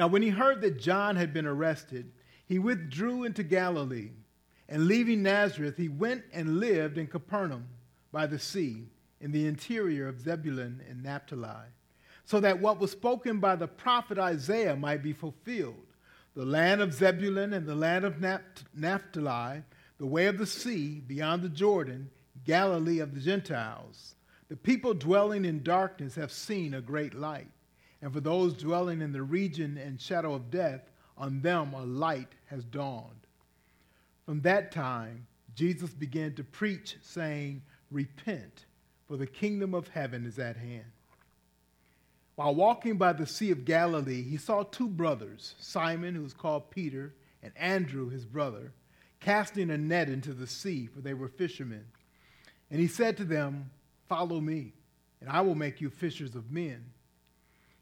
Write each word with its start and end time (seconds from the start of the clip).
Now, 0.00 0.06
when 0.06 0.22
he 0.22 0.30
heard 0.30 0.62
that 0.62 0.80
John 0.80 1.16
had 1.16 1.34
been 1.34 1.44
arrested, 1.44 2.10
he 2.46 2.58
withdrew 2.58 3.24
into 3.24 3.42
Galilee. 3.42 4.12
And 4.66 4.86
leaving 4.86 5.22
Nazareth, 5.22 5.76
he 5.76 5.90
went 5.90 6.24
and 6.32 6.58
lived 6.58 6.96
in 6.96 7.06
Capernaum 7.06 7.66
by 8.10 8.26
the 8.26 8.38
sea, 8.38 8.86
in 9.20 9.30
the 9.30 9.46
interior 9.46 10.08
of 10.08 10.22
Zebulun 10.22 10.80
and 10.88 11.02
Naphtali, 11.02 11.68
so 12.24 12.40
that 12.40 12.62
what 12.62 12.80
was 12.80 12.90
spoken 12.90 13.40
by 13.40 13.56
the 13.56 13.68
prophet 13.68 14.18
Isaiah 14.18 14.74
might 14.74 15.02
be 15.02 15.12
fulfilled 15.12 15.92
the 16.34 16.46
land 16.46 16.80
of 16.80 16.94
Zebulun 16.94 17.52
and 17.52 17.66
the 17.66 17.74
land 17.74 18.06
of 18.06 18.24
Naphtali, 18.74 19.64
the 19.98 20.06
way 20.06 20.24
of 20.28 20.38
the 20.38 20.46
sea 20.46 21.00
beyond 21.06 21.42
the 21.42 21.50
Jordan, 21.50 22.08
Galilee 22.46 23.00
of 23.00 23.14
the 23.14 23.20
Gentiles. 23.20 24.14
The 24.48 24.56
people 24.56 24.94
dwelling 24.94 25.44
in 25.44 25.62
darkness 25.62 26.14
have 26.14 26.32
seen 26.32 26.72
a 26.72 26.80
great 26.80 27.12
light. 27.12 27.50
And 28.02 28.12
for 28.12 28.20
those 28.20 28.54
dwelling 28.54 29.02
in 29.02 29.12
the 29.12 29.22
region 29.22 29.76
and 29.76 30.00
shadow 30.00 30.34
of 30.34 30.50
death, 30.50 30.90
on 31.18 31.42
them 31.42 31.74
a 31.74 31.84
light 31.84 32.32
has 32.46 32.64
dawned. 32.64 33.26
From 34.24 34.40
that 34.42 34.72
time, 34.72 35.26
Jesus 35.54 35.90
began 35.90 36.34
to 36.34 36.44
preach, 36.44 36.96
saying, 37.02 37.62
Repent, 37.90 38.64
for 39.06 39.16
the 39.16 39.26
kingdom 39.26 39.74
of 39.74 39.88
heaven 39.88 40.24
is 40.24 40.38
at 40.38 40.56
hand. 40.56 40.92
While 42.36 42.54
walking 42.54 42.96
by 42.96 43.12
the 43.12 43.26
Sea 43.26 43.50
of 43.50 43.66
Galilee, 43.66 44.22
he 44.22 44.38
saw 44.38 44.62
two 44.62 44.88
brothers, 44.88 45.56
Simon, 45.58 46.14
who 46.14 46.22
was 46.22 46.32
called 46.32 46.70
Peter, 46.70 47.14
and 47.42 47.52
Andrew, 47.56 48.08
his 48.08 48.24
brother, 48.24 48.72
casting 49.18 49.70
a 49.70 49.76
net 49.76 50.08
into 50.08 50.32
the 50.32 50.46
sea, 50.46 50.86
for 50.86 51.00
they 51.00 51.12
were 51.12 51.28
fishermen. 51.28 51.84
And 52.70 52.80
he 52.80 52.86
said 52.86 53.18
to 53.18 53.24
them, 53.24 53.70
Follow 54.08 54.40
me, 54.40 54.72
and 55.20 55.28
I 55.28 55.42
will 55.42 55.54
make 55.54 55.80
you 55.80 55.90
fishers 55.90 56.34
of 56.34 56.50
men. 56.50 56.84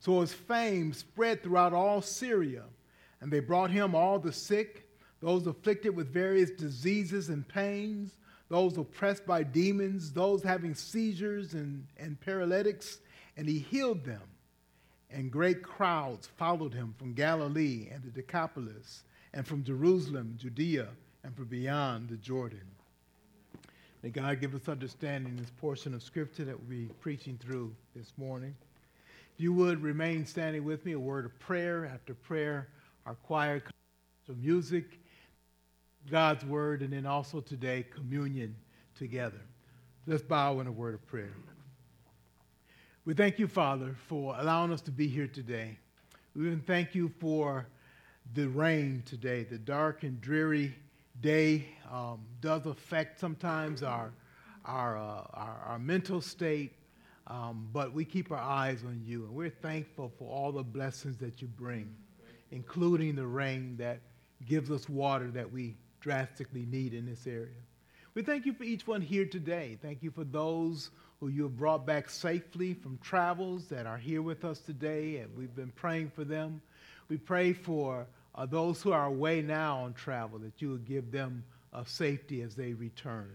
So 0.00 0.22
his 0.22 0.32
fame 0.32 0.94
spread 0.94 1.42
throughout 1.42 1.74
all 1.74 2.00
Syria, 2.00 2.64
and 3.20 3.30
they 3.30 3.40
brought 3.40 3.70
him 3.70 3.94
all 3.94 4.18
the 4.18 4.32
sick, 4.32 4.88
those 5.20 5.46
afflicted 5.46 5.94
with 5.94 6.10
various 6.10 6.50
diseases 6.50 7.28
and 7.28 7.46
pains, 7.46 8.16
those 8.48 8.78
oppressed 8.78 9.26
by 9.26 9.42
demons, 9.42 10.10
those 10.10 10.42
having 10.42 10.74
seizures 10.74 11.52
and, 11.52 11.86
and 11.98 12.18
paralytics, 12.18 12.98
and 13.36 13.46
he 13.46 13.58
healed 13.58 14.02
them. 14.02 14.22
And 15.10 15.30
great 15.30 15.62
crowds 15.62 16.28
followed 16.38 16.72
him 16.72 16.94
from 16.98 17.12
Galilee 17.12 17.88
and 17.92 18.02
the 18.02 18.10
Decapolis, 18.10 19.04
and 19.34 19.46
from 19.46 19.62
Jerusalem, 19.62 20.34
Judea, 20.38 20.88
and 21.24 21.36
from 21.36 21.44
beyond 21.44 22.08
the 22.08 22.16
Jordan. 22.16 22.66
May 24.02 24.08
God 24.08 24.40
give 24.40 24.54
us 24.54 24.66
understanding 24.66 25.32
in 25.32 25.36
this 25.36 25.52
portion 25.60 25.92
of 25.92 26.02
Scripture 26.02 26.46
that 26.46 26.58
we'll 26.58 26.70
be 26.70 26.88
preaching 27.00 27.38
through 27.38 27.74
this 27.94 28.14
morning 28.16 28.54
you 29.40 29.54
would 29.54 29.82
remain 29.82 30.26
standing 30.26 30.64
with 30.64 30.84
me, 30.84 30.92
a 30.92 30.98
word 30.98 31.24
of 31.24 31.38
prayer. 31.38 31.86
After 31.86 32.12
prayer, 32.12 32.68
our 33.06 33.14
choir, 33.14 33.62
some 34.26 34.38
music, 34.38 35.00
God's 36.10 36.44
word, 36.44 36.82
and 36.82 36.92
then 36.92 37.06
also 37.06 37.40
today, 37.40 37.86
communion 37.94 38.54
together. 38.94 39.40
Let's 40.06 40.22
bow 40.22 40.60
in 40.60 40.66
a 40.66 40.72
word 40.72 40.92
of 40.92 41.06
prayer. 41.06 41.32
We 43.06 43.14
thank 43.14 43.38
you, 43.38 43.48
Father, 43.48 43.96
for 44.08 44.36
allowing 44.38 44.72
us 44.72 44.82
to 44.82 44.90
be 44.90 45.08
here 45.08 45.26
today. 45.26 45.78
We 46.36 46.46
even 46.46 46.60
thank 46.60 46.94
you 46.94 47.10
for 47.18 47.66
the 48.34 48.46
rain 48.46 49.02
today. 49.06 49.44
The 49.44 49.56
dark 49.56 50.02
and 50.02 50.20
dreary 50.20 50.74
day 51.22 51.64
um, 51.90 52.20
does 52.42 52.66
affect 52.66 53.18
sometimes 53.18 53.82
our, 53.82 54.12
our, 54.66 54.98
uh, 54.98 55.24
our, 55.32 55.62
our 55.66 55.78
mental 55.78 56.20
state, 56.20 56.74
um, 57.30 57.68
but 57.72 57.92
we 57.92 58.04
keep 58.04 58.32
our 58.32 58.38
eyes 58.38 58.82
on 58.84 59.00
you, 59.06 59.24
and 59.24 59.32
we're 59.32 59.50
thankful 59.50 60.12
for 60.18 60.28
all 60.28 60.50
the 60.50 60.64
blessings 60.64 61.16
that 61.18 61.40
you 61.40 61.46
bring, 61.46 61.94
including 62.50 63.14
the 63.14 63.26
rain 63.26 63.76
that 63.78 64.00
gives 64.46 64.68
us 64.68 64.88
water 64.88 65.30
that 65.30 65.50
we 65.50 65.76
drastically 66.00 66.66
need 66.66 66.92
in 66.92 67.06
this 67.06 67.28
area. 67.28 67.54
We 68.14 68.22
thank 68.22 68.46
you 68.46 68.52
for 68.52 68.64
each 68.64 68.88
one 68.88 69.00
here 69.00 69.26
today. 69.26 69.78
Thank 69.80 70.02
you 70.02 70.10
for 70.10 70.24
those 70.24 70.90
who 71.20 71.28
you 71.28 71.44
have 71.44 71.56
brought 71.56 71.86
back 71.86 72.10
safely 72.10 72.74
from 72.74 72.98
travels 72.98 73.66
that 73.68 73.86
are 73.86 73.98
here 73.98 74.22
with 74.22 74.44
us 74.44 74.58
today, 74.58 75.18
and 75.18 75.36
we've 75.36 75.54
been 75.54 75.72
praying 75.76 76.10
for 76.10 76.24
them. 76.24 76.60
We 77.08 77.16
pray 77.16 77.52
for 77.52 78.08
uh, 78.34 78.46
those 78.46 78.82
who 78.82 78.90
are 78.90 79.06
away 79.06 79.40
now 79.40 79.84
on 79.84 79.94
travel 79.94 80.40
that 80.40 80.60
you 80.60 80.70
will 80.70 80.78
give 80.78 81.12
them 81.12 81.44
uh, 81.72 81.84
safety 81.84 82.42
as 82.42 82.56
they 82.56 82.72
return. 82.72 83.30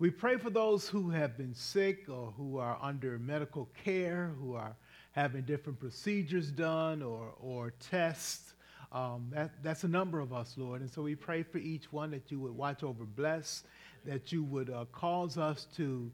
We 0.00 0.10
pray 0.10 0.38
for 0.38 0.50
those 0.50 0.88
who 0.88 1.10
have 1.10 1.36
been 1.36 1.54
sick 1.54 2.08
or 2.08 2.34
who 2.36 2.58
are 2.58 2.76
under 2.82 3.16
medical 3.20 3.68
care, 3.84 4.32
who 4.40 4.54
are 4.54 4.74
having 5.12 5.42
different 5.42 5.78
procedures 5.78 6.50
done 6.50 7.00
or, 7.00 7.32
or 7.40 7.72
tests. 7.78 8.54
Um, 8.90 9.28
that, 9.30 9.52
that's 9.62 9.84
a 9.84 9.88
number 9.88 10.18
of 10.18 10.32
us, 10.32 10.54
Lord. 10.56 10.80
And 10.80 10.90
so 10.90 11.02
we 11.02 11.14
pray 11.14 11.44
for 11.44 11.58
each 11.58 11.92
one 11.92 12.10
that 12.10 12.32
you 12.32 12.40
would 12.40 12.56
watch 12.56 12.82
over, 12.82 13.04
bless, 13.04 13.62
that 14.04 14.32
you 14.32 14.42
would 14.42 14.68
uh, 14.68 14.86
cause 14.90 15.38
us 15.38 15.68
to, 15.76 16.10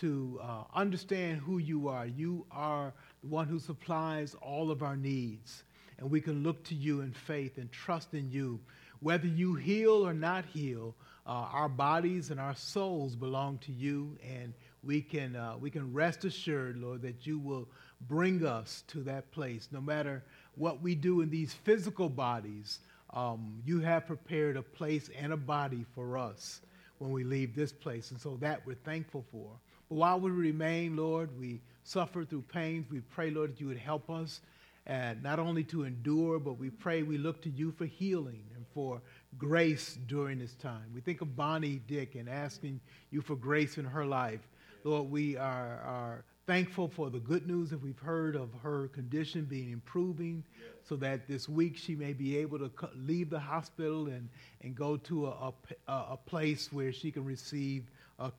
to 0.00 0.38
uh, 0.42 0.64
understand 0.74 1.40
who 1.40 1.56
you 1.56 1.88
are. 1.88 2.06
You 2.06 2.44
are 2.50 2.92
the 3.22 3.28
one 3.28 3.48
who 3.48 3.58
supplies 3.58 4.36
all 4.42 4.70
of 4.70 4.82
our 4.82 4.96
needs. 4.96 5.62
And 5.96 6.10
we 6.10 6.20
can 6.20 6.42
look 6.42 6.62
to 6.64 6.74
you 6.74 7.00
in 7.00 7.12
faith 7.12 7.56
and 7.56 7.72
trust 7.72 8.12
in 8.12 8.30
you. 8.30 8.60
Whether 9.00 9.26
you 9.26 9.54
heal 9.54 10.06
or 10.06 10.12
not 10.12 10.44
heal, 10.44 10.94
uh, 11.26 11.46
our 11.52 11.68
bodies 11.68 12.30
and 12.30 12.40
our 12.40 12.54
souls 12.54 13.14
belong 13.14 13.58
to 13.58 13.72
you, 13.72 14.16
and 14.26 14.52
we 14.82 15.00
can, 15.00 15.36
uh, 15.36 15.54
we 15.60 15.70
can 15.70 15.92
rest 15.92 16.24
assured, 16.24 16.76
Lord, 16.76 17.02
that 17.02 17.26
you 17.26 17.38
will 17.38 17.68
bring 18.08 18.44
us 18.44 18.82
to 18.88 19.02
that 19.04 19.30
place. 19.30 19.68
No 19.70 19.80
matter 19.80 20.24
what 20.56 20.82
we 20.82 20.94
do 20.94 21.20
in 21.20 21.30
these 21.30 21.54
physical 21.54 22.08
bodies, 22.08 22.80
um, 23.10 23.62
you 23.64 23.80
have 23.80 24.06
prepared 24.06 24.56
a 24.56 24.62
place 24.62 25.10
and 25.16 25.32
a 25.32 25.36
body 25.36 25.84
for 25.94 26.18
us 26.18 26.60
when 26.98 27.12
we 27.12 27.24
leave 27.24 27.54
this 27.54 27.72
place. 27.72 28.10
And 28.10 28.20
so 28.20 28.36
that 28.40 28.66
we're 28.66 28.74
thankful 28.74 29.24
for. 29.30 29.50
But 29.88 29.96
while 29.96 30.18
we 30.18 30.30
remain, 30.30 30.96
Lord, 30.96 31.30
we 31.38 31.60
suffer 31.84 32.24
through 32.24 32.42
pains. 32.42 32.86
We 32.90 33.00
pray, 33.00 33.30
Lord, 33.30 33.52
that 33.52 33.60
you 33.60 33.68
would 33.68 33.78
help 33.78 34.10
us 34.10 34.40
and 34.86 35.22
not 35.22 35.38
only 35.38 35.62
to 35.64 35.84
endure, 35.84 36.38
but 36.38 36.58
we 36.58 36.70
pray 36.70 37.02
we 37.02 37.18
look 37.18 37.42
to 37.42 37.50
you 37.50 37.70
for 37.70 37.86
healing 37.86 38.42
and 38.56 38.64
for 38.74 39.00
grace 39.38 39.98
during 40.06 40.38
this 40.38 40.54
time. 40.54 40.84
We 40.94 41.00
think 41.00 41.20
of 41.20 41.36
Bonnie 41.36 41.80
Dick 41.86 42.14
and 42.14 42.28
asking 42.28 42.80
you 43.10 43.22
for 43.22 43.36
grace 43.36 43.78
in 43.78 43.84
her 43.84 44.04
life. 44.04 44.40
Lord, 44.84 45.10
we 45.10 45.36
are, 45.36 45.80
are 45.84 46.24
thankful 46.46 46.88
for 46.88 47.08
the 47.08 47.20
good 47.20 47.46
news 47.46 47.70
that 47.70 47.80
we've 47.80 47.98
heard 47.98 48.34
of 48.34 48.50
her 48.62 48.88
condition 48.88 49.44
being 49.44 49.70
improving 49.70 50.42
so 50.82 50.96
that 50.96 51.28
this 51.28 51.48
week 51.48 51.76
she 51.76 51.94
may 51.94 52.12
be 52.12 52.36
able 52.36 52.58
to 52.58 52.70
leave 52.96 53.30
the 53.30 53.38
hospital 53.38 54.06
and, 54.06 54.28
and 54.62 54.74
go 54.74 54.96
to 54.96 55.28
a, 55.28 55.52
a, 55.88 55.92
a 55.92 56.18
place 56.26 56.72
where 56.72 56.92
she 56.92 57.10
can 57.10 57.24
receive 57.24 57.84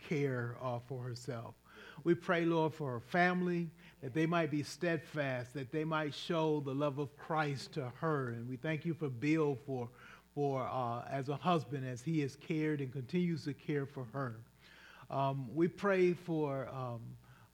care 0.07 0.55
uh, 0.61 0.79
for 0.87 1.03
herself. 1.03 1.55
We 2.03 2.15
pray, 2.15 2.45
Lord, 2.45 2.73
for 2.73 2.91
her 2.91 2.99
family, 2.99 3.69
that 4.01 4.13
they 4.13 4.25
might 4.25 4.51
be 4.51 4.63
steadfast, 4.63 5.53
that 5.53 5.71
they 5.71 5.83
might 5.83 6.13
show 6.13 6.61
the 6.61 6.73
love 6.73 6.99
of 6.99 7.15
Christ 7.17 7.73
to 7.73 7.91
her. 7.99 8.29
And 8.29 8.49
we 8.49 8.57
thank 8.57 8.85
you 8.85 8.93
for 8.93 9.09
Bill 9.09 9.57
for, 9.65 9.89
for 10.35 10.67
uh, 10.71 11.03
as 11.09 11.29
a 11.29 11.35
husband, 11.35 11.87
as 11.87 12.01
he 12.01 12.19
has 12.21 12.35
cared 12.35 12.81
and 12.81 12.91
continues 12.91 13.43
to 13.45 13.53
care 13.53 13.85
for 13.85 14.05
her. 14.13 14.35
Um, 15.09 15.47
we 15.53 15.67
pray 15.67 16.13
for 16.13 16.67
um, 16.69 17.01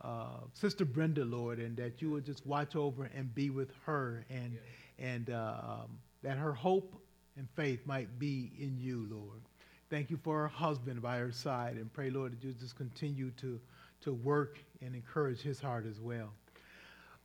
uh, 0.02 0.42
Sister 0.54 0.86
Brenda, 0.86 1.26
Lord, 1.26 1.60
and 1.60 1.76
that 1.78 2.02
you 2.02 2.10
would 2.12 2.26
just 2.26 2.46
watch 2.46 2.76
over 2.76 3.10
and 3.16 3.34
be 3.36 3.50
with 3.50 3.72
her, 3.86 4.24
and, 4.30 4.58
and 4.98 5.30
uh, 5.30 5.56
um, 5.62 5.98
that 6.24 6.38
her 6.38 6.54
hope 6.54 6.96
and 7.38 7.48
faith 7.56 7.86
might 7.86 8.20
be 8.20 8.52
in 8.60 8.78
you, 8.80 9.08
Lord. 9.10 9.42
Thank 9.90 10.10
you 10.10 10.18
for 10.24 10.42
her 10.42 10.48
husband 10.48 11.02
by 11.02 11.18
her 11.18 11.32
side, 11.32 11.76
and 11.76 11.92
pray, 11.92 12.10
Lord, 12.12 12.34
that 12.34 12.44
you 12.44 12.54
just 12.54 12.76
continue 12.76 13.32
to, 13.42 13.60
to 14.02 14.14
work 14.14 14.58
and 14.82 14.96
encourage 14.96 15.42
his 15.42 15.60
heart 15.60 15.86
as 15.86 16.00
well. 16.00 16.32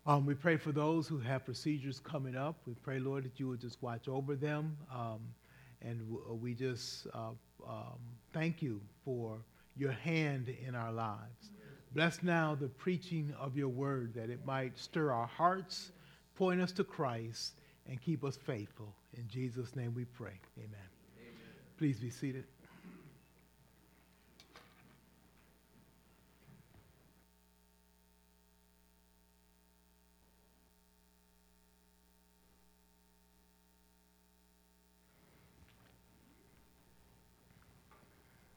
Um, 0.06 0.26
we 0.26 0.34
pray 0.34 0.56
for 0.56 0.72
those 0.72 1.06
who 1.06 1.18
have 1.18 1.44
procedures 1.44 2.00
coming 2.00 2.36
up. 2.36 2.56
We 2.66 2.74
pray, 2.74 2.98
Lord, 2.98 3.24
that 3.24 3.38
you 3.38 3.48
would 3.48 3.60
just 3.60 3.82
watch 3.82 4.08
over 4.08 4.34
them. 4.34 4.76
Um, 4.92 5.20
and 5.84 6.00
w- 6.00 6.38
we 6.40 6.54
just 6.54 7.06
uh, 7.14 7.30
um, 7.68 7.98
thank 8.32 8.62
you 8.62 8.80
for 9.04 9.38
your 9.76 9.92
hand 9.92 10.48
in 10.66 10.74
our 10.74 10.92
lives. 10.92 11.50
Bless 11.92 12.22
now 12.22 12.56
the 12.58 12.68
preaching 12.68 13.32
of 13.38 13.56
your 13.56 13.68
word 13.68 14.14
that 14.14 14.28
it 14.28 14.44
might 14.44 14.76
stir 14.76 15.12
our 15.12 15.26
hearts, 15.26 15.92
point 16.34 16.60
us 16.60 16.72
to 16.72 16.84
Christ, 16.84 17.60
and 17.88 18.00
keep 18.00 18.24
us 18.24 18.36
faithful. 18.36 18.92
In 19.16 19.28
Jesus' 19.28 19.76
name 19.76 19.94
we 19.94 20.04
pray. 20.04 20.40
Amen. 20.58 20.70
Amen. 21.18 21.32
Please 21.78 22.00
be 22.00 22.10
seated. 22.10 22.44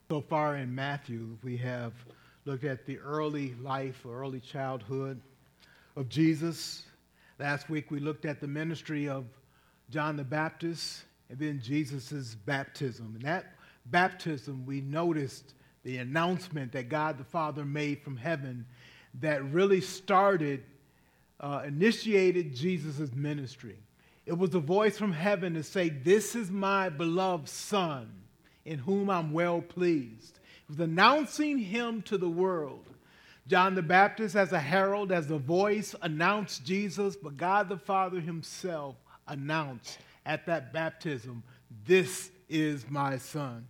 So 0.10 0.22
far 0.22 0.56
in 0.56 0.74
Matthew, 0.74 1.38
we 1.44 1.58
have 1.58 1.92
looked 2.46 2.64
at 2.64 2.86
the 2.86 2.98
early 3.00 3.56
life 3.56 4.06
or 4.06 4.22
early 4.22 4.40
childhood 4.40 5.20
of 5.98 6.08
Jesus. 6.08 6.84
Last 7.40 7.70
week 7.70 7.92
we 7.92 8.00
looked 8.00 8.24
at 8.24 8.40
the 8.40 8.48
ministry 8.48 9.10
of 9.10 9.26
John 9.90 10.16
the 10.16 10.24
Baptist 10.24 11.04
and 11.30 11.38
then 11.38 11.60
Jesus' 11.62 12.36
baptism. 12.46 13.16
And 13.16 13.24
that 13.24 13.56
baptism, 13.88 14.66
we 14.66 14.80
noticed 14.80 15.56
the 15.84 15.98
announcement 15.98 16.72
that 16.72 16.88
God 16.88 17.18
the 17.18 17.26
Father 17.26 17.66
made 17.66 18.02
from 18.02 18.16
heaven 18.16 18.66
that 19.16 19.44
really 19.52 19.82
started, 19.82 20.64
uh, 21.42 21.64
initiated 21.68 22.56
Jesus' 22.56 23.14
ministry. 23.14 23.76
It 24.26 24.38
was 24.38 24.56
a 24.56 24.62
voice 24.62 24.98
from 24.98 25.12
heaven 25.12 25.54
to 25.56 25.64
say, 25.64 25.90
This 25.90 26.34
is 26.34 26.50
my 26.50 26.88
beloved 26.88 27.50
Son, 27.50 28.10
in 28.68 28.80
whom 28.80 29.10
I'm 29.10 29.32
well 29.32 29.62
pleased 29.62 30.40
was 30.68 30.80
announcing 30.80 31.58
him 31.58 32.02
to 32.04 32.18
the 32.18 32.30
world. 32.30 32.86
John 33.48 33.76
the 33.76 33.82
Baptist, 33.82 34.36
as 34.36 34.52
a 34.52 34.60
herald, 34.60 35.12
as 35.12 35.32
a 35.32 35.38
voice, 35.38 35.96
announced 36.02 36.66
Jesus, 36.66 37.16
but 37.16 37.38
God 37.38 37.70
the 37.70 37.78
Father 37.78 38.20
himself 38.20 38.96
announced 39.26 39.98
at 40.26 40.46
that 40.48 40.74
baptism, 40.74 41.44
This 41.86 42.30
is 42.50 42.86
my 42.90 43.18
son. 43.18 43.68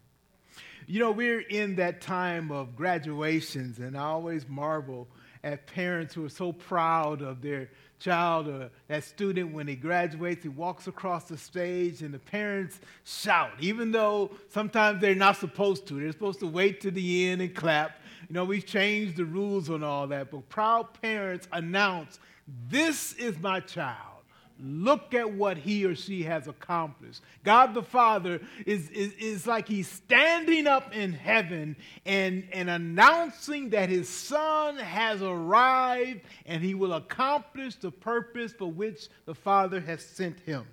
You 0.87 0.99
know, 1.01 1.11
we're 1.11 1.41
in 1.41 1.75
that 1.75 2.01
time 2.01 2.51
of 2.51 2.75
graduations, 2.75 3.77
and 3.77 3.95
I 3.95 4.03
always 4.03 4.47
marvel 4.47 5.07
at 5.43 5.67
parents 5.67 6.15
who 6.15 6.25
are 6.25 6.29
so 6.29 6.51
proud 6.51 7.21
of 7.21 7.43
their 7.43 7.69
child 7.99 8.47
or 8.47 8.69
that 8.87 9.03
student, 9.03 9.53
when 9.53 9.67
he 9.67 9.75
graduates, 9.75 10.43
he 10.43 10.49
walks 10.49 10.87
across 10.87 11.25
the 11.25 11.37
stage 11.37 12.01
and 12.01 12.13
the 12.13 12.19
parents 12.19 12.79
shout, 13.03 13.51
even 13.59 13.91
though 13.91 14.31
sometimes 14.49 15.01
they're 15.01 15.15
not 15.15 15.37
supposed 15.37 15.87
to. 15.87 15.99
They're 15.99 16.11
supposed 16.11 16.39
to 16.41 16.47
wait 16.47 16.81
to 16.81 16.91
the 16.91 17.29
end 17.29 17.41
and 17.41 17.53
clap. 17.55 17.99
You 18.29 18.33
know, 18.33 18.45
we've 18.45 18.65
changed 18.65 19.17
the 19.17 19.25
rules 19.25 19.69
on 19.69 19.83
all 19.83 20.07
that, 20.07 20.31
but 20.31 20.47
proud 20.49 21.01
parents 21.01 21.47
announce, 21.51 22.19
This 22.69 23.13
is 23.13 23.39
my 23.39 23.59
child. 23.59 24.16
Look 24.59 25.13
at 25.13 25.31
what 25.31 25.57
he 25.57 25.85
or 25.85 25.95
she 25.95 26.23
has 26.23 26.47
accomplished. 26.47 27.21
God 27.43 27.73
the 27.73 27.83
Father 27.83 28.41
is, 28.65 28.89
is, 28.89 29.13
is 29.13 29.45
like 29.45 29.67
he's 29.67 29.87
standing 29.87 30.65
up 30.65 30.95
in 30.95 31.13
heaven 31.13 31.75
and, 32.05 32.47
and 32.51 32.69
announcing 32.69 33.69
that 33.69 33.89
his 33.89 34.09
son 34.09 34.77
has 34.77 35.21
arrived 35.21 36.21
and 36.45 36.63
he 36.63 36.73
will 36.73 36.93
accomplish 36.93 37.75
the 37.75 37.91
purpose 37.91 38.51
for 38.51 38.71
which 38.71 39.09
the 39.25 39.35
Father 39.35 39.79
has 39.79 40.03
sent 40.03 40.39
him. 40.39 40.65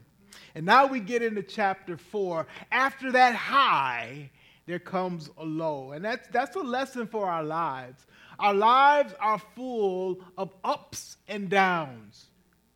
And 0.54 0.64
now 0.64 0.86
we 0.86 1.00
get 1.00 1.22
into 1.22 1.42
chapter 1.42 1.96
4. 1.96 2.46
After 2.70 3.12
that 3.12 3.34
high, 3.34 4.30
there 4.66 4.78
comes 4.78 5.28
a 5.36 5.44
low. 5.44 5.92
And 5.92 6.04
that's, 6.04 6.26
that's 6.28 6.56
a 6.56 6.60
lesson 6.60 7.06
for 7.06 7.26
our 7.26 7.44
lives. 7.44 8.06
Our 8.38 8.54
lives 8.54 9.14
are 9.20 9.38
full 9.54 10.20
of 10.38 10.52
ups 10.64 11.18
and 11.28 11.48
downs. 11.48 12.26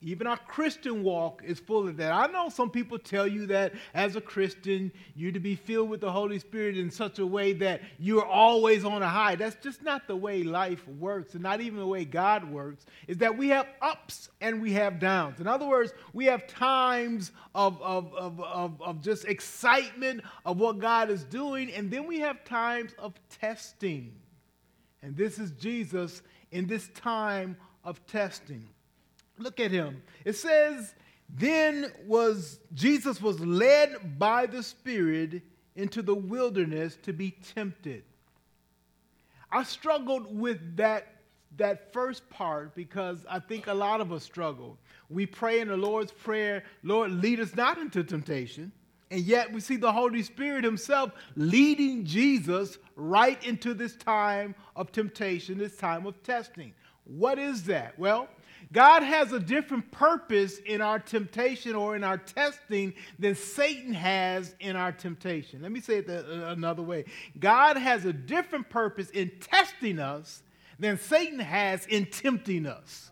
Even 0.01 0.27
our 0.27 0.37
Christian 0.37 1.03
walk 1.03 1.41
is 1.43 1.59
full 1.59 1.85
of 1.85 1.97
that. 1.97 2.13
I 2.13 2.27
know 2.27 2.47
some 2.47 2.69
people 2.69 2.97
tell 2.97 3.27
you 3.27 3.47
that 3.47 3.73
as 3.93 4.15
a 4.15 4.21
Christian, 4.21 4.93
you're 5.13 5.33
to 5.33 5.41
be 5.41 5.55
filled 5.55 5.89
with 5.89 5.99
the 5.99 6.11
Holy 6.11 6.39
Spirit 6.39 6.77
in 6.77 6.89
such 6.89 7.19
a 7.19 7.25
way 7.25 7.51
that 7.53 7.81
you're 7.97 8.25
always 8.25 8.85
on 8.85 9.03
a 9.03 9.09
high. 9.09 9.35
That's 9.35 9.61
just 9.61 9.83
not 9.83 10.07
the 10.07 10.15
way 10.15 10.43
life 10.43 10.87
works, 10.87 11.33
and 11.33 11.43
not 11.43 11.59
even 11.59 11.79
the 11.79 11.85
way 11.85 12.05
God 12.05 12.49
works, 12.49 12.85
is 13.09 13.17
that 13.17 13.37
we 13.37 13.49
have 13.49 13.67
ups 13.81 14.29
and 14.39 14.61
we 14.61 14.71
have 14.71 14.99
downs. 14.99 15.41
In 15.41 15.47
other 15.47 15.67
words, 15.67 15.91
we 16.13 16.25
have 16.27 16.47
times 16.47 17.33
of, 17.53 17.81
of, 17.81 18.13
of, 18.13 18.39
of, 18.39 18.81
of 18.81 19.01
just 19.01 19.25
excitement 19.25 20.21
of 20.45 20.59
what 20.59 20.79
God 20.79 21.09
is 21.09 21.25
doing, 21.25 21.73
and 21.73 21.91
then 21.91 22.07
we 22.07 22.21
have 22.21 22.45
times 22.45 22.93
of 22.97 23.15
testing. 23.41 24.13
And 25.01 25.17
this 25.17 25.39
is 25.39 25.51
Jesus 25.51 26.21
in 26.51 26.67
this 26.67 26.87
time 26.95 27.57
of 27.83 28.05
testing. 28.07 28.65
Look 29.39 29.59
at 29.59 29.71
him. 29.71 30.03
It 30.25 30.35
says, 30.35 30.93
then 31.29 31.91
was 32.05 32.59
Jesus 32.73 33.21
was 33.21 33.39
led 33.39 34.19
by 34.19 34.45
the 34.45 34.61
Spirit 34.61 35.41
into 35.75 36.01
the 36.01 36.15
wilderness 36.15 36.97
to 37.03 37.13
be 37.13 37.31
tempted. 37.53 38.03
I 39.51 39.63
struggled 39.63 40.37
with 40.37 40.77
that, 40.77 41.07
that 41.57 41.93
first 41.93 42.29
part 42.29 42.75
because 42.75 43.25
I 43.29 43.39
think 43.39 43.67
a 43.67 43.73
lot 43.73 44.01
of 44.01 44.11
us 44.11 44.23
struggle. 44.23 44.77
We 45.09 45.25
pray 45.25 45.59
in 45.61 45.69
the 45.69 45.77
Lord's 45.77 46.11
Prayer, 46.11 46.63
Lord, 46.83 47.11
lead 47.11 47.39
us 47.39 47.55
not 47.55 47.77
into 47.77 48.03
temptation. 48.03 48.71
And 49.11 49.21
yet 49.21 49.51
we 49.51 49.59
see 49.59 49.75
the 49.75 49.91
Holy 49.91 50.21
Spirit 50.21 50.63
Himself 50.63 51.11
leading 51.35 52.05
Jesus 52.05 52.77
right 52.95 53.43
into 53.43 53.73
this 53.73 53.95
time 53.95 54.53
of 54.75 54.91
temptation, 54.91 55.57
this 55.57 55.77
time 55.77 56.05
of 56.05 56.21
testing. 56.21 56.73
What 57.05 57.39
is 57.39 57.63
that? 57.63 57.97
Well, 57.97 58.27
God 58.71 59.01
has 59.01 59.33
a 59.33 59.39
different 59.39 59.91
purpose 59.91 60.59
in 60.59 60.81
our 60.81 60.99
temptation 60.99 61.75
or 61.75 61.95
in 61.95 62.03
our 62.03 62.17
testing 62.17 62.93
than 63.17 63.33
Satan 63.35 63.93
has 63.93 64.55
in 64.59 64.75
our 64.75 64.91
temptation. 64.91 65.61
Let 65.63 65.71
me 65.71 65.79
say 65.79 65.97
it 65.97 66.09
uh, 66.09 66.49
another 66.49 66.83
way 66.83 67.05
God 67.39 67.77
has 67.77 68.05
a 68.05 68.13
different 68.13 68.69
purpose 68.69 69.09
in 69.09 69.31
testing 69.39 69.99
us 69.99 70.43
than 70.77 70.99
Satan 70.99 71.39
has 71.39 71.85
in 71.87 72.05
tempting 72.05 72.65
us. 72.65 73.11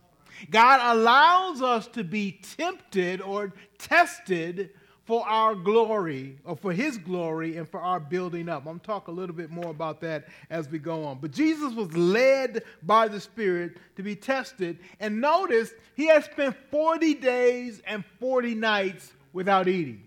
God 0.51 0.95
allows 0.95 1.61
us 1.61 1.87
to 1.89 2.03
be 2.03 2.39
tempted 2.57 3.21
or 3.21 3.53
tested 3.79 4.69
for 5.07 5.25
our 5.25 5.55
glory, 5.55 6.37
or 6.43 6.57
for 6.57 6.73
his 6.73 6.97
glory, 6.97 7.55
and 7.55 7.67
for 7.67 7.79
our 7.79 7.97
building 7.97 8.49
up. 8.49 8.63
I'm 8.63 8.65
going 8.65 8.79
to 8.81 8.85
talk 8.85 9.07
a 9.07 9.11
little 9.11 9.33
bit 9.33 9.49
more 9.49 9.71
about 9.71 10.01
that 10.01 10.27
as 10.49 10.69
we 10.69 10.79
go 10.79 11.05
on. 11.05 11.19
But 11.21 11.31
Jesus 11.31 11.73
was 11.73 11.95
led 11.95 12.63
by 12.83 13.07
the 13.07 13.21
Spirit 13.21 13.77
to 13.95 14.03
be 14.03 14.17
tested, 14.17 14.79
and 14.99 15.21
notice 15.21 15.71
he 15.95 16.07
had 16.07 16.25
spent 16.25 16.57
40 16.69 17.13
days 17.15 17.81
and 17.87 18.03
40 18.19 18.53
nights 18.55 19.13
without 19.31 19.69
eating. 19.69 20.03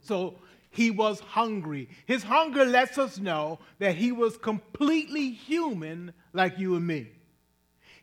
So 0.00 0.36
he 0.70 0.90
was 0.90 1.20
hungry. 1.20 1.90
His 2.06 2.22
hunger 2.22 2.64
lets 2.64 2.96
us 2.96 3.18
know 3.18 3.58
that 3.78 3.94
he 3.94 4.10
was 4.10 4.38
completely 4.38 5.32
human 5.32 6.14
like 6.32 6.58
you 6.58 6.76
and 6.76 6.86
me. 6.86 7.08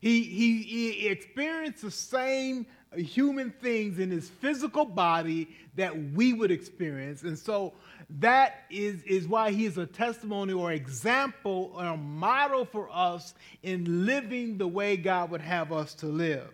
He, 0.01 0.21
he, 0.21 0.61
he 0.61 1.07
experienced 1.07 1.81
the 1.81 1.89
same 1.89 2.67
human 2.95 3.51
things 3.51 3.99
in 3.99 4.11
his 4.11 4.29
physical 4.29 4.85
body 4.85 5.49
that 5.75 6.13
we 6.13 6.33
would 6.33 6.51
experience. 6.51 7.23
And 7.23 7.37
so 7.37 7.73
that 8.19 8.63
is, 8.69 9.03
is 9.03 9.27
why 9.27 9.51
he 9.51 9.65
is 9.65 9.77
a 9.77 9.85
testimony 9.85 10.53
or 10.53 10.71
example 10.71 11.73
or 11.75 11.85
a 11.85 11.97
model 11.97 12.65
for 12.65 12.89
us 12.91 13.33
in 13.63 14.05
living 14.05 14.57
the 14.57 14.67
way 14.67 14.97
God 14.97 15.31
would 15.31 15.41
have 15.41 15.71
us 15.71 15.93
to 15.95 16.07
live. 16.07 16.49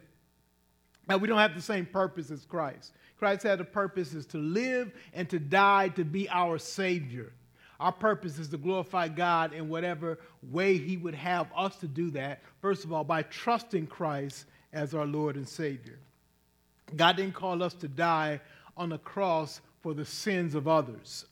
Now, 1.08 1.18
we 1.18 1.28
don't 1.28 1.40
have 1.40 1.56
the 1.56 1.62
same 1.62 1.86
purpose 1.86 2.32
as 2.32 2.46
Christ. 2.46 2.94
Christ 3.18 3.44
had 3.44 3.60
a 3.60 3.66
purpose 3.66 4.14
is 4.14 4.26
to 4.28 4.38
live 4.38 4.92
and 5.14 5.30
to 5.30 5.40
die 5.40 5.90
to 5.90 6.04
be 6.04 6.30
our 6.30 6.58
Savior. 6.58 7.34
Our 7.80 7.92
purpose 7.92 8.38
is 8.38 8.48
to 8.50 8.58
glorify 8.58 9.08
God 9.08 9.54
in 9.54 9.68
whatever 9.68 10.20
way 10.44 10.78
He 10.78 10.98
would 10.98 11.16
have 11.16 11.48
us 11.56 11.76
to 11.78 11.88
do 11.88 12.12
that. 12.12 12.42
First 12.62 12.86
of 12.86 12.94
all, 12.94 13.04
by 13.04 13.24
trusting 13.24 13.88
Christ 13.88 14.46
as 14.72 14.94
our 14.94 15.06
Lord 15.06 15.36
and 15.36 15.48
Savior. 15.48 16.00
God 16.96 17.18
didn't 17.18 17.34
call 17.34 17.62
us 17.64 17.74
to 17.76 17.88
die 17.88 18.42
on 18.78 18.90
the 18.90 18.98
cross 18.98 19.62
for 19.82 19.94
the 19.94 20.06
sins 20.06 20.56
of 20.56 20.68
others, 20.68 21.26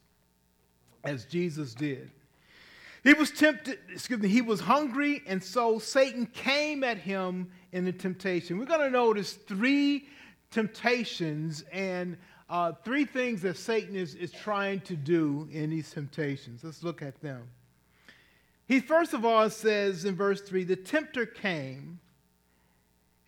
as 1.04 1.26
Jesus 1.26 1.74
did. 1.74 2.12
He 3.04 3.14
was 3.14 3.32
tempted, 3.32 3.80
excuse 3.92 4.20
me, 4.20 4.28
he 4.28 4.42
was 4.42 4.60
hungry, 4.60 5.24
and 5.26 5.42
so 5.42 5.80
Satan 5.80 6.26
came 6.26 6.84
at 6.84 6.98
him 6.98 7.50
in 7.72 7.86
the 7.86 7.94
temptation. 7.94 8.58
We're 8.60 8.66
going 8.66 8.82
to 8.82 8.90
notice 8.90 9.34
three 9.34 10.08
temptations 10.52 11.64
and 11.72 12.18
uh, 12.50 12.74
three 12.84 13.06
things 13.06 13.42
that 13.44 13.58
Satan 13.58 13.96
is, 13.96 14.16
is 14.16 14.32
trying 14.32 14.82
to 14.82 14.96
do 14.96 15.48
in 15.52 15.70
these 15.70 15.92
temptations. 15.92 16.64
Let's 16.64 16.84
look 16.84 17.02
at 17.02 17.22
them. 17.22 17.44
He 18.68 18.80
first 18.80 19.14
of 19.14 19.26
all 19.26 19.50
says 19.50 20.06
in 20.06 20.16
verse 20.16 20.42
3 20.42 20.64
the 20.64 20.76
tempter 20.76 21.26
came 21.26 22.00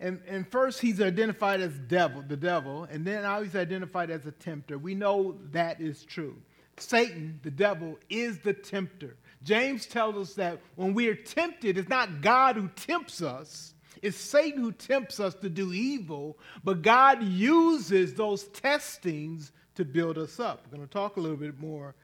and, 0.02 0.20
and 0.26 0.50
first, 0.50 0.80
he's 0.80 1.00
identified 1.00 1.60
as 1.60 1.78
devil, 1.78 2.24
the 2.26 2.36
devil, 2.36 2.88
and 2.90 3.06
then 3.06 3.22
now 3.22 3.40
he's 3.40 3.54
identified 3.54 4.10
as 4.10 4.26
a 4.26 4.32
tempter. 4.32 4.76
We 4.76 4.96
know 4.96 5.38
that 5.52 5.80
is 5.80 6.04
true. 6.04 6.36
Satan, 6.76 7.38
the 7.44 7.52
devil, 7.52 7.96
is 8.10 8.40
the 8.40 8.52
tempter. 8.52 9.16
James 9.44 9.86
tells 9.86 10.16
us 10.16 10.34
that 10.34 10.58
when 10.74 10.92
we 10.92 11.06
are 11.06 11.14
tempted, 11.14 11.78
it's 11.78 11.88
not 11.88 12.20
God 12.20 12.56
who 12.56 12.68
tempts 12.74 13.22
us, 13.22 13.74
it's 14.02 14.16
Satan 14.16 14.60
who 14.60 14.72
tempts 14.72 15.20
us 15.20 15.36
to 15.36 15.48
do 15.48 15.72
evil, 15.72 16.36
but 16.64 16.82
God 16.82 17.22
uses 17.22 18.14
those 18.14 18.42
testings 18.48 19.52
to 19.76 19.84
build 19.84 20.18
us 20.18 20.40
up. 20.40 20.66
We're 20.66 20.78
going 20.78 20.88
to 20.88 20.92
talk 20.92 21.16
a 21.16 21.20
little 21.20 21.36
bit 21.36 21.60
more 21.60 21.94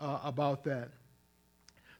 uh, 0.00 0.18
about 0.24 0.64
that. 0.64 0.90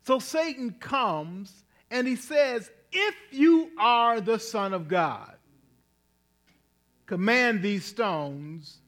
So 0.03 0.19
Satan 0.19 0.73
comes 0.81 1.65
and 1.93 2.09
he 2.09 2.17
says, 2.17 2.69
If 2.91 3.15
you 3.31 3.71
are 3.79 4.21
the 4.21 4.41
Son 4.41 4.75
of 4.75 4.89
God, 4.89 5.37
command 7.07 7.63
these 7.63 7.85
stones 7.85 8.79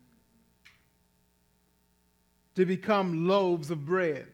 to 2.54 2.64
become 2.64 3.28
loaves 3.28 3.70
of 3.70 3.84
bread. 3.84 4.26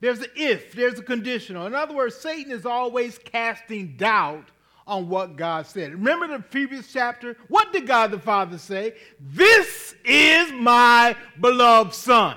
There's 0.00 0.20
an 0.20 0.30
if, 0.34 0.72
there's 0.72 0.98
a 0.98 1.02
conditional. 1.02 1.66
In 1.66 1.74
other 1.74 1.94
words, 1.94 2.14
Satan 2.16 2.52
is 2.52 2.64
always 2.64 3.18
casting 3.18 3.96
doubt 3.96 4.48
on 4.86 5.08
what 5.08 5.36
God 5.36 5.66
said. 5.66 5.92
Remember 5.92 6.26
the 6.26 6.40
previous 6.40 6.92
chapter? 6.92 7.36
What 7.48 7.72
did 7.72 7.86
God 7.86 8.10
the 8.10 8.18
Father 8.18 8.58
say? 8.58 8.94
This 9.20 9.94
is 10.04 10.52
my 10.52 11.16
beloved 11.38 11.94
Son. 11.94 12.36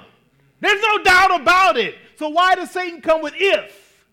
There's 0.60 0.82
no 0.82 1.04
doubt 1.04 1.42
about 1.42 1.78
it. 1.78 1.96
So 2.18 2.30
why 2.30 2.56
does 2.56 2.72
Satan 2.72 3.02
come 3.02 3.22
with 3.22 3.34
if? 3.36 4.06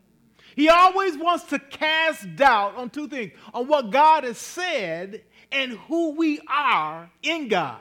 He 0.57 0.69
always 0.69 1.17
wants 1.17 1.45
to 1.45 1.59
cast 1.59 2.37
doubt 2.37 2.77
on 2.77 2.91
two 2.91 3.09
things 3.09 3.33
on 3.55 3.67
what 3.67 3.91
God 3.91 4.25
has 4.25 4.39
said 4.39 5.23
and 5.53 5.73
who 5.73 6.17
we 6.17 6.41
are 6.49 7.11
in 7.23 7.49
God. 7.49 7.81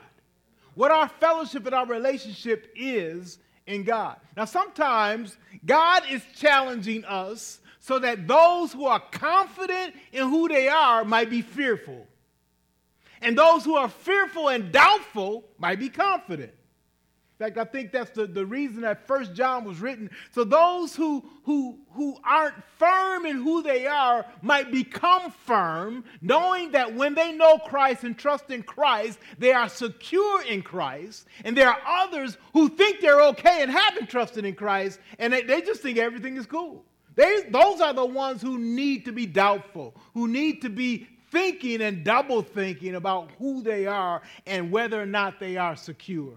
What 0.74 0.90
our 0.90 1.08
fellowship 1.08 1.66
and 1.66 1.74
our 1.74 1.86
relationship 1.86 2.72
is 2.74 3.38
in 3.66 3.84
God. 3.84 4.16
Now, 4.36 4.44
sometimes 4.44 5.36
God 5.64 6.02
is 6.10 6.22
challenging 6.34 7.04
us 7.04 7.60
so 7.80 7.98
that 7.98 8.26
those 8.26 8.72
who 8.72 8.86
are 8.86 9.00
confident 9.00 9.94
in 10.12 10.28
who 10.28 10.48
they 10.48 10.68
are 10.68 11.04
might 11.04 11.30
be 11.30 11.42
fearful. 11.42 12.06
And 13.22 13.36
those 13.36 13.64
who 13.64 13.76
are 13.76 13.88
fearful 13.88 14.48
and 14.48 14.72
doubtful 14.72 15.44
might 15.58 15.78
be 15.78 15.88
confident 15.88 16.52
fact, 17.40 17.58
I 17.58 17.64
think 17.64 17.90
that's 17.90 18.10
the, 18.10 18.26
the 18.26 18.44
reason 18.44 18.82
that 18.82 19.06
First 19.06 19.34
John 19.34 19.64
was 19.64 19.80
written. 19.80 20.10
So 20.32 20.44
those 20.44 20.94
who, 20.94 21.24
who, 21.44 21.78
who 21.92 22.16
aren't 22.22 22.54
firm 22.78 23.24
in 23.24 23.36
who 23.36 23.62
they 23.62 23.86
are 23.86 24.26
might 24.42 24.70
become 24.70 25.32
firm, 25.46 26.04
knowing 26.20 26.72
that 26.72 26.94
when 26.94 27.14
they 27.14 27.32
know 27.32 27.58
Christ 27.58 28.04
and 28.04 28.16
trust 28.16 28.50
in 28.50 28.62
Christ, 28.62 29.18
they 29.38 29.52
are 29.52 29.68
secure 29.68 30.42
in 30.42 30.62
Christ. 30.62 31.26
And 31.44 31.56
there 31.56 31.68
are 31.68 31.80
others 31.86 32.36
who 32.52 32.68
think 32.68 33.00
they're 33.00 33.22
okay 33.22 33.62
and 33.62 33.70
haven't 33.70 34.10
trusted 34.10 34.44
in 34.44 34.54
Christ, 34.54 35.00
and 35.18 35.32
they, 35.32 35.42
they 35.42 35.62
just 35.62 35.80
think 35.80 35.98
everything 35.98 36.36
is 36.36 36.46
cool. 36.46 36.84
They, 37.16 37.44
those 37.48 37.80
are 37.80 37.92
the 37.92 38.06
ones 38.06 38.42
who 38.42 38.58
need 38.58 39.06
to 39.06 39.12
be 39.12 39.26
doubtful, 39.26 39.94
who 40.14 40.28
need 40.28 40.62
to 40.62 40.68
be 40.68 41.08
thinking 41.30 41.80
and 41.80 42.04
double 42.04 42.42
thinking 42.42 42.96
about 42.96 43.30
who 43.38 43.62
they 43.62 43.86
are 43.86 44.22
and 44.46 44.70
whether 44.70 45.00
or 45.00 45.06
not 45.06 45.40
they 45.40 45.56
are 45.56 45.76
secure. 45.76 46.34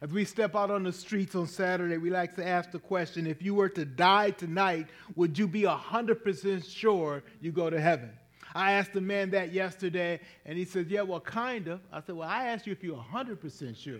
As 0.00 0.12
we 0.12 0.24
step 0.24 0.54
out 0.54 0.70
on 0.70 0.84
the 0.84 0.92
streets 0.92 1.34
on 1.34 1.46
Saturday, 1.48 1.98
we 1.98 2.10
like 2.10 2.36
to 2.36 2.46
ask 2.46 2.70
the 2.70 2.78
question 2.78 3.26
if 3.26 3.42
you 3.42 3.54
were 3.54 3.68
to 3.70 3.84
die 3.84 4.30
tonight, 4.30 4.86
would 5.16 5.36
you 5.36 5.48
be 5.48 5.62
100% 5.62 6.70
sure 6.70 7.24
you 7.40 7.50
go 7.50 7.68
to 7.68 7.80
heaven? 7.80 8.10
I 8.54 8.72
asked 8.72 8.94
a 8.94 9.00
man 9.00 9.30
that 9.30 9.52
yesterday, 9.52 10.20
and 10.46 10.56
he 10.56 10.64
said, 10.64 10.88
Yeah, 10.88 11.02
well, 11.02 11.20
kind 11.20 11.68
of. 11.68 11.80
I 11.92 12.00
said, 12.00 12.14
Well, 12.14 12.28
I 12.28 12.46
asked 12.46 12.66
you 12.66 12.72
if 12.72 12.82
you're 12.82 12.96
100% 12.96 13.76
sure. 13.76 13.98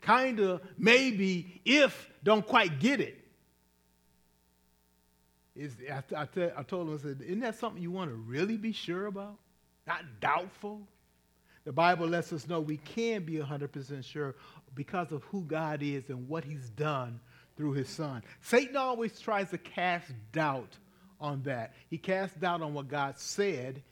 Kind 0.00 0.40
of, 0.40 0.60
maybe, 0.78 1.60
if, 1.64 2.10
don't 2.24 2.46
quite 2.46 2.80
get 2.80 3.00
it. 3.00 3.18
Is, 5.54 5.76
I, 5.90 6.02
I, 6.16 6.26
I 6.56 6.62
told 6.62 6.88
him, 6.88 6.94
I 6.94 6.98
said, 6.98 7.20
Isn't 7.22 7.40
that 7.40 7.58
something 7.58 7.82
you 7.82 7.90
want 7.90 8.10
to 8.10 8.16
really 8.16 8.56
be 8.56 8.72
sure 8.72 9.06
about? 9.06 9.36
Not 9.86 10.04
doubtful? 10.20 10.80
The 11.64 11.72
Bible 11.72 12.08
lets 12.08 12.32
us 12.32 12.48
know 12.48 12.60
we 12.60 12.78
can 12.78 13.24
be 13.24 13.34
100% 13.34 14.04
sure 14.04 14.34
because 14.74 15.12
of 15.12 15.22
who 15.24 15.42
God 15.42 15.82
is 15.82 16.08
and 16.08 16.28
what 16.28 16.44
he's 16.44 16.70
done 16.70 17.20
through 17.56 17.72
his 17.72 17.88
son. 17.88 18.22
Satan 18.40 18.76
always 18.76 19.18
tries 19.20 19.50
to 19.50 19.58
cast 19.58 20.12
doubt 20.32 20.76
on 21.20 21.42
that. 21.42 21.74
He 21.88 21.98
casts 21.98 22.36
doubt 22.36 22.62
on 22.62 22.74
what 22.74 22.88
God 22.88 23.18
said. 23.18 23.82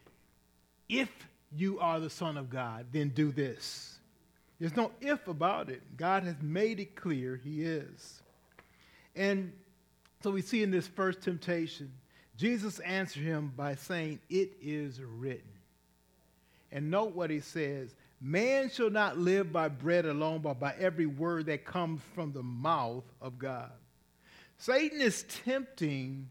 If 0.89 1.11
you 1.53 1.79
are 1.81 2.01
the 2.01 2.11
son 2.11 2.37
of 2.37 2.51
God, 2.51 2.87
then 2.93 3.11
do 3.11 3.31
this. 3.31 3.99
There's 4.59 4.77
no 4.77 4.93
if 5.01 5.27
about 5.29 5.71
it. 5.71 5.83
God 5.97 6.25
has 6.25 6.37
made 6.43 6.81
it 6.81 6.97
clear 6.97 7.37
he 7.37 7.65
is. 7.65 8.23
And 9.17 9.53
so 10.23 10.31
we 10.31 10.43
see 10.43 10.63
in 10.63 10.71
this 10.71 10.87
first 10.87 11.23
temptation, 11.23 11.93
Jesus 12.37 12.79
answered 12.81 13.23
him 13.23 13.53
by 13.57 13.75
saying, 13.77 14.21
It 14.29 14.53
is 14.61 15.01
written. 15.01 15.49
And 16.73 16.91
note 16.91 17.15
what 17.15 17.31
he 17.31 17.41
says 17.41 17.95
Man 18.21 18.69
shall 18.69 18.91
not 18.91 19.17
live 19.17 19.51
by 19.51 19.69
bread 19.69 20.05
alone, 20.05 20.41
but 20.43 20.61
by 20.61 20.75
every 20.79 21.07
word 21.07 21.47
that 21.47 21.65
comes 21.65 22.03
from 22.15 22.33
the 22.33 22.43
mouth 22.43 23.05
of 23.21 23.39
God. 23.39 23.73
Satan 24.59 25.01
is 25.01 25.25
tempting 25.45 26.29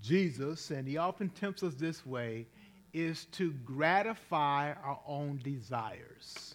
Jesus, 0.00 0.70
and 0.70 0.88
he 0.88 0.96
often 0.96 1.28
tempts 1.28 1.62
us 1.62 1.74
this 1.74 2.06
way, 2.06 2.46
is 2.94 3.26
to 3.32 3.52
gratify 3.64 4.72
our 4.82 4.98
own 5.06 5.38
desires. 5.44 6.54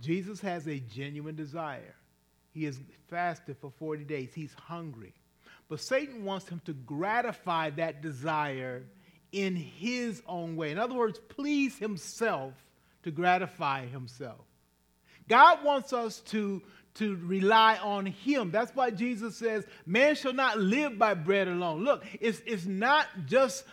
Jesus 0.00 0.40
has 0.40 0.66
a 0.68 0.78
genuine 0.78 1.34
desire. 1.34 1.96
He 2.52 2.64
has 2.64 2.78
fasted 3.08 3.56
for 3.60 3.70
40 3.78 4.04
days. 4.04 4.32
He's 4.32 4.54
hungry. 4.54 5.12
But 5.68 5.80
Satan 5.80 6.24
wants 6.24 6.48
him 6.48 6.60
to 6.64 6.72
gratify 6.72 7.70
that 7.70 8.00
desire 8.00 8.84
in 9.32 9.56
his 9.56 10.22
own 10.26 10.56
way. 10.56 10.70
In 10.70 10.78
other 10.78 10.94
words, 10.94 11.18
please 11.28 11.78
himself 11.78 12.54
to 13.02 13.10
gratify 13.10 13.86
himself. 13.86 14.44
God 15.28 15.64
wants 15.64 15.92
us 15.92 16.20
to, 16.20 16.60
to 16.94 17.16
rely 17.22 17.76
on 17.76 18.06
him. 18.06 18.50
That's 18.50 18.74
why 18.74 18.90
Jesus 18.90 19.36
says, 19.36 19.64
Man 19.86 20.14
shall 20.16 20.32
not 20.32 20.58
live 20.58 20.98
by 20.98 21.14
bread 21.14 21.48
alone. 21.48 21.84
Look, 21.84 22.04
it's, 22.20 22.42
it's 22.44 22.66
not 22.66 23.06
just, 23.26 23.64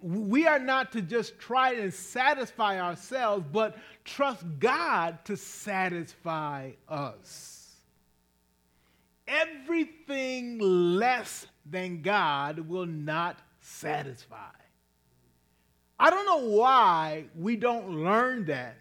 we 0.00 0.46
are 0.46 0.58
not 0.58 0.92
to 0.92 1.02
just 1.02 1.38
try 1.38 1.74
and 1.74 1.92
satisfy 1.92 2.80
ourselves, 2.80 3.44
but 3.52 3.76
trust 4.04 4.42
God 4.58 5.18
to 5.26 5.36
satisfy 5.36 6.72
us. 6.88 7.76
Everything 9.28 10.58
less 10.58 11.46
than 11.64 12.02
God 12.02 12.58
will 12.58 12.86
not 12.86 13.38
satisfy. 13.60 14.50
I 16.02 16.10
don't 16.10 16.26
know 16.26 16.48
why 16.48 17.26
we 17.38 17.54
don't 17.54 18.02
learn 18.02 18.46
that 18.46 18.74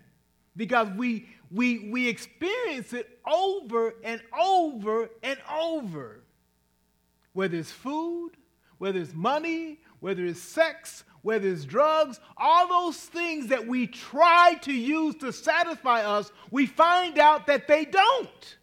because 0.58 0.90
we, 0.98 1.30
we, 1.52 1.92
we 1.92 2.08
experience 2.10 2.94
it 2.94 3.20
over 3.32 3.94
and 4.04 4.20
over 4.36 5.08
and 5.22 5.38
over. 5.48 6.24
Whether 7.34 7.58
it's 7.58 7.70
food, 7.72 8.32
whether 8.80 8.98
it's 9.00 9.14
money, 9.14 9.82
whether 10.00 10.26
it's 10.26 10.42
sex, 10.42 11.04
whether 11.22 11.48
it's 11.48 11.64
drugs, 11.64 12.20
all 12.38 12.68
those 12.68 12.98
things 12.98 13.46
that 13.50 13.68
we 13.68 13.86
try 13.86 14.56
to 14.64 14.74
use 14.74 15.14
to 15.18 15.32
satisfy 15.32 16.04
us, 16.04 16.32
we 16.50 16.66
find 16.66 17.20
out 17.20 17.46
that 17.46 17.68
they 17.68 17.86
don't. 17.86 18.58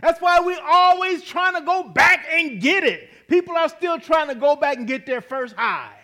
That's 0.00 0.22
why 0.22 0.40
we're 0.40 0.64
always 0.66 1.22
trying 1.22 1.56
to 1.56 1.60
go 1.60 1.82
back 1.82 2.26
and 2.30 2.58
get 2.58 2.84
it. 2.84 3.10
People 3.28 3.54
are 3.54 3.68
still 3.68 4.00
trying 4.00 4.28
to 4.28 4.34
go 4.34 4.56
back 4.56 4.78
and 4.78 4.86
get 4.86 5.04
their 5.04 5.20
first 5.20 5.54
high 5.56 5.95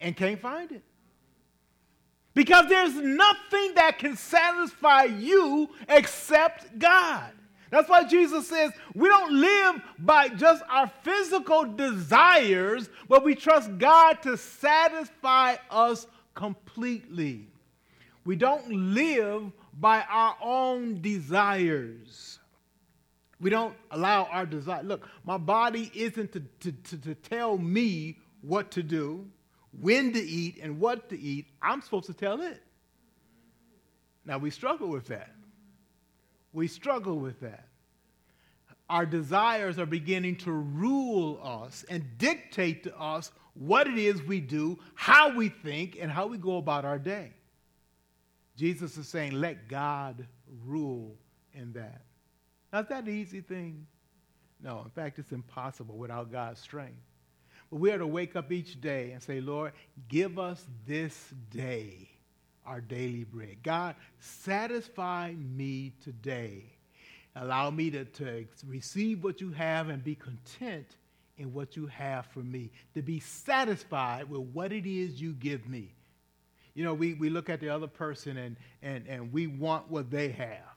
and 0.00 0.16
can't 0.16 0.40
find 0.40 0.72
it. 0.72 0.82
Because 2.34 2.68
there's 2.68 2.94
nothing 2.94 3.74
that 3.74 3.98
can 3.98 4.16
satisfy 4.16 5.04
you 5.04 5.68
except 5.88 6.78
God. 6.78 7.32
That's 7.70 7.88
why 7.88 8.04
Jesus 8.04 8.48
says 8.48 8.72
we 8.94 9.08
don't 9.08 9.32
live 9.32 9.80
by 9.98 10.28
just 10.28 10.62
our 10.68 10.90
physical 11.02 11.64
desires, 11.64 12.88
but 13.08 13.24
we 13.24 13.34
trust 13.34 13.78
God 13.78 14.22
to 14.22 14.36
satisfy 14.36 15.56
us 15.70 16.06
completely. 16.34 17.46
We 18.24 18.36
don't 18.36 18.68
live 18.94 19.52
by 19.78 20.02
our 20.08 20.36
own 20.40 21.00
desires. 21.00 22.38
We 23.40 23.50
don't 23.50 23.74
allow 23.90 24.24
our 24.24 24.46
desire. 24.46 24.82
Look, 24.82 25.08
my 25.24 25.38
body 25.38 25.90
isn't 25.94 26.32
to, 26.32 26.42
to, 26.60 26.72
to, 26.72 26.98
to 26.98 27.14
tell 27.14 27.56
me 27.56 28.18
what 28.42 28.70
to 28.72 28.82
do 28.82 29.26
when 29.78 30.12
to 30.12 30.20
eat 30.20 30.58
and 30.62 30.80
what 30.80 31.08
to 31.10 31.18
eat. 31.18 31.46
I'm 31.62 31.80
supposed 31.82 32.06
to 32.06 32.14
tell 32.14 32.40
it. 32.40 32.62
Now, 34.24 34.38
we 34.38 34.50
struggle 34.50 34.88
with 34.88 35.06
that. 35.06 35.30
We 36.52 36.66
struggle 36.66 37.18
with 37.18 37.40
that. 37.40 37.66
Our 38.88 39.06
desires 39.06 39.78
are 39.78 39.86
beginning 39.86 40.36
to 40.38 40.52
rule 40.52 41.40
us 41.42 41.84
and 41.88 42.04
dictate 42.18 42.82
to 42.84 42.98
us 42.98 43.30
what 43.54 43.86
it 43.86 43.98
is 43.98 44.22
we 44.22 44.40
do, 44.40 44.78
how 44.94 45.34
we 45.34 45.48
think, 45.48 45.96
and 46.00 46.10
how 46.10 46.26
we 46.26 46.38
go 46.38 46.56
about 46.56 46.84
our 46.84 46.98
day. 46.98 47.32
Jesus 48.56 48.96
is 48.96 49.08
saying, 49.08 49.32
let 49.32 49.68
God 49.68 50.26
rule 50.66 51.14
in 51.54 51.72
that. 51.74 52.02
Not 52.72 52.88
that 52.88 53.04
an 53.04 53.16
easy 53.16 53.40
thing. 53.40 53.86
No, 54.62 54.82
in 54.84 54.90
fact, 54.90 55.18
it's 55.18 55.32
impossible 55.32 55.96
without 55.96 56.30
God's 56.30 56.60
strength. 56.60 57.00
We 57.70 57.92
are 57.92 57.98
to 57.98 58.06
wake 58.06 58.34
up 58.34 58.50
each 58.50 58.80
day 58.80 59.12
and 59.12 59.22
say, 59.22 59.40
Lord, 59.40 59.72
give 60.08 60.38
us 60.38 60.64
this 60.86 61.32
day 61.50 62.08
our 62.66 62.80
daily 62.80 63.24
bread. 63.24 63.62
God, 63.62 63.94
satisfy 64.18 65.32
me 65.34 65.92
today. 66.02 66.64
Allow 67.36 67.70
me 67.70 67.90
to, 67.90 68.04
to 68.04 68.46
receive 68.66 69.22
what 69.22 69.40
you 69.40 69.52
have 69.52 69.88
and 69.88 70.02
be 70.02 70.16
content 70.16 70.96
in 71.38 71.52
what 71.54 71.76
you 71.76 71.86
have 71.86 72.26
for 72.26 72.40
me, 72.40 72.70
to 72.94 73.02
be 73.02 73.18
satisfied 73.18 74.28
with 74.28 74.42
what 74.52 74.72
it 74.72 74.84
is 74.84 75.20
you 75.20 75.32
give 75.32 75.66
me. 75.68 75.94
You 76.74 76.84
know, 76.84 76.92
we, 76.92 77.14
we 77.14 77.30
look 77.30 77.48
at 77.48 77.60
the 77.60 77.70
other 77.70 77.86
person 77.86 78.36
and, 78.36 78.56
and, 78.82 79.06
and 79.06 79.32
we 79.32 79.46
want 79.46 79.90
what 79.90 80.10
they 80.10 80.28
have. 80.30 80.76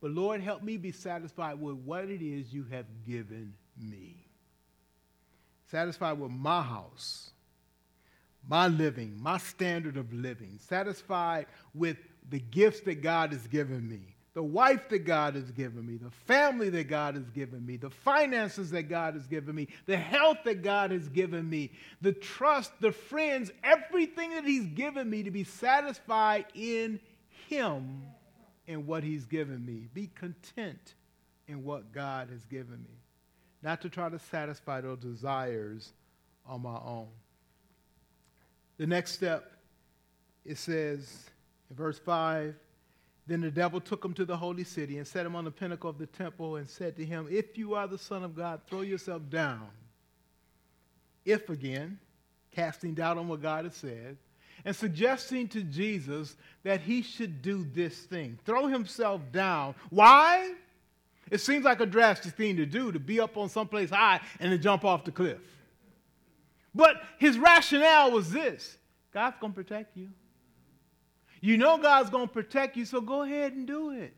But 0.00 0.10
Lord, 0.10 0.40
help 0.40 0.62
me 0.62 0.76
be 0.76 0.92
satisfied 0.92 1.60
with 1.60 1.76
what 1.76 2.04
it 2.04 2.22
is 2.22 2.52
you 2.52 2.66
have 2.70 2.86
given 3.06 3.54
me 3.80 4.21
satisfied 5.72 6.20
with 6.20 6.30
my 6.30 6.62
house, 6.62 7.30
my 8.46 8.68
living, 8.68 9.18
my 9.20 9.38
standard 9.38 9.96
of 9.96 10.12
living, 10.12 10.58
satisfied 10.58 11.46
with 11.74 11.96
the 12.28 12.38
gifts 12.38 12.80
that 12.80 13.02
God 13.02 13.32
has 13.32 13.46
given 13.46 13.88
me, 13.88 14.14
the 14.34 14.42
wife 14.42 14.90
that 14.90 15.06
God 15.06 15.34
has 15.34 15.50
given 15.50 15.86
me, 15.86 15.96
the 15.96 16.10
family 16.26 16.68
that 16.68 16.88
God 16.88 17.14
has 17.14 17.30
given 17.30 17.64
me, 17.64 17.78
the 17.78 17.88
finances 17.88 18.70
that 18.72 18.84
God 18.84 19.14
has 19.14 19.26
given 19.26 19.54
me, 19.54 19.68
the 19.86 19.96
health 19.96 20.38
that 20.44 20.62
God 20.62 20.90
has 20.90 21.08
given 21.08 21.48
me, 21.48 21.72
the 22.02 22.12
trust, 22.12 22.72
the 22.80 22.92
friends, 22.92 23.50
everything 23.64 24.30
that 24.30 24.44
He's 24.44 24.66
given 24.66 25.08
me 25.08 25.22
to 25.22 25.30
be 25.30 25.44
satisfied 25.44 26.44
in 26.54 27.00
Him 27.48 28.02
and 28.68 28.86
what 28.86 29.04
He's 29.04 29.24
given 29.24 29.64
me. 29.64 29.88
Be 29.94 30.10
content 30.14 30.94
in 31.48 31.64
what 31.64 31.92
God 31.92 32.28
has 32.28 32.44
given 32.44 32.78
me 32.78 33.01
not 33.62 33.80
to 33.82 33.88
try 33.88 34.08
to 34.08 34.18
satisfy 34.18 34.80
those 34.80 34.98
desires 34.98 35.92
on 36.46 36.62
my 36.62 36.76
own. 36.76 37.08
The 38.78 38.86
next 38.86 39.12
step, 39.12 39.52
it 40.44 40.58
says 40.58 41.30
in 41.70 41.76
verse 41.76 41.98
5 41.98 42.54
Then 43.26 43.40
the 43.40 43.50
devil 43.50 43.80
took 43.80 44.04
him 44.04 44.14
to 44.14 44.24
the 44.24 44.36
holy 44.36 44.64
city 44.64 44.98
and 44.98 45.06
set 45.06 45.24
him 45.24 45.36
on 45.36 45.44
the 45.44 45.50
pinnacle 45.50 45.88
of 45.88 45.98
the 45.98 46.06
temple 46.06 46.56
and 46.56 46.68
said 46.68 46.96
to 46.96 47.04
him, 47.04 47.28
If 47.30 47.56
you 47.56 47.74
are 47.74 47.86
the 47.86 47.98
Son 47.98 48.24
of 48.24 48.34
God, 48.34 48.62
throw 48.66 48.80
yourself 48.80 49.22
down. 49.30 49.68
If 51.24 51.48
again, 51.48 51.98
casting 52.50 52.94
doubt 52.94 53.18
on 53.18 53.28
what 53.28 53.40
God 53.40 53.64
has 53.64 53.76
said, 53.76 54.16
and 54.64 54.74
suggesting 54.74 55.48
to 55.48 55.62
Jesus 55.62 56.36
that 56.62 56.80
he 56.80 57.02
should 57.02 57.42
do 57.42 57.66
this 57.74 57.98
thing 57.98 58.38
throw 58.44 58.66
himself 58.66 59.20
down. 59.32 59.74
Why? 59.90 60.52
It 61.32 61.40
seems 61.40 61.64
like 61.64 61.80
a 61.80 61.86
drastic 61.86 62.34
thing 62.34 62.58
to 62.58 62.66
do 62.66 62.92
to 62.92 63.00
be 63.00 63.18
up 63.18 63.38
on 63.38 63.48
someplace 63.48 63.88
high 63.88 64.20
and 64.38 64.52
then 64.52 64.60
jump 64.60 64.84
off 64.84 65.02
the 65.06 65.10
cliff. 65.10 65.38
But 66.74 66.96
his 67.18 67.38
rationale 67.38 68.10
was 68.10 68.30
this 68.30 68.76
God's 69.14 69.38
going 69.40 69.54
to 69.54 69.56
protect 69.56 69.96
you. 69.96 70.10
You 71.40 71.56
know 71.56 71.78
God's 71.78 72.10
going 72.10 72.28
to 72.28 72.32
protect 72.32 72.76
you, 72.76 72.84
so 72.84 73.00
go 73.00 73.22
ahead 73.22 73.54
and 73.54 73.66
do 73.66 73.92
it. 73.92 74.14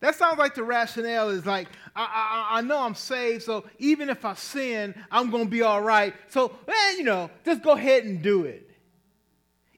That 0.00 0.16
sounds 0.16 0.36
like 0.36 0.56
the 0.56 0.64
rationale 0.64 1.28
is 1.28 1.46
like, 1.46 1.68
I, 1.94 2.02
I, 2.50 2.58
I 2.58 2.60
know 2.60 2.80
I'm 2.82 2.96
saved, 2.96 3.44
so 3.44 3.64
even 3.78 4.10
if 4.10 4.24
I 4.24 4.34
sin, 4.34 4.96
I'm 5.12 5.30
going 5.30 5.44
to 5.44 5.50
be 5.50 5.62
all 5.62 5.80
right. 5.80 6.12
So, 6.28 6.56
eh, 6.66 6.96
you 6.96 7.04
know, 7.04 7.30
just 7.44 7.62
go 7.62 7.72
ahead 7.72 8.04
and 8.04 8.20
do 8.20 8.46
it. 8.46 8.68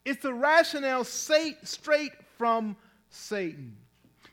It's 0.02 0.22
the 0.22 0.32
rationale 0.32 1.04
straight 1.04 2.12
from 2.38 2.74
Satan. 3.10 3.76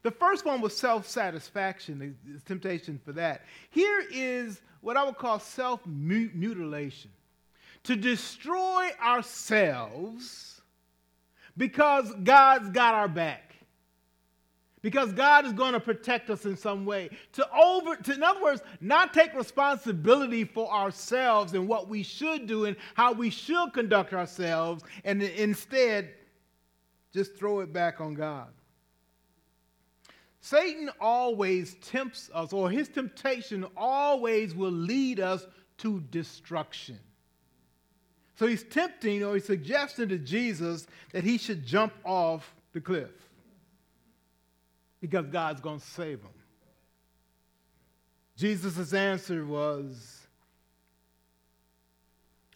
The 0.08 0.12
first 0.12 0.46
one 0.46 0.62
was 0.62 0.74
self 0.74 1.06
satisfaction, 1.06 2.16
the 2.26 2.40
temptation 2.46 2.98
for 3.04 3.12
that. 3.12 3.42
Here 3.72 4.02
is 4.10 4.62
what 4.80 4.96
I 4.96 5.04
would 5.04 5.18
call 5.18 5.38
self 5.38 5.86
mutilation 5.86 7.12
to 7.84 7.98
destroy 7.98 8.92
ourselves 9.04 10.62
because 11.58 12.10
God's 12.24 12.70
got 12.70 12.94
our 12.94 13.10
back. 13.10 13.54
Because 14.82 15.12
God 15.12 15.46
is 15.46 15.52
going 15.52 15.74
to 15.74 15.80
protect 15.82 16.30
us 16.30 16.46
in 16.46 16.56
some 16.56 16.86
way. 16.86 17.10
To 17.34 17.46
over, 17.54 17.98
to, 17.98 18.14
in 18.14 18.24
other 18.24 18.42
words, 18.42 18.62
not 18.80 19.14
take 19.14 19.34
responsibility 19.34 20.46
for 20.46 20.72
ourselves 20.72 21.54
and 21.54 21.68
what 21.68 21.90
we 21.90 22.02
should 22.02 22.48
do 22.48 22.64
and 22.64 22.78
how 22.94 23.12
we 23.12 23.30
should 23.30 23.74
conduct 23.74 24.14
ourselves, 24.14 24.86
and 25.04 25.22
instead 25.22 26.12
just 27.14 27.36
throw 27.36 27.60
it 27.60 27.74
back 27.74 28.00
on 28.00 28.14
God. 28.14 28.48
Satan 30.40 30.90
always 31.02 31.76
tempts 31.76 32.30
us, 32.34 32.54
or 32.54 32.70
his 32.70 32.88
temptation 32.88 33.66
always 33.76 34.56
will 34.56 34.72
lead 34.72 35.20
us 35.20 35.46
to 35.80 36.00
destruction. 36.12 37.00
So 38.36 38.46
he's 38.46 38.64
tempting 38.64 39.24
or 39.24 39.34
he's 39.34 39.46
suggesting 39.46 40.10
to 40.10 40.20
Jesus 40.20 40.86
that 41.12 41.24
he 41.24 41.38
should 41.38 41.66
jump 41.66 41.94
off 42.04 42.56
the 42.74 42.82
cliff 42.82 43.10
because 45.02 45.26
God's 45.28 45.60
going 45.60 45.80
to 45.80 45.86
save 45.86 46.22
him. 46.22 46.30
Jesus' 48.38 48.94
answer 48.94 49.44
was, 49.44 50.28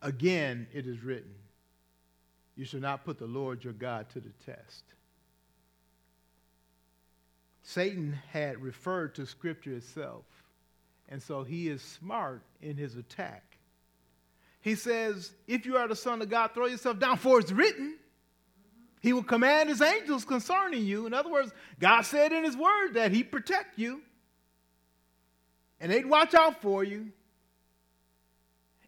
Again, 0.04 0.68
it 0.74 0.88
is 0.88 1.04
written, 1.04 1.34
you 2.56 2.66
shall 2.66 2.80
not 2.80 3.06
put 3.06 3.20
the 3.20 3.28
Lord 3.28 3.64
your 3.64 3.74
God 3.74 4.10
to 4.10 4.20
the 4.20 4.32
test. 4.46 4.84
Satan 7.64 8.18
had 8.32 8.62
referred 8.62 9.16
to 9.16 9.26
Scripture 9.26 9.74
itself, 9.74 10.26
and 11.10 11.22
so 11.22 11.44
he 11.44 11.68
is 11.68 11.82
smart 11.82 12.42
in 12.62 12.78
his 12.78 12.96
attack. 12.96 13.58
He 14.62 14.76
says, 14.76 15.32
If 15.48 15.66
you 15.66 15.78
are 15.78 15.88
the 15.88 15.96
Son 15.96 16.22
of 16.22 16.30
God, 16.30 16.52
throw 16.54 16.68
yourself 16.68 17.00
down, 17.00 17.18
for 17.18 17.40
it's 17.40 17.52
written. 17.52 17.98
He 19.02 19.14
will 19.14 19.24
command 19.24 19.70
his 19.70 19.82
angels 19.82 20.26
concerning 20.26 20.86
you. 20.86 21.08
In 21.08 21.14
other 21.14 21.32
words, 21.32 21.52
God 21.80 22.02
said 22.04 22.32
in 22.32 22.44
his 22.44 22.56
word 22.56 22.94
that 22.94 23.12
he'd 23.12 23.32
protect 23.32 23.80
you 23.80 24.02
and 25.80 25.92
they'd 25.92 26.06
watch 26.06 26.36
out 26.36 26.62
for 26.62 26.84
you, 26.84 27.08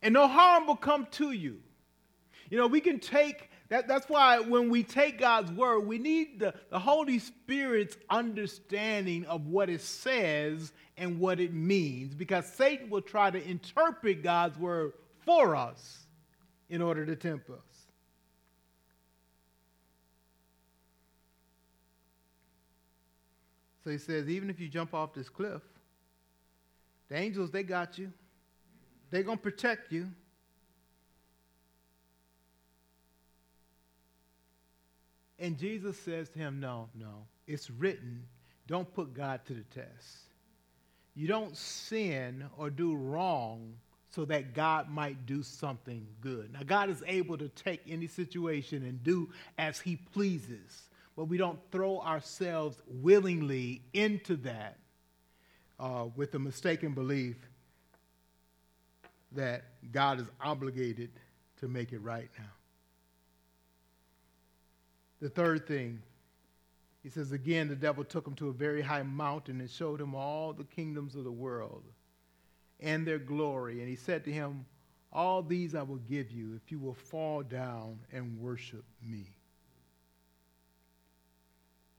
and 0.04 0.14
no 0.14 0.28
harm 0.28 0.68
will 0.68 0.76
come 0.76 1.08
to 1.12 1.32
you. 1.32 1.60
You 2.52 2.60
know, 2.60 2.68
we 2.68 2.82
can 2.82 3.00
take 3.00 3.50
that, 3.74 3.88
that's 3.88 4.08
why 4.08 4.40
when 4.40 4.70
we 4.70 4.84
take 4.84 5.18
God's 5.18 5.52
word, 5.52 5.88
we 5.88 5.98
need 5.98 6.40
the, 6.40 6.54
the 6.70 6.78
Holy 6.78 7.18
Spirit's 7.18 7.98
understanding 8.08 9.26
of 9.26 9.48
what 9.48 9.68
it 9.68 9.82
says 9.82 10.72
and 10.96 11.20
what 11.20 11.40
it 11.40 11.56
means, 11.56 12.14
because 12.14 12.46
Satan 12.46 12.92
will 12.92 13.02
try 13.02 13.32
to 13.32 13.44
interpret 13.44 14.22
God's 14.22 14.60
word 14.60 14.94
for 15.26 15.56
us 15.56 16.06
in 16.70 16.84
order 16.84 17.04
to 17.04 17.16
tempt 17.16 17.50
us. 17.50 17.88
So 23.84 23.90
he 23.90 23.98
says, 23.98 24.30
even 24.30 24.52
if 24.52 24.60
you 24.60 24.70
jump 24.70 24.94
off 24.94 25.16
this 25.16 25.30
cliff, 25.30 25.64
the 27.10 27.16
angels, 27.16 27.50
they 27.50 27.64
got 27.64 27.98
you. 27.98 28.14
They're 29.10 29.24
going 29.24 29.40
to 29.40 29.44
protect 29.44 29.92
you. 29.92 30.12
And 35.44 35.58
Jesus 35.60 36.00
says 36.00 36.30
to 36.30 36.40
him, 36.40 36.62
No, 36.62 36.88
no. 36.96 37.26
It's 37.48 37.70
written, 37.70 38.24
don't 38.66 38.92
put 38.94 39.14
God 39.14 39.42
to 39.48 39.54
the 39.54 39.64
test. 39.64 40.30
You 41.16 41.28
don't 41.28 41.56
sin 41.58 42.46
or 42.58 42.70
do 42.70 42.96
wrong 42.96 43.74
so 44.10 44.24
that 44.24 44.54
God 44.54 44.90
might 44.90 45.26
do 45.26 45.44
something 45.44 46.08
good. 46.22 46.54
Now, 46.54 46.62
God 46.66 46.90
is 46.90 47.04
able 47.06 47.38
to 47.38 47.50
take 47.50 47.82
any 47.90 48.08
situation 48.08 48.84
and 48.84 49.04
do 49.04 49.30
as 49.58 49.82
he 49.82 49.98
pleases, 49.98 50.84
but 51.18 51.26
we 51.26 51.38
don't 51.38 51.60
throw 51.74 52.00
ourselves 52.00 52.78
willingly 52.88 53.82
into 53.92 54.38
that 54.38 54.78
uh, 55.78 56.06
with 56.16 56.32
the 56.32 56.40
mistaken 56.40 56.94
belief 56.94 57.36
that 59.34 59.66
God 59.92 60.22
is 60.22 60.28
obligated 60.40 61.10
to 61.60 61.68
make 61.68 61.92
it 61.92 62.00
right 62.00 62.30
now. 62.40 62.46
The 65.24 65.30
third 65.30 65.66
thing, 65.66 66.02
he 67.02 67.08
says, 67.08 67.32
again, 67.32 67.70
the 67.70 67.78
devil 67.78 68.04
took 68.04 68.28
him 68.28 68.34
to 68.36 68.50
a 68.50 68.52
very 68.52 68.82
high 68.82 69.04
mountain 69.04 69.62
and 69.62 69.70
showed 69.70 70.02
him 70.02 70.14
all 70.14 70.52
the 70.52 70.66
kingdoms 70.66 71.16
of 71.16 71.24
the 71.24 71.32
world 71.32 71.84
and 72.82 73.08
their 73.08 73.20
glory. 73.20 73.80
And 73.80 73.88
he 73.88 73.96
said 73.96 74.26
to 74.26 74.34
him, 74.34 74.66
All 75.14 75.42
these 75.42 75.76
I 75.76 75.82
will 75.82 76.02
give 76.10 76.30
you 76.30 76.60
if 76.62 76.70
you 76.74 76.78
will 76.78 76.94
fall 76.94 77.42
down 77.42 78.00
and 78.12 78.38
worship 78.38 78.84
me. 79.02 79.30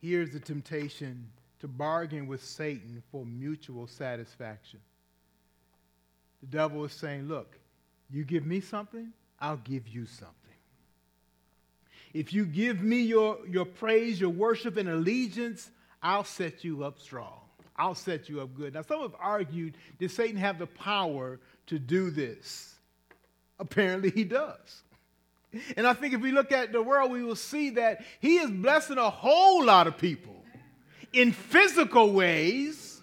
Here's 0.02 0.28
the 0.28 0.40
temptation 0.40 1.26
to 1.60 1.66
bargain 1.66 2.26
with 2.26 2.44
Satan 2.44 3.02
for 3.10 3.24
mutual 3.24 3.87
satisfaction. 3.87 4.80
The 6.42 6.48
devil 6.48 6.84
is 6.84 6.92
saying, 6.92 7.26
Look, 7.26 7.58
you 8.10 8.22
give 8.22 8.44
me 8.44 8.60
something, 8.60 9.14
I'll 9.40 9.56
give 9.56 9.88
you 9.88 10.04
something. 10.04 10.43
If 12.14 12.33
you 12.33 12.46
give 12.46 12.81
me 12.81 13.03
your, 13.03 13.38
your 13.46 13.64
praise, 13.64 14.20
your 14.20 14.31
worship, 14.31 14.77
and 14.77 14.88
allegiance, 14.88 15.68
I'll 16.00 16.24
set 16.24 16.62
you 16.62 16.85
up 16.85 17.00
strong. 17.00 17.40
I'll 17.77 17.96
set 17.96 18.29
you 18.29 18.40
up 18.40 18.55
good. 18.55 18.74
Now, 18.74 18.83
some 18.83 19.03
have 19.03 19.16
argued, 19.18 19.77
did 19.98 20.12
Satan 20.12 20.37
have 20.37 20.61
the 20.61 20.68
power 20.68 21.40
to 21.66 21.79
do 21.79 22.11
this? 22.11 22.77
Apparently, 23.59 24.11
he 24.11 24.22
does. 24.22 24.83
And 25.77 25.87
I 25.87 25.92
think 25.92 26.14
if 26.14 26.20
we 26.20 26.31
look 26.31 26.53
at 26.53 26.72
the 26.72 26.83
world, 26.83 27.11
we 27.11 27.24
will 27.24 27.37
see 27.37 27.70
that 27.70 28.05
he 28.20 28.37
is 28.37 28.50
blessing 28.50 28.98
a 28.98 29.11
whole 29.11 29.64
lot 29.64 29.87
of 29.87 29.98
people 29.98 30.44
in 31.12 31.33
physical 31.33 32.12
ways. 32.12 32.93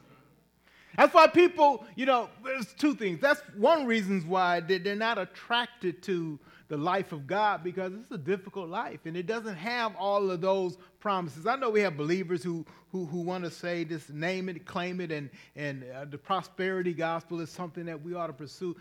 That's 0.97 1.13
why 1.13 1.27
people, 1.27 1.86
you 1.95 2.06
know, 2.06 2.30
there's 2.43 2.73
two 2.73 2.95
things. 2.95 3.19
That's 3.21 3.41
one 3.56 3.86
reason 3.86 4.21
why 4.27 4.60
they're 4.60 4.95
not 4.95 5.17
attracted 5.17 6.04
to 6.04 6.39
the 6.71 6.77
life 6.77 7.12
of 7.12 7.27
God 7.27 7.65
because 7.65 7.91
it's 7.93 8.12
a 8.12 8.17
difficult 8.17 8.69
life 8.69 9.01
and 9.04 9.17
it 9.17 9.27
doesn't 9.27 9.56
have 9.56 9.93
all 9.97 10.32
of 10.32 10.39
those 10.39 10.77
promises. 11.01 11.45
I 11.45 11.58
know 11.58 11.69
we 11.69 11.82
have 11.82 11.97
believers 11.97 12.41
who, 12.41 12.65
who, 12.93 13.06
who 13.06 13.19
want 13.19 13.43
to 13.43 13.51
say 13.51 13.84
this, 13.84 14.10
name 14.10 14.47
it, 14.47 14.65
claim 14.65 15.01
it, 15.01 15.12
and, 15.12 15.30
and 15.58 15.84
uh, 15.93 16.06
the 16.06 16.17
prosperity 16.17 16.93
gospel 16.93 17.41
is 17.41 17.49
something 17.49 17.84
that 17.86 18.01
we 18.01 18.13
ought 18.13 18.27
to 18.27 18.34
pursue. 18.34 18.77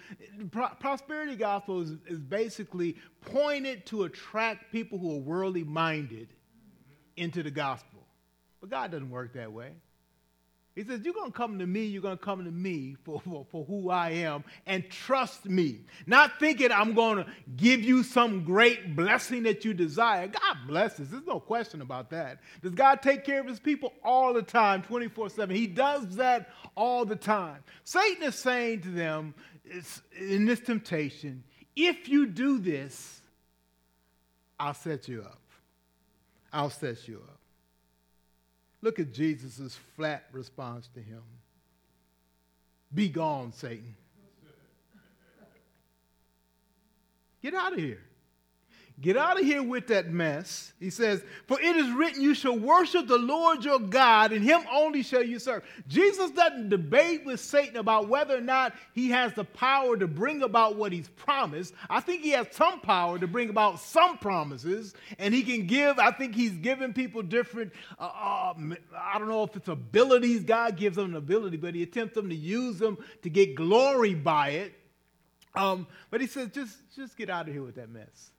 Pro- 0.53 0.69
prosperity 0.69 1.35
gospel 1.35 1.81
is, 1.81 1.97
is 2.07 2.21
basically 2.21 2.97
pointed 3.23 3.85
to 3.87 4.05
attract 4.05 4.71
people 4.71 4.97
who 4.97 5.17
are 5.17 5.21
worldly 5.21 5.65
minded 5.65 6.29
into 7.17 7.43
the 7.43 7.51
gospel. 7.51 8.07
But 8.61 8.71
God 8.71 8.93
doesn't 8.93 9.11
work 9.11 9.33
that 9.35 9.53
way. 9.53 9.73
He 10.81 10.87
says, 10.87 11.03
You're 11.05 11.13
going 11.13 11.31
to 11.31 11.37
come 11.37 11.59
to 11.59 11.67
me, 11.67 11.85
you're 11.85 12.01
going 12.01 12.17
to 12.17 12.25
come 12.25 12.43
to 12.43 12.51
me 12.51 12.97
for, 13.05 13.21
for, 13.21 13.45
for, 13.51 13.67
who 13.67 13.91
I 13.91 14.13
am 14.13 14.45
and 14.67 14.89
trust 14.89 15.45
me. 15.45 15.81
Not 16.07 16.41
thinking 16.41 16.73
I'm 16.73 16.95
going 16.95 17.19
to 17.19 17.27
give 17.59 17.83
you 17.83 18.03
some 18.03 18.45
great 18.45 18.97
blessing 18.97 19.43
that 19.43 19.63
you 19.63 19.75
desire. 19.75 20.27
God 20.27 20.57
blesses. 20.67 21.11
There's 21.11 21.27
no 21.27 21.39
question 21.39 21.83
about 21.83 22.09
that. 22.11 22.39
Does 22.63 22.73
God 22.73 23.03
take 23.03 23.27
care 23.27 23.41
of 23.41 23.47
his 23.47 23.61
people 23.61 23.93
all 24.03 24.33
the 24.33 24.41
time, 24.41 24.81
24 24.81 25.29
7? 25.29 25.55
He 25.55 25.67
does 25.67 26.17
that 26.17 26.49
all 26.75 27.05
the 27.05 27.17
time. 27.17 27.63
Satan 27.85 28.23
is 28.23 28.37
saying 28.37 28.81
to 28.81 28.89
them 28.89 29.35
in 30.19 30.47
this 30.47 30.61
temptation, 30.61 31.45
if 31.77 32.09
you 32.09 32.25
do 32.27 32.59
this, 32.59 33.21
I'll 34.59 34.73
set 34.73 35.09
you 35.09 35.21
up. 35.21 35.43
I'll 36.51 36.71
set 36.71 37.07
you 37.07 37.17
up. 37.29 37.40
Look 38.83 38.99
at 38.99 39.13
Jesus' 39.13 39.79
flat 39.97 40.25
response 40.33 40.89
to 40.95 41.01
him 41.01 41.23
Be 42.95 43.09
gone, 43.09 43.53
Satan. 43.53 43.95
Get 47.43 47.55
out 47.55 47.73
of 47.73 47.79
here. 47.79 48.03
Get 49.01 49.17
out 49.17 49.41
of 49.41 49.47
here 49.47 49.63
with 49.63 49.87
that 49.87 50.11
mess. 50.11 50.75
He 50.79 50.91
says, 50.91 51.23
For 51.47 51.59
it 51.59 51.75
is 51.75 51.91
written, 51.91 52.21
You 52.21 52.35
shall 52.35 52.59
worship 52.59 53.07
the 53.07 53.17
Lord 53.17 53.65
your 53.65 53.81
God, 53.81 54.31
and 54.31 54.45
him 54.45 54.61
only 54.71 55.03
shall 55.03 55.23
you 55.23 55.39
serve. 55.39 55.65
Jesus 55.89 56.31
doesn't 56.33 56.69
debate 56.69 57.25
with 57.25 57.41
Satan 57.41 57.79
about 57.79 58.09
whether 58.09 58.37
or 58.37 58.43
not 58.43 58.75
he 58.93 59.09
has 59.09 59.33
the 59.33 59.45
power 59.45 59.97
to 59.97 60.07
bring 60.07 60.43
about 60.43 60.77
what 60.77 60.93
he's 60.93 61.09
promised. 61.09 61.73
I 61.89 62.01
think 62.01 62.21
he 62.21 62.31
has 62.31 62.49
some 62.51 62.81
power 62.81 63.19
to 63.19 63.27
bring 63.27 63.49
about 63.49 63.81
some 63.81 64.19
promises, 64.19 64.93
and 65.19 65.33
he 65.33 65.45
can 65.45 65.67
give, 65.67 65.99
I 65.99 66.11
think 66.11 66.35
he's 66.35 66.53
given 66.59 66.93
people 66.93 67.23
different, 67.23 67.73
uh, 67.99 68.03
uh, 68.03 68.55
I 68.99 69.19
don't 69.19 69.29
know 69.29 69.45
if 69.45 69.57
it's 69.57 69.69
abilities. 69.69 70.45
God 70.45 70.77
gives 70.77 70.97
them 70.97 71.07
an 71.07 71.17
ability, 71.17 71.57
but 71.57 71.75
he 71.75 71.83
attempts 71.83 72.17
them 72.17 72.29
to 72.29 72.37
use 72.37 72.79
them 72.79 72.99
to 73.23 73.31
get 73.31 73.55
glory 73.55 74.15
by 74.15 74.51
it. 74.51 74.75
Um, 75.55 75.87
but 76.11 76.21
he 76.21 76.27
says, 76.27 76.51
just, 76.51 76.77
just 76.95 77.17
get 77.17 77.31
out 77.31 77.49
of 77.49 77.55
here 77.55 77.63
with 77.63 77.77
that 77.77 77.89
mess 77.89 78.31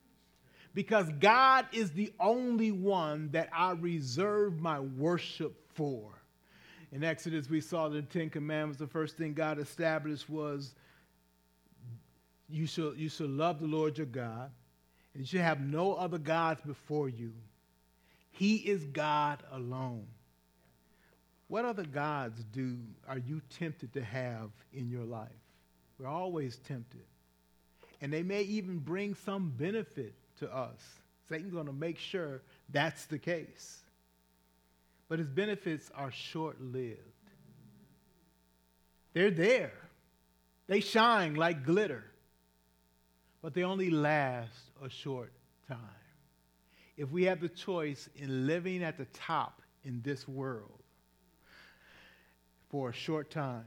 because 0.74 1.08
God 1.20 1.66
is 1.72 1.90
the 1.90 2.12
only 2.18 2.72
one 2.72 3.30
that 3.32 3.48
I 3.52 3.72
reserve 3.72 4.60
my 4.60 4.80
worship 4.80 5.54
for. 5.74 6.22
In 6.92 7.04
Exodus, 7.04 7.48
we 7.48 7.60
saw 7.60 7.88
the 7.88 8.02
Ten 8.02 8.30
Commandments. 8.30 8.78
The 8.78 8.86
first 8.86 9.16
thing 9.16 9.34
God 9.34 9.58
established 9.58 10.28
was 10.28 10.74
you 12.48 12.66
shall, 12.66 12.94
you 12.94 13.08
shall 13.08 13.28
love 13.28 13.60
the 13.60 13.66
Lord 13.66 13.96
your 13.96 14.06
God, 14.06 14.50
and 15.14 15.22
you 15.22 15.26
shall 15.26 15.42
have 15.42 15.60
no 15.60 15.94
other 15.94 16.18
gods 16.18 16.60
before 16.60 17.08
you. 17.08 17.32
He 18.30 18.56
is 18.56 18.84
God 18.84 19.42
alone. 19.50 20.06
What 21.48 21.64
other 21.64 21.84
gods 21.84 22.44
do 22.52 22.78
are 23.06 23.18
you 23.18 23.42
tempted 23.58 23.92
to 23.92 24.02
have 24.02 24.50
in 24.72 24.88
your 24.88 25.04
life? 25.04 25.28
We're 25.98 26.06
always 26.06 26.56
tempted. 26.56 27.04
And 28.00 28.12
they 28.12 28.22
may 28.22 28.42
even 28.42 28.78
bring 28.78 29.14
some 29.14 29.52
benefit 29.56 30.14
to 30.42 30.54
us. 30.54 30.80
Satan's 31.28 31.52
going 31.52 31.66
to 31.66 31.72
make 31.72 31.98
sure 31.98 32.42
that's 32.68 33.06
the 33.06 33.18
case. 33.18 33.78
But 35.08 35.18
his 35.18 35.28
benefits 35.28 35.90
are 35.94 36.10
short 36.10 36.60
lived. 36.60 36.98
They're 39.14 39.30
there, 39.30 39.72
they 40.68 40.80
shine 40.80 41.34
like 41.34 41.66
glitter, 41.66 42.04
but 43.42 43.52
they 43.52 43.62
only 43.62 43.90
last 43.90 44.56
a 44.82 44.88
short 44.88 45.32
time. 45.68 45.78
If 46.96 47.10
we 47.10 47.24
have 47.24 47.40
the 47.40 47.50
choice 47.50 48.08
in 48.16 48.46
living 48.46 48.82
at 48.82 48.96
the 48.96 49.04
top 49.12 49.60
in 49.84 50.00
this 50.02 50.26
world 50.26 50.82
for 52.70 52.88
a 52.88 52.94
short 52.94 53.30
time, 53.30 53.66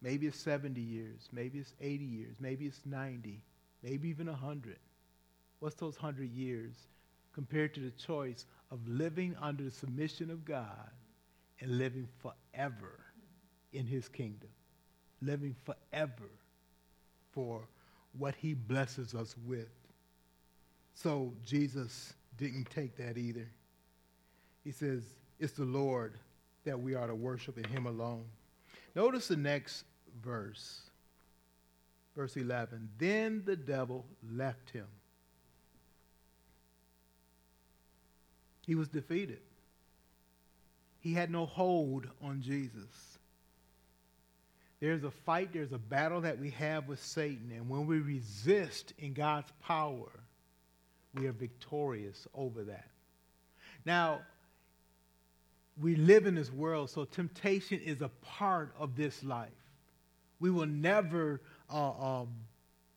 maybe 0.00 0.28
it's 0.28 0.38
70 0.38 0.80
years, 0.80 1.28
maybe 1.32 1.58
it's 1.58 1.74
80 1.80 2.04
years, 2.04 2.36
maybe 2.38 2.66
it's 2.66 2.80
90, 2.84 3.42
maybe 3.82 4.08
even 4.08 4.28
100 4.28 4.76
What's 5.62 5.76
those 5.76 5.96
hundred 5.96 6.32
years 6.32 6.74
compared 7.32 7.72
to 7.74 7.80
the 7.80 7.92
choice 7.92 8.46
of 8.72 8.80
living 8.88 9.36
under 9.40 9.62
the 9.62 9.70
submission 9.70 10.28
of 10.28 10.44
God 10.44 10.90
and 11.60 11.78
living 11.78 12.08
forever 12.18 12.98
in 13.72 13.86
his 13.86 14.08
kingdom? 14.08 14.48
Living 15.20 15.54
forever 15.62 16.32
for 17.30 17.68
what 18.18 18.34
he 18.34 18.54
blesses 18.54 19.14
us 19.14 19.36
with. 19.46 19.68
So 20.94 21.32
Jesus 21.46 22.12
didn't 22.36 22.68
take 22.68 22.96
that 22.96 23.16
either. 23.16 23.46
He 24.64 24.72
says, 24.72 25.04
it's 25.38 25.52
the 25.52 25.64
Lord 25.64 26.18
that 26.64 26.80
we 26.80 26.96
are 26.96 27.06
to 27.06 27.14
worship 27.14 27.56
in 27.56 27.70
him 27.70 27.86
alone. 27.86 28.24
Notice 28.96 29.28
the 29.28 29.36
next 29.36 29.84
verse, 30.24 30.90
verse 32.16 32.36
11. 32.36 32.88
Then 32.98 33.44
the 33.46 33.54
devil 33.54 34.04
left 34.28 34.68
him 34.68 34.88
He 38.72 38.74
was 38.74 38.88
defeated. 38.88 39.40
He 41.00 41.12
had 41.12 41.30
no 41.30 41.44
hold 41.44 42.06
on 42.22 42.40
Jesus. 42.40 43.18
There's 44.80 45.04
a 45.04 45.10
fight, 45.10 45.52
there's 45.52 45.72
a 45.72 45.78
battle 45.78 46.22
that 46.22 46.38
we 46.38 46.48
have 46.52 46.88
with 46.88 46.98
Satan, 47.04 47.52
and 47.54 47.68
when 47.68 47.86
we 47.86 47.98
resist 47.98 48.94
in 48.98 49.12
God's 49.12 49.52
power, 49.62 50.08
we 51.12 51.26
are 51.26 51.32
victorious 51.32 52.26
over 52.32 52.64
that. 52.64 52.88
Now, 53.84 54.22
we 55.78 55.94
live 55.94 56.24
in 56.24 56.34
this 56.34 56.50
world, 56.50 56.88
so 56.88 57.04
temptation 57.04 57.78
is 57.78 58.00
a 58.00 58.08
part 58.22 58.74
of 58.78 58.96
this 58.96 59.22
life. 59.22 59.50
We 60.40 60.50
will 60.50 60.64
never 60.64 61.42
uh, 61.70 62.20
um, 62.22 62.28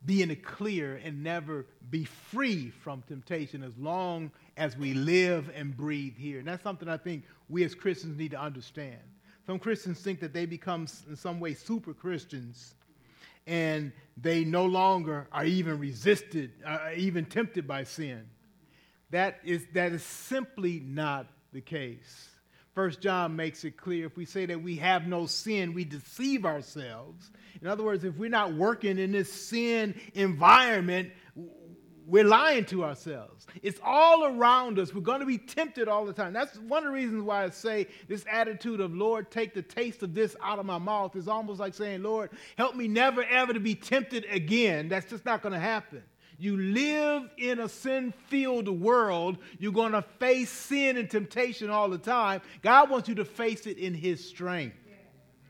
be 0.05 0.21
in 0.21 0.29
the 0.29 0.38
clear 0.38 1.01
and 1.03 1.21
never 1.21 1.65
be 1.89 2.05
free 2.05 2.69
from 2.69 3.03
temptation 3.09 3.61
as 3.61 3.77
long 3.77 4.31
as 4.57 4.77
we 4.77 4.93
live 4.93 5.51
and 5.55 5.75
breathe 5.75 6.17
here. 6.17 6.39
And 6.39 6.47
that's 6.47 6.63
something 6.63 6.87
I 6.87 6.97
think 6.97 7.23
we 7.49 7.63
as 7.63 7.75
Christians 7.75 8.17
need 8.17 8.31
to 8.31 8.39
understand. 8.39 8.99
Some 9.45 9.59
Christians 9.59 9.99
think 9.99 10.19
that 10.21 10.33
they 10.33 10.45
become, 10.45 10.87
in 11.07 11.15
some 11.15 11.39
way, 11.39 11.53
super 11.53 11.93
Christians 11.93 12.75
and 13.47 13.91
they 14.17 14.43
no 14.43 14.65
longer 14.65 15.27
are 15.31 15.45
even 15.45 15.79
resisted, 15.79 16.51
uh, 16.65 16.89
even 16.95 17.25
tempted 17.25 17.67
by 17.67 17.83
sin. 17.83 18.25
That 19.11 19.39
is, 19.43 19.65
that 19.73 19.91
is 19.91 20.03
simply 20.03 20.79
not 20.79 21.27
the 21.53 21.61
case. 21.61 22.29
First 22.73 23.01
John 23.01 23.35
makes 23.35 23.63
it 23.63 23.77
clear 23.77 24.05
if 24.05 24.17
we 24.17 24.25
say 24.25 24.45
that 24.47 24.61
we 24.61 24.75
have 24.77 25.07
no 25.07 25.27
sin, 25.27 25.73
we 25.73 25.85
deceive 25.85 26.45
ourselves. 26.45 27.31
In 27.61 27.67
other 27.67 27.83
words, 27.83 28.03
if 28.03 28.17
we're 28.17 28.29
not 28.29 28.53
working 28.53 28.97
in 28.97 29.13
this 29.13 29.31
sin 29.31 29.95
environment, 30.13 31.11
we're 32.07 32.23
lying 32.23 32.65
to 32.65 32.83
ourselves. 32.83 33.47
It's 33.63 33.79
all 33.83 34.25
around 34.25 34.79
us. 34.79 34.93
We're 34.93 35.01
going 35.01 35.21
to 35.21 35.25
be 35.25 35.37
tempted 35.37 35.87
all 35.87 36.05
the 36.05 36.13
time. 36.13 36.33
That's 36.33 36.57
one 36.57 36.83
of 36.83 36.85
the 36.85 36.93
reasons 36.93 37.23
why 37.23 37.43
I 37.43 37.49
say 37.49 37.87
this 38.07 38.25
attitude 38.31 38.79
of, 38.79 38.93
Lord, 38.93 39.31
take 39.31 39.53
the 39.53 39.61
taste 39.61 40.03
of 40.03 40.13
this 40.13 40.35
out 40.41 40.59
of 40.59 40.65
my 40.65 40.77
mouth 40.77 41.15
is 41.15 41.27
almost 41.27 41.59
like 41.59 41.73
saying, 41.73 42.03
Lord, 42.03 42.31
help 42.57 42.75
me 42.75 42.87
never 42.87 43.23
ever 43.23 43.53
to 43.53 43.59
be 43.59 43.75
tempted 43.75 44.25
again. 44.29 44.87
That's 44.89 45.09
just 45.09 45.25
not 45.25 45.41
going 45.41 45.53
to 45.53 45.59
happen. 45.59 46.03
You 46.37 46.57
live 46.57 47.29
in 47.37 47.59
a 47.59 47.69
sin 47.69 48.13
filled 48.27 48.67
world. 48.67 49.37
You're 49.57 49.71
going 49.71 49.93
to 49.93 50.01
face 50.19 50.49
sin 50.49 50.97
and 50.97 51.09
temptation 51.09 51.69
all 51.69 51.89
the 51.89 51.97
time. 51.97 52.41
God 52.61 52.89
wants 52.89 53.07
you 53.07 53.15
to 53.15 53.25
face 53.25 53.65
it 53.67 53.77
in 53.77 53.93
His 53.93 54.27
strength 54.27 54.75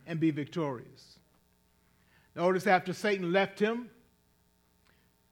and 0.05 0.19
be 0.19 0.31
victorious. 0.31 1.15
Notice 2.35 2.67
after 2.67 2.93
Satan 2.93 3.31
left 3.31 3.59
him, 3.59 3.89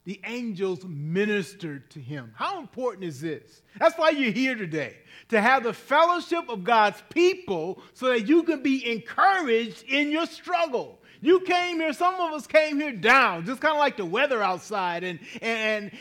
the 0.06 0.20
angels 0.26 0.84
ministered 0.86 1.89
to 1.92 2.00
him. 2.00 2.34
How 2.36 2.60
important 2.60 3.06
is 3.06 3.22
this? 3.22 3.62
That's 3.80 3.98
why 3.98 4.10
you're 4.10 4.32
here 4.32 4.56
today, 4.56 4.98
to 5.30 5.39
have 5.39 5.63
the 5.63 5.74
fellowship 5.74 6.50
of 6.50 6.63
God's 6.63 7.02
people 7.10 7.82
so 7.94 8.08
that 8.08 8.28
you 8.28 8.44
can 8.44 8.62
be 8.62 8.92
encouraged 8.92 9.84
in 9.84 10.12
your 10.12 10.26
struggle. 10.26 11.00
You 11.22 11.39
came 11.39 11.78
here, 11.80 11.94
some 11.94 12.16
of 12.16 12.34
us 12.34 12.46
came 12.48 12.82
here 12.82 12.92
down, 12.92 13.46
just 13.46 13.62
kind 13.62 13.74
of 13.74 13.80
like 13.80 13.96
the 13.96 14.06
weather 14.06 14.44
outside. 14.44 15.06
And, 15.06 15.20
and, 15.42 15.92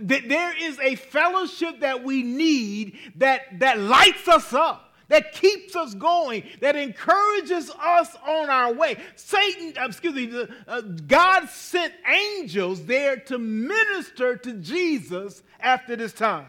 there 0.00 0.54
is 0.60 0.76
a 0.80 0.96
fellowship 0.96 1.80
that 1.80 2.02
we 2.02 2.24
need 2.24 2.98
that, 3.16 3.60
that 3.60 3.78
lights 3.78 4.26
us 4.26 4.52
up 4.52 4.91
that 5.12 5.32
keeps 5.32 5.76
us 5.76 5.92
going, 5.94 6.42
that 6.60 6.74
encourages 6.74 7.70
us 7.70 8.16
on 8.26 8.48
our 8.48 8.72
way. 8.72 8.96
Satan, 9.14 9.74
uh, 9.78 9.86
excuse 9.86 10.14
me, 10.14 10.46
uh, 10.66 10.80
God 10.80 11.48
sent 11.50 11.92
angels 12.06 12.86
there 12.86 13.16
to 13.16 13.38
minister 13.38 14.36
to 14.36 14.54
Jesus 14.54 15.42
after 15.60 15.96
this 15.96 16.14
time. 16.14 16.46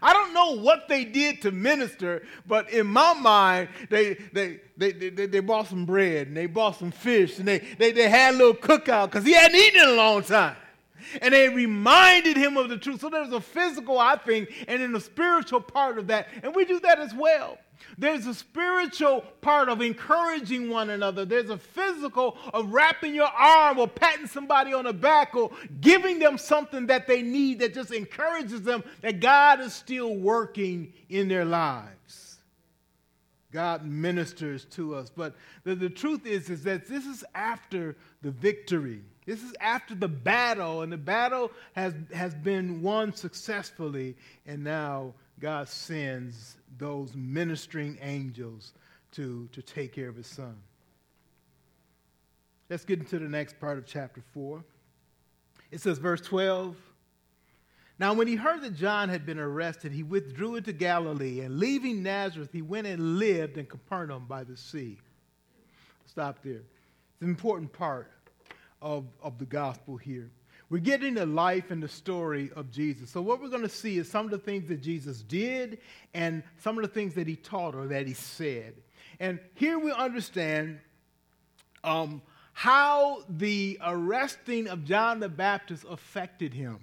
I 0.00 0.12
don't 0.12 0.32
know 0.32 0.62
what 0.62 0.88
they 0.88 1.04
did 1.04 1.42
to 1.42 1.50
minister, 1.50 2.22
but 2.46 2.70
in 2.70 2.86
my 2.86 3.12
mind, 3.14 3.70
they, 3.88 4.14
they, 4.32 4.60
they, 4.76 4.92
they, 4.92 5.26
they 5.26 5.40
bought 5.40 5.66
some 5.66 5.84
bread 5.84 6.28
and 6.28 6.36
they 6.36 6.46
bought 6.46 6.78
some 6.78 6.92
fish 6.92 7.40
and 7.40 7.48
they, 7.48 7.58
they, 7.58 7.90
they 7.90 8.08
had 8.08 8.34
a 8.34 8.38
little 8.38 8.54
cookout 8.54 9.06
because 9.06 9.24
he 9.24 9.32
hadn't 9.32 9.56
eaten 9.56 9.82
in 9.82 9.88
a 9.88 9.94
long 9.94 10.22
time. 10.22 10.56
And 11.20 11.34
they 11.34 11.48
reminded 11.48 12.36
him 12.36 12.56
of 12.56 12.68
the 12.68 12.76
truth. 12.76 13.00
So 13.00 13.10
there's 13.10 13.32
a 13.32 13.40
physical, 13.40 13.98
I 13.98 14.16
think, 14.16 14.52
and 14.68 14.80
then 14.80 14.94
a 14.94 15.00
spiritual 15.00 15.60
part 15.60 15.98
of 15.98 16.06
that. 16.06 16.28
And 16.44 16.54
we 16.54 16.64
do 16.64 16.78
that 16.80 17.00
as 17.00 17.12
well. 17.12 17.58
There's 17.98 18.26
a 18.26 18.34
spiritual 18.34 19.22
part 19.40 19.68
of 19.68 19.80
encouraging 19.80 20.70
one 20.70 20.90
another. 20.90 21.24
There's 21.24 21.50
a 21.50 21.58
physical 21.58 22.36
of 22.52 22.72
wrapping 22.72 23.14
your 23.14 23.28
arm 23.28 23.78
or 23.78 23.88
patting 23.88 24.26
somebody 24.26 24.72
on 24.72 24.84
the 24.84 24.92
back 24.92 25.34
or 25.34 25.50
giving 25.80 26.18
them 26.18 26.38
something 26.38 26.86
that 26.86 27.06
they 27.06 27.22
need 27.22 27.60
that 27.60 27.74
just 27.74 27.92
encourages 27.92 28.62
them 28.62 28.84
that 29.02 29.20
God 29.20 29.60
is 29.60 29.72
still 29.72 30.14
working 30.14 30.92
in 31.08 31.28
their 31.28 31.44
lives. 31.44 32.38
God 33.52 33.84
ministers 33.84 34.64
to 34.66 34.94
us. 34.94 35.10
But 35.10 35.34
the, 35.64 35.74
the 35.74 35.90
truth 35.90 36.26
is, 36.26 36.50
is 36.50 36.62
that 36.64 36.86
this 36.86 37.04
is 37.04 37.24
after 37.34 37.96
the 38.22 38.30
victory. 38.30 39.02
This 39.26 39.42
is 39.42 39.54
after 39.60 39.94
the 39.94 40.08
battle, 40.08 40.82
and 40.82 40.92
the 40.92 40.96
battle 40.96 41.50
has, 41.74 41.94
has 42.14 42.34
been 42.34 42.82
won 42.82 43.14
successfully, 43.14 44.16
and 44.46 44.64
now 44.64 45.14
God 45.40 45.68
sends 45.68 46.56
those 46.80 47.14
ministering 47.14 47.96
angels 48.02 48.72
to, 49.12 49.48
to 49.52 49.62
take 49.62 49.92
care 49.92 50.08
of 50.08 50.16
his 50.16 50.26
son. 50.26 50.56
Let's 52.68 52.84
get 52.84 52.98
into 52.98 53.18
the 53.18 53.28
next 53.28 53.60
part 53.60 53.78
of 53.78 53.86
chapter 53.86 54.22
4. 54.32 54.64
It 55.70 55.80
says, 55.80 55.98
verse 55.98 56.20
12 56.20 56.76
Now, 57.98 58.14
when 58.14 58.26
he 58.26 58.36
heard 58.36 58.62
that 58.62 58.74
John 58.74 59.08
had 59.08 59.24
been 59.26 59.38
arrested, 59.38 59.92
he 59.92 60.02
withdrew 60.02 60.56
into 60.56 60.72
Galilee, 60.72 61.40
and 61.40 61.58
leaving 61.58 62.02
Nazareth, 62.02 62.50
he 62.52 62.62
went 62.62 62.86
and 62.86 63.18
lived 63.18 63.58
in 63.58 63.66
Capernaum 63.66 64.26
by 64.26 64.42
the 64.42 64.56
sea. 64.56 64.98
Stop 66.06 66.42
there. 66.42 66.62
It's 67.14 67.22
an 67.22 67.28
important 67.28 67.72
part 67.72 68.10
of, 68.82 69.04
of 69.22 69.38
the 69.38 69.46
gospel 69.46 69.96
here. 69.96 70.30
We're 70.70 70.78
getting 70.78 71.14
the 71.14 71.26
life 71.26 71.72
and 71.72 71.82
the 71.82 71.88
story 71.88 72.50
of 72.54 72.70
Jesus. 72.70 73.10
So, 73.10 73.20
what 73.20 73.42
we're 73.42 73.48
going 73.48 73.62
to 73.62 73.68
see 73.68 73.98
is 73.98 74.08
some 74.08 74.24
of 74.24 74.30
the 74.30 74.38
things 74.38 74.68
that 74.68 74.80
Jesus 74.80 75.20
did 75.22 75.78
and 76.14 76.44
some 76.58 76.78
of 76.78 76.82
the 76.82 76.88
things 76.88 77.14
that 77.14 77.26
he 77.26 77.34
taught 77.34 77.74
or 77.74 77.88
that 77.88 78.06
he 78.06 78.14
said. 78.14 78.74
And 79.18 79.40
here 79.54 79.80
we 79.80 79.90
understand 79.90 80.78
um, 81.82 82.22
how 82.52 83.24
the 83.28 83.78
arresting 83.84 84.68
of 84.68 84.84
John 84.84 85.18
the 85.18 85.28
Baptist 85.28 85.84
affected 85.90 86.54
him. 86.54 86.78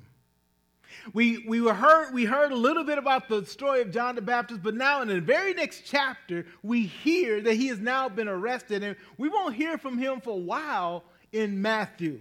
We, 1.13 1.45
we, 1.47 1.61
were 1.61 1.73
heard, 1.73 2.13
we 2.13 2.25
heard 2.25 2.51
a 2.51 2.55
little 2.55 2.83
bit 2.83 2.97
about 2.97 3.29
the 3.29 3.45
story 3.45 3.81
of 3.81 3.91
John 3.91 4.15
the 4.15 4.21
Baptist, 4.21 4.63
but 4.63 4.75
now 4.75 5.01
in 5.01 5.07
the 5.07 5.21
very 5.21 5.53
next 5.53 5.83
chapter, 5.85 6.45
we 6.61 6.85
hear 6.85 7.39
that 7.41 7.53
he 7.53 7.67
has 7.67 7.79
now 7.79 8.09
been 8.09 8.27
arrested, 8.27 8.83
and 8.83 8.97
we 9.17 9.29
won't 9.29 9.55
hear 9.55 9.77
from 9.77 9.97
him 9.97 10.19
for 10.19 10.31
a 10.31 10.35
while 10.35 11.03
in 11.31 11.61
Matthew. 11.61 12.19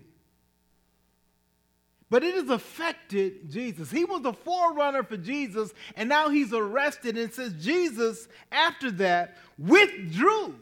But 2.08 2.22
it 2.22 2.34
has 2.34 2.48
affected 2.50 3.50
Jesus. 3.50 3.90
He 3.90 4.04
was 4.04 4.22
the 4.22 4.32
forerunner 4.32 5.02
for 5.02 5.16
Jesus, 5.16 5.72
and 5.96 6.08
now 6.08 6.28
he's 6.28 6.52
arrested. 6.52 7.18
And 7.18 7.32
says 7.32 7.52
Jesus, 7.54 8.28
after 8.52 8.92
that, 8.92 9.36
withdrew 9.58 10.54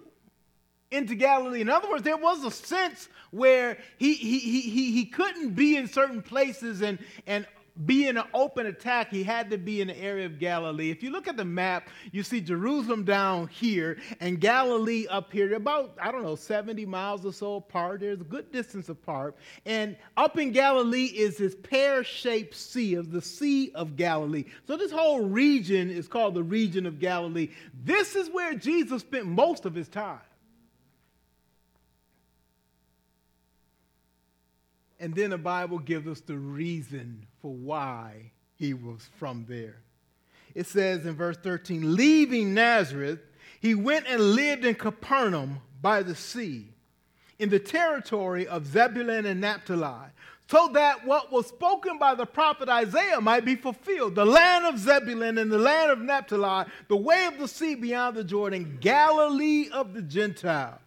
into 0.91 1.15
Galilee. 1.15 1.61
In 1.61 1.69
other 1.69 1.91
words, 1.91 2.03
there 2.03 2.17
was 2.17 2.45
a 2.45 2.51
sense 2.51 3.09
where 3.31 3.79
he, 3.99 4.15
he, 4.15 4.39
he, 4.39 4.93
he 4.93 5.05
couldn't 5.07 5.51
be 5.51 5.77
in 5.77 5.89
certain 5.89 6.23
places 6.23 6.83
and, 6.83 6.99
and 7.27 7.47
be 7.85 8.07
in 8.07 8.17
an 8.17 8.25
open 8.33 8.67
attack, 8.67 9.11
he 9.11 9.25
had 9.25 9.51
to 9.51 9.59
be 9.59 9.81
in 9.81 9.89
the 9.89 9.99
area 9.99 10.27
of 10.27 10.39
Galilee. 10.39 10.91
If 10.91 11.03
you 11.03 11.11
look 11.11 11.27
at 11.27 11.37
the 11.37 11.45
map, 11.45 11.89
you 12.13 12.23
see 12.23 12.41
Jerusalem 12.41 13.05
down 13.05 13.49
here 13.49 13.99
and 14.21 14.41
Galilee 14.41 15.07
up 15.09 15.33
here. 15.33 15.49
They're 15.49 15.57
about, 15.57 15.99
I 16.01 16.13
don't 16.13 16.23
know, 16.23 16.37
70 16.37 16.87
miles 16.87 17.27
or 17.27 17.33
so 17.33 17.57
apart. 17.57 18.01
There's 18.01 18.21
a 18.21 18.25
good 18.25 18.53
distance 18.53 18.89
apart. 18.89 19.37
And 19.67 19.97
up 20.17 20.39
in 20.39 20.53
Galilee 20.53 21.07
is 21.07 21.39
this 21.39 21.57
pear 21.63 22.05
shaped 22.05 22.55
sea 22.55 22.95
of 22.95 23.11
the 23.11 23.21
Sea 23.21 23.73
of 23.75 23.97
Galilee. 23.97 24.45
So 24.67 24.77
this 24.77 24.93
whole 24.93 25.23
region 25.23 25.91
is 25.91 26.07
called 26.07 26.35
the 26.35 26.45
region 26.45 26.87
of 26.87 27.01
Galilee. 27.01 27.51
This 27.83 28.15
is 28.15 28.31
where 28.31 28.55
Jesus 28.55 29.03
spent 29.03 29.27
most 29.27 29.67
of 29.67 29.75
his 29.75 29.89
time. 29.89 30.21
And 35.01 35.15
then 35.15 35.31
the 35.31 35.39
Bible 35.39 35.79
gives 35.79 36.07
us 36.07 36.21
the 36.21 36.37
reason 36.37 37.27
for 37.43 37.53
why 37.53 38.33
he 38.55 38.75
was 38.75 39.09
from 39.19 39.45
there. 39.49 39.83
It 40.55 40.67
says 40.67 41.05
in 41.05 41.15
verse 41.15 41.37
13, 41.37 41.97
leaving 41.97 42.55
Nazareth, 42.55 43.21
he 43.61 43.75
went 43.75 44.07
and 44.09 44.21
lived 44.21 44.65
in 44.65 44.75
Capernaum 44.75 45.59
by 45.83 46.03
the 46.03 46.15
sea, 46.15 46.69
in 47.39 47.49
the 47.49 47.59
territory 47.59 48.47
of 48.47 48.67
Zebulun 48.67 49.27
and 49.27 49.41
Naphtali, 49.41 50.11
so 50.49 50.71
that 50.75 51.05
what 51.07 51.33
was 51.33 51.47
spoken 51.47 51.99
by 51.99 52.15
the 52.15 52.27
prophet 52.27 52.69
Isaiah 52.69 53.21
might 53.21 53.45
be 53.45 53.57
fulfilled. 53.57 54.15
The 54.15 54.25
land 54.25 54.67
of 54.67 54.79
Zebulun 54.79 55.39
and 55.39 55.51
the 55.51 55.59
land 55.59 55.91
of 55.91 55.99
Naphtali, 56.01 56.67
the 56.89 56.97
way 56.97 57.27
of 57.27 57.39
the 57.39 57.49
sea 57.49 57.75
beyond 57.75 58.17
the 58.17 58.25
Jordan, 58.25 58.79
Galilee 58.81 59.69
of 59.71 59.95
the 59.95 60.03
Gentiles. 60.03 60.79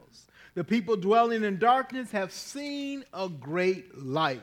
The 0.58 0.64
people 0.64 0.98
dwelling 0.98 1.44
in 1.44 1.60
darkness 1.60 2.10
have 2.10 2.32
seen 2.32 3.06
a 3.14 3.30
great 3.30 3.96
light. 3.96 4.42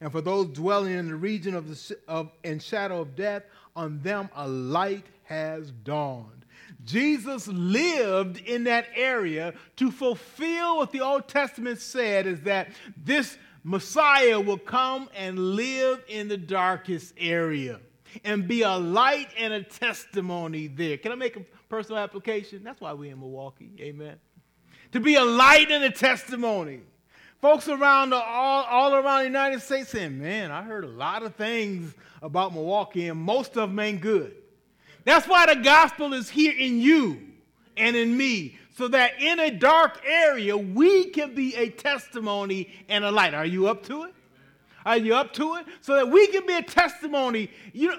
And 0.00 0.10
for 0.10 0.22
those 0.22 0.46
dwelling 0.46 0.94
in 0.94 1.08
the 1.08 1.14
region 1.14 1.54
of 1.54 1.68
the 1.68 1.98
of, 2.08 2.30
and 2.42 2.62
shadow 2.62 3.02
of 3.02 3.14
death, 3.14 3.42
on 3.76 4.00
them 4.00 4.30
a 4.34 4.48
light 4.48 5.04
has 5.24 5.70
dawned. 5.70 6.46
Jesus 6.86 7.46
lived 7.46 8.38
in 8.38 8.64
that 8.64 8.86
area 8.96 9.52
to 9.76 9.90
fulfill 9.90 10.78
what 10.78 10.92
the 10.92 11.02
Old 11.02 11.28
Testament 11.28 11.78
said 11.78 12.26
is 12.26 12.40
that 12.40 12.68
this 12.96 13.36
Messiah 13.62 14.40
will 14.40 14.56
come 14.56 15.10
and 15.14 15.38
live 15.56 16.02
in 16.08 16.28
the 16.28 16.38
darkest 16.38 17.12
area 17.18 17.80
and 18.24 18.48
be 18.48 18.62
a 18.62 18.78
light 18.78 19.28
and 19.36 19.52
a 19.52 19.62
testimony 19.62 20.68
there. 20.68 20.96
Can 20.96 21.12
I 21.12 21.16
make 21.16 21.36
a 21.36 21.44
personal 21.70 22.02
application. 22.02 22.62
That's 22.62 22.80
why 22.80 22.92
we're 22.92 23.12
in 23.12 23.20
Milwaukee. 23.20 23.70
Amen. 23.80 24.16
To 24.92 25.00
be 25.00 25.14
a 25.14 25.24
light 25.24 25.70
and 25.70 25.84
a 25.84 25.90
testimony. 25.90 26.80
Folks 27.40 27.68
around 27.68 28.10
the, 28.10 28.16
all, 28.16 28.64
all 28.64 28.94
around 28.94 29.20
the 29.20 29.24
United 29.24 29.62
States 29.62 29.90
saying, 29.90 30.20
man, 30.20 30.50
I 30.50 30.62
heard 30.62 30.84
a 30.84 30.88
lot 30.88 31.22
of 31.22 31.34
things 31.36 31.94
about 32.22 32.52
Milwaukee, 32.52 33.08
and 33.08 33.18
most 33.18 33.56
of 33.56 33.70
them 33.70 33.78
ain't 33.78 34.00
good. 34.00 34.34
That's 35.04 35.26
why 35.26 35.46
the 35.46 35.60
gospel 35.60 36.12
is 36.12 36.28
here 36.28 36.52
in 36.56 36.80
you 36.80 37.18
and 37.76 37.96
in 37.96 38.14
me, 38.14 38.58
so 38.76 38.88
that 38.88 39.20
in 39.20 39.40
a 39.40 39.50
dark 39.50 40.02
area, 40.06 40.56
we 40.56 41.06
can 41.06 41.34
be 41.34 41.54
a 41.54 41.70
testimony 41.70 42.70
and 42.88 43.04
a 43.04 43.10
light. 43.10 43.32
Are 43.32 43.46
you 43.46 43.68
up 43.68 43.82
to 43.84 44.02
it? 44.02 44.14
Are 44.84 44.98
you 44.98 45.14
up 45.14 45.32
to 45.34 45.56
it? 45.56 45.66
So 45.80 45.94
that 45.94 46.08
we 46.08 46.26
can 46.28 46.46
be 46.46 46.54
a 46.54 46.62
testimony. 46.62 47.50
You, 47.72 47.94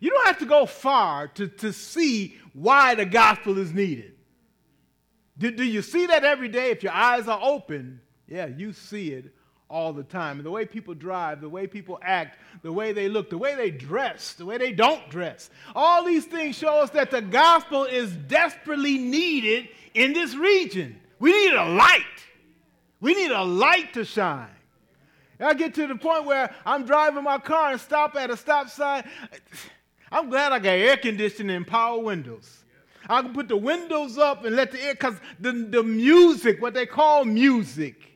you 0.00 0.10
don't 0.10 0.26
have 0.26 0.38
to 0.40 0.46
go 0.46 0.66
far 0.66 1.28
to, 1.28 1.48
to 1.48 1.72
see 1.72 2.36
why 2.52 2.94
the 2.94 3.06
gospel 3.06 3.58
is 3.58 3.72
needed. 3.72 4.13
Do, 5.38 5.50
do 5.50 5.64
you 5.64 5.82
see 5.82 6.06
that 6.06 6.24
every 6.24 6.48
day? 6.48 6.70
If 6.70 6.82
your 6.82 6.92
eyes 6.92 7.26
are 7.28 7.40
open, 7.42 8.00
yeah, 8.28 8.46
you 8.46 8.72
see 8.72 9.12
it 9.12 9.32
all 9.68 9.92
the 9.92 10.04
time. 10.04 10.38
And 10.38 10.46
the 10.46 10.50
way 10.50 10.64
people 10.64 10.94
drive, 10.94 11.40
the 11.40 11.48
way 11.48 11.66
people 11.66 11.98
act, 12.02 12.38
the 12.62 12.72
way 12.72 12.92
they 12.92 13.08
look, 13.08 13.30
the 13.30 13.38
way 13.38 13.54
they 13.56 13.70
dress, 13.70 14.34
the 14.34 14.46
way 14.46 14.58
they 14.58 14.72
don't 14.72 15.08
dress. 15.10 15.50
All 15.74 16.04
these 16.04 16.24
things 16.26 16.56
show 16.56 16.80
us 16.80 16.90
that 16.90 17.10
the 17.10 17.22
gospel 17.22 17.84
is 17.84 18.12
desperately 18.12 18.98
needed 18.98 19.68
in 19.94 20.12
this 20.12 20.34
region. 20.34 21.00
We 21.18 21.32
need 21.32 21.54
a 21.54 21.68
light. 21.70 22.02
We 23.00 23.14
need 23.14 23.32
a 23.32 23.42
light 23.42 23.94
to 23.94 24.04
shine. 24.04 24.48
I 25.40 25.54
get 25.54 25.74
to 25.74 25.86
the 25.86 25.96
point 25.96 26.26
where 26.26 26.54
I'm 26.64 26.86
driving 26.86 27.24
my 27.24 27.38
car 27.38 27.72
and 27.72 27.80
stop 27.80 28.14
at 28.16 28.30
a 28.30 28.36
stop 28.36 28.68
sign. 28.68 29.04
I'm 30.12 30.30
glad 30.30 30.52
I 30.52 30.58
got 30.60 30.70
air 30.70 30.96
conditioning 30.96 31.56
and 31.56 31.66
power 31.66 31.98
windows. 31.98 32.63
I 33.08 33.22
can 33.22 33.32
put 33.32 33.48
the 33.48 33.56
windows 33.56 34.18
up 34.18 34.44
and 34.44 34.56
let 34.56 34.72
the 34.72 34.82
air, 34.82 34.94
because 34.94 35.16
the, 35.38 35.52
the 35.52 35.82
music, 35.82 36.60
what 36.60 36.74
they 36.74 36.86
call 36.86 37.24
music, 37.24 38.14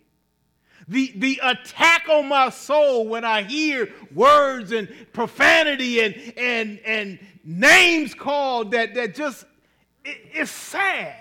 the, 0.88 1.12
the 1.16 1.40
attack 1.42 2.08
on 2.08 2.28
my 2.28 2.48
soul 2.48 3.06
when 3.08 3.24
I 3.24 3.42
hear 3.42 3.92
words 4.14 4.72
and 4.72 4.88
profanity 5.12 6.00
and, 6.00 6.14
and, 6.36 6.80
and 6.84 7.18
names 7.44 8.14
called 8.14 8.70
that, 8.70 8.94
that 8.94 9.14
just, 9.14 9.44
it, 10.04 10.16
it's 10.32 10.50
sad. 10.50 11.14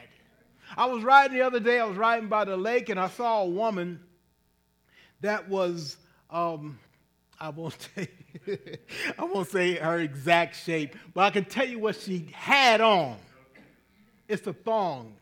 I 0.77 0.85
was 0.85 1.03
riding 1.03 1.37
the 1.37 1.45
other 1.45 1.59
day, 1.59 1.79
I 1.79 1.85
was 1.85 1.97
riding 1.97 2.29
by 2.29 2.45
the 2.45 2.55
lake 2.55 2.87
and 2.89 2.99
I 2.99 3.09
saw 3.09 3.41
a 3.41 3.47
woman 3.47 3.99
that 5.21 5.49
was, 5.49 5.97
um, 6.29 6.79
I 7.39 7.49
won't 7.49 7.75
say, 7.95 8.07
I 9.17 9.25
won't 9.25 9.49
say 9.49 9.75
her 9.75 9.99
exact 9.99 10.55
shape, 10.63 10.95
but 11.13 11.25
I 11.25 11.29
can 11.31 11.43
tell 11.43 11.67
you 11.67 11.79
what 11.79 11.97
she 11.97 12.29
had 12.33 12.79
on. 12.79 13.17
It's 14.27 14.45
a 14.47 14.53
thong. 14.53 15.13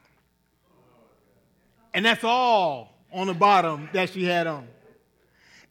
And 1.93 2.05
that's 2.05 2.23
all 2.23 2.93
on 3.13 3.27
the 3.27 3.33
bottom 3.33 3.89
that 3.93 4.09
she 4.09 4.25
had 4.25 4.47
on. 4.47 4.67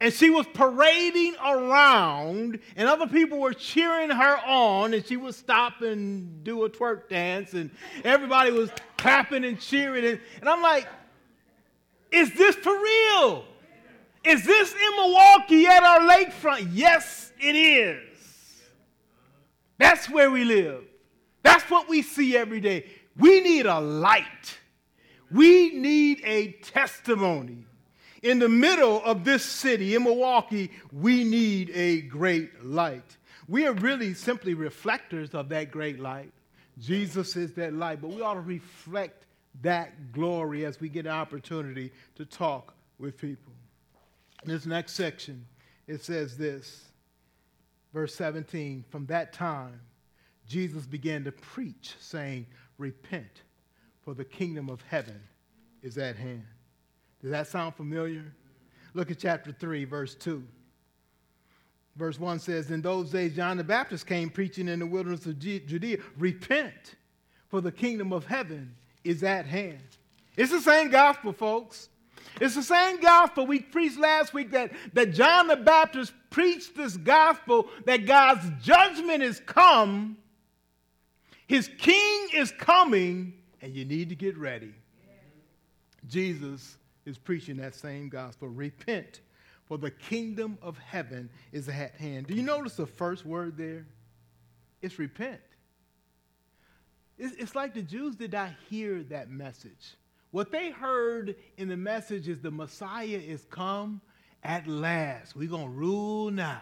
And 0.01 0.13
she 0.13 0.29
was 0.29 0.47
parading 0.53 1.37
around, 1.45 2.59
and 2.77 2.89
other 2.89 3.07
people 3.07 3.39
were 3.39 3.55
cheering 3.55 4.11
her 4.11 4.39
on, 4.45 4.93
and 4.93 5.07
she 5.07 5.17
would 5.17 5.35
stop 5.35 5.83
and 5.83 6.43
do 6.45 6.65
a 6.65 6.71
twerk 6.71 7.09
dance, 7.09 7.55
and 7.55 7.71
everybody 8.03 8.51
was 8.51 8.71
clapping 8.99 9.45
and 9.45 9.61
cheering. 9.61 10.05
And, 10.05 10.21
and 10.41 10.49
I'm 10.49 10.63
like, 10.63 10.89
is 12.11 12.33
this 12.35 12.57
for 12.57 12.73
real? 12.73 13.45
Is 14.25 14.45
this 14.45 14.73
in 14.73 14.97
Milwaukee 14.97 15.67
at 15.67 15.83
our 15.83 16.01
lakefront? 16.01 16.69
Yes, 16.73 17.33
it 17.39 17.55
is. 17.55 18.63
That's 19.79 20.09
where 20.09 20.31
we 20.31 20.45
live. 20.45 20.85
That's 21.43 21.65
what 21.71 21.89
we 21.89 22.03
see 22.03 22.37
every 22.37 22.61
day. 22.61 22.87
We 23.17 23.41
need 23.41 23.67
a 23.67 23.81
light. 23.81 24.59
We 25.31 25.75
need 25.75 26.21
a 26.25 26.53
testimony. 26.53 27.67
In 28.23 28.39
the 28.39 28.49
middle 28.49 29.03
of 29.05 29.25
this 29.25 29.45
city, 29.45 29.95
in 29.95 30.05
Milwaukee, 30.05 30.71
we 30.93 31.25
need 31.25 31.71
a 31.75 32.03
great 32.03 32.65
light. 32.65 33.17
We 33.49 33.67
are 33.67 33.75
really 33.75 34.15
simply 34.15 34.55
reflectors 34.55 35.35
of 35.35 35.49
that 35.51 35.71
great 35.71 36.01
light. 36.01 36.33
Jesus 36.79 37.37
is 37.37 37.53
that 37.53 37.75
light, 37.75 38.01
but 38.01 38.09
we 38.09 38.23
ought 38.23 38.35
to 38.35 38.41
reflect 38.41 39.27
that 39.63 40.13
glory 40.13 40.65
as 40.65 40.81
we 40.81 40.89
get 40.89 41.07
an 41.07 41.13
opportunity 41.13 41.93
to 42.17 42.25
talk 42.25 42.75
with 42.99 43.17
people. 43.19 43.53
In 44.43 44.51
this 44.51 44.67
next 44.67 44.95
section, 44.95 45.47
it 45.87 46.03
says 46.03 46.37
this, 46.37 46.85
verse 47.93 48.15
17 48.15 48.85
From 48.89 49.07
that 49.07 49.33
time, 49.33 49.81
Jesus 50.47 50.85
began 50.85 51.25
to 51.25 51.33
preach, 51.33 51.95
saying, 52.01 52.47
Repent 52.79 53.43
for 54.05 54.15
the 54.15 54.25
kingdom 54.25 54.69
of 54.69 54.83
heaven 54.83 55.21
is 55.83 55.99
at 55.99 56.17
hand. 56.17 56.45
Does 57.23 57.31
that 57.31 57.47
sound 57.47 57.75
familiar? 57.75 58.25
Look 58.93 59.11
at 59.11 59.19
chapter 59.19 59.53
3, 59.53 59.85
verse 59.85 60.15
2. 60.15 60.43
Verse 61.97 62.19
1 62.19 62.39
says, 62.41 62.71
In 62.71 62.83
those 62.83 63.11
days, 63.11 63.37
John 63.37 63.57
the 63.57 63.65
Baptist 63.65 64.07
came 64.07 64.29
preaching 64.29 64.69
in 64.69 64.81
the 64.81 64.87
wilderness 64.87 65.27
of 65.27 65.39
Judea, 65.39 65.99
Repent, 66.19 66.97
for 67.49 67.61
the 67.61 67.73
kingdom 67.73 68.13
of 68.13 68.27
heaven 68.27 68.75
is 69.05 69.23
at 69.23 69.47
hand. 69.47 69.83
It's 70.37 70.51
the 70.51 70.61
same 70.61 70.91
gospel, 70.91 71.33
folks. 71.33 71.89
It's 72.41 72.57
the 72.57 72.63
same 72.63 73.01
gospel 73.01 73.47
we 73.47 73.61
preached 73.61 73.99
last 73.99 74.35
week 74.35 74.51
that, 74.51 74.73
that 74.93 75.13
John 75.13 75.47
the 75.47 75.57
Baptist 75.57 76.13
preached 76.31 76.77
this 76.77 76.97
gospel 76.97 77.69
that 77.85 78.07
God's 78.07 78.45
judgment 78.61 79.23
is 79.23 79.41
come 79.47 80.17
his 81.47 81.69
king 81.79 82.29
is 82.35 82.53
coming, 82.53 83.35
and 83.61 83.75
you 83.75 83.85
need 83.85 84.09
to 84.09 84.15
get 84.15 84.37
ready. 84.37 84.75
Jesus 86.07 86.77
is 87.07 87.19
preaching 87.19 87.57
that 87.59 87.75
same 87.75 88.09
gospel. 88.09 88.49
Repent, 88.49 89.21
for 89.65 89.79
the 89.79 89.91
kingdom 89.91 90.59
of 90.63 90.79
heaven 90.79 91.31
is 91.53 91.69
at 91.69 91.95
hand. 91.97 92.27
Do 92.27 92.35
you 92.35 92.43
notice 92.43 92.77
the 92.77 92.87
first 92.87 93.25
word 93.25 93.57
there? 93.57 93.87
It's 94.83 94.99
repent. 94.99 95.41
It's, 97.17 97.55
like 97.55 97.75
the 97.75 97.83
Jews 97.83 98.17
did 98.17 98.33
not 98.33 98.51
hear 98.69 99.03
that 99.05 99.31
message. 99.31 99.95
What 100.33 100.51
they 100.51 100.71
heard 100.71 101.37
in 101.57 101.69
the 101.69 101.77
message 101.77 102.29
is 102.29 102.41
the 102.41 102.51
Messiah 102.51 103.07
is 103.07 103.47
come 103.51 104.01
at 104.43 104.67
last. 104.67 105.37
We're 105.37 105.49
going 105.49 105.67
to 105.67 105.71
rule 105.71 106.31
now. 106.31 106.61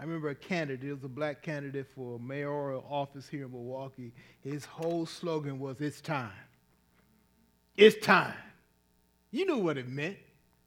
I 0.00 0.04
remember 0.04 0.30
a 0.30 0.34
candidate, 0.34 0.88
it 0.88 0.94
was 0.94 1.04
a 1.04 1.08
black 1.08 1.42
candidate 1.42 1.86
for 1.94 2.18
mayoral 2.18 2.86
office 2.88 3.28
here 3.28 3.44
in 3.44 3.52
Milwaukee. 3.52 4.14
His 4.40 4.64
whole 4.64 5.04
slogan 5.04 5.58
was, 5.58 5.78
It's 5.78 6.00
time. 6.00 6.32
It's 7.76 8.02
time. 8.04 8.34
You 9.30 9.44
knew 9.44 9.58
what 9.58 9.76
it 9.76 9.88
meant. 9.88 10.16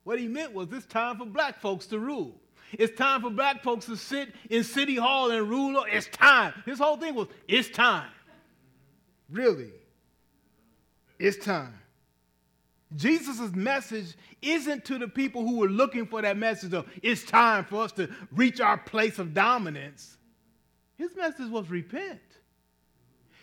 What 0.03 0.19
he 0.19 0.27
meant 0.27 0.53
was, 0.53 0.71
It's 0.71 0.85
time 0.85 1.17
for 1.17 1.25
black 1.25 1.59
folks 1.59 1.87
to 1.87 1.97
rule. 1.97 2.39
It's 2.73 2.95
time 2.95 3.21
for 3.21 3.31
black 3.31 3.63
folks 3.63 3.87
to 3.87 3.97
sit 3.97 4.29
in 4.51 4.63
City 4.63 4.97
Hall 4.97 5.31
and 5.31 5.49
rule. 5.49 5.83
It's 5.89 6.07
time. 6.09 6.53
His 6.67 6.77
whole 6.77 6.97
thing 6.97 7.15
was, 7.15 7.27
It's 7.47 7.69
time. 7.69 8.11
Really. 9.31 9.71
It's 11.17 11.43
time. 11.43 11.79
Jesus' 12.95 13.53
message 13.53 14.15
isn't 14.41 14.85
to 14.85 14.97
the 14.97 15.07
people 15.07 15.45
who 15.45 15.57
were 15.57 15.69
looking 15.69 16.05
for 16.05 16.21
that 16.21 16.37
message 16.37 16.73
of 16.73 16.87
it's 17.01 17.23
time 17.23 17.65
for 17.65 17.83
us 17.83 17.91
to 17.93 18.09
reach 18.31 18.59
our 18.59 18.77
place 18.77 19.19
of 19.19 19.33
dominance. 19.33 20.17
His 20.95 21.15
message 21.15 21.49
was 21.49 21.69
repent. 21.69 22.19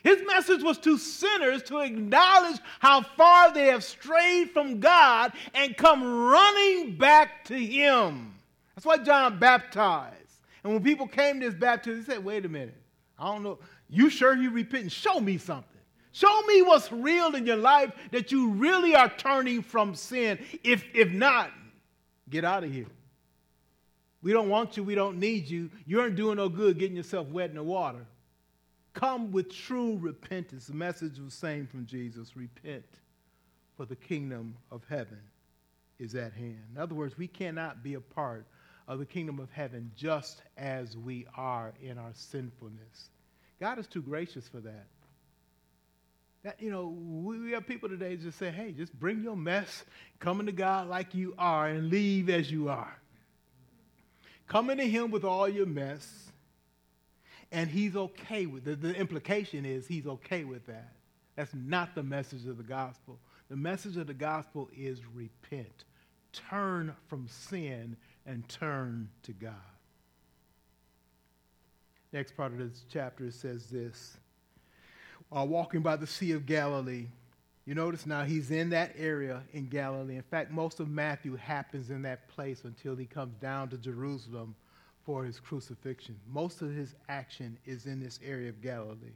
His 0.03 0.23
message 0.27 0.63
was 0.63 0.79
to 0.79 0.97
sinners 0.97 1.63
to 1.65 1.81
acknowledge 1.81 2.59
how 2.79 3.03
far 3.03 3.53
they 3.53 3.67
have 3.67 3.85
strayed 3.85 4.51
from 4.51 4.81
God 4.81 5.33
and 5.55 5.77
come 5.77 6.03
running 6.03 6.97
back 6.97 7.45
to 7.47 7.55
Him. 7.55 8.35
That's 8.75 8.87
why 8.87 8.99
John 8.99 9.39
baptized. 9.39 10.17
And 10.65 10.73
when 10.73 10.83
people 10.83 11.07
came 11.07 11.41
to 11.41 11.47
his 11.47 11.55
baptism, 11.55 12.01
he 12.01 12.05
said, 12.05 12.25
Wait 12.25 12.45
a 12.45 12.49
minute. 12.49 12.77
I 13.19 13.27
don't 13.27 13.43
know. 13.43 13.59
You 13.89 14.09
sure 14.09 14.35
you 14.35 14.51
repent? 14.51 14.91
Show 14.93 15.21
me 15.21 15.37
something. 15.37 15.70
Show 16.13 16.43
me 16.43 16.63
what's 16.63 16.91
real 16.91 17.35
in 17.35 17.47
your 17.47 17.57
life 17.57 17.93
that 18.11 18.33
you 18.33 18.51
really 18.51 18.95
are 18.95 19.09
turning 19.09 19.63
from 19.63 19.95
sin. 19.95 20.39
If, 20.65 20.85
if 20.93 21.11
not, 21.13 21.51
get 22.29 22.45
out 22.45 22.65
of 22.65 22.73
here. 22.73 22.87
We 24.23 24.33
don't 24.33 24.49
want 24.49 24.77
you. 24.77 24.83
We 24.83 24.95
don't 24.95 25.19
need 25.19 25.49
you. 25.49 25.71
You 25.87 26.01
aren't 26.01 26.17
doing 26.17 26.37
no 26.37 26.49
good 26.49 26.79
getting 26.79 26.97
yourself 26.97 27.29
wet 27.29 27.51
in 27.51 27.57
the 27.57 27.63
water. 27.63 28.05
Come 28.93 29.31
with 29.31 29.55
true 29.55 29.99
repentance. 29.99 30.67
The 30.67 30.75
message 30.75 31.19
was 31.19 31.33
saying 31.33 31.69
from 31.69 31.87
Jesus 31.87 32.37
repent, 32.37 32.85
for 33.77 33.87
the 33.87 33.97
kingdom 33.97 34.57
of 34.71 34.83
heaven 34.89 35.21
is 35.99 36.15
at 36.15 36.33
hand. 36.33 36.63
In 36.75 36.81
other 36.81 36.95
words, 36.95 37.17
we 37.17 37.29
cannot 37.29 37.83
be 37.83 37.95
a 37.95 38.01
part 38.01 38.47
of 38.89 38.99
the 38.99 39.07
kingdom 39.07 39.39
of 39.39 39.51
heaven 39.53 39.93
just 39.95 40.43
as 40.57 40.97
we 40.97 41.27
are 41.37 41.73
in 41.81 41.97
our 41.97 42.11
sinfulness. 42.13 43.11
God 43.61 43.79
is 43.79 43.87
too 43.87 44.03
gracious 44.03 44.49
for 44.49 44.59
that. 44.61 44.87
That, 46.43 46.61
you 46.61 46.71
know, 46.71 46.87
we 46.87 47.53
have 47.53 47.67
people 47.67 47.89
today 47.89 48.17
just 48.17 48.39
say, 48.39 48.51
hey, 48.51 48.73
just 48.73 48.99
bring 48.99 49.23
your 49.23 49.37
mess, 49.37 49.85
come 50.21 50.41
into 50.41 50.53
God 50.53 50.89
like 50.89 51.15
you 51.15 51.35
are, 51.37 51.69
and 51.69 51.91
leave 51.91 52.31
as 52.31 52.51
you 52.51 52.71
are. 52.71 52.97
Come 54.47 54.71
into 54.71 54.85
Him 54.85 55.11
with 55.11 55.25
all 55.25 55.49
your 55.49 55.67
mess, 55.67 56.31
And 57.53 57.69
he's 57.69 57.97
okay 57.97 58.47
with 58.47 58.65
the, 58.65 58.77
the 58.77 58.95
implication 58.95 59.65
is 59.65 59.87
he's 59.87 60.07
okay 60.07 60.45
with 60.45 60.67
that. 60.67 60.93
That's 61.37 61.53
not 61.55 61.95
the 61.95 62.03
message 62.03 62.47
of 62.47 62.57
the 62.57 62.63
gospel. 62.63 63.19
The 63.49 63.57
message 63.57 63.97
of 63.97 64.07
the 64.07 64.15
gospel 64.15 64.71
is 64.77 65.01
repent, 65.15 65.85
turn 66.33 66.95
from 67.09 67.27
sin, 67.29 67.97
and 68.27 68.49
turn 68.49 69.09
to 69.25 69.33
God. 69.33 69.55
Next 72.13 72.37
part 72.37 72.53
of 72.53 72.59
this 72.59 72.85
chapter 72.93 73.31
says 73.31 73.67
this 73.67 74.17
While 75.31 75.47
walking 75.47 75.81
by 75.81 75.97
the 75.97 76.09
Sea 76.09 76.33
of 76.33 76.45
Galilee, 76.45 77.07
you 77.65 77.75
notice 77.75 78.05
now 78.05 78.25
he's 78.25 78.51
in 78.51 78.71
that 78.71 78.93
area 78.99 79.43
in 79.53 79.69
Galilee. 79.69 80.17
In 80.17 80.23
fact, 80.23 80.51
most 80.51 80.81
of 80.81 80.89
Matthew 80.89 81.37
happens 81.37 81.91
in 81.91 82.03
that 82.03 82.29
place 82.29 82.65
until 82.65 82.97
he 82.97 83.07
comes 83.07 83.37
down 83.37 83.69
to 83.69 83.79
Jerusalem 83.79 84.57
for 85.07 85.25
his 85.25 85.39
crucifixion. 85.39 86.19
Most 86.29 86.63
of 86.63 86.75
his 86.75 86.97
action 87.09 87.59
is 87.65 87.87
in 87.87 88.01
this 88.01 88.19
area 88.27 88.49
of 88.49 88.61
Galilee. 88.61 89.15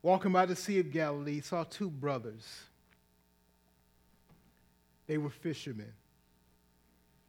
Walking 0.00 0.32
by 0.32 0.46
the 0.46 0.56
Sea 0.56 0.78
of 0.78 0.92
Galilee, 0.92 1.34
he 1.34 1.40
saw 1.40 1.64
two 1.64 1.90
brothers. 1.90 2.46
They 5.08 5.18
were 5.18 5.30
fishermen, 5.30 5.92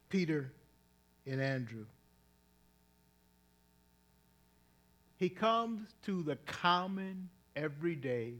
Peter 0.08 0.52
and 1.26 1.40
Andrew. 1.40 1.86
He 5.16 5.28
comes 5.28 5.88
to 6.06 6.22
the 6.22 6.36
common, 6.46 7.28
everyday, 7.54 8.34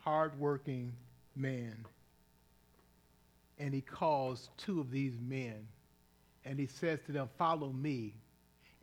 hardworking 0.00 0.92
man, 1.34 1.86
and 3.58 3.72
he 3.72 3.80
calls 3.80 4.50
two 4.56 4.80
of 4.80 4.90
these 4.90 5.14
men, 5.20 5.66
and 6.44 6.58
he 6.58 6.66
says 6.66 6.98
to 7.06 7.12
them, 7.12 7.28
Follow 7.38 7.72
me, 7.72 8.14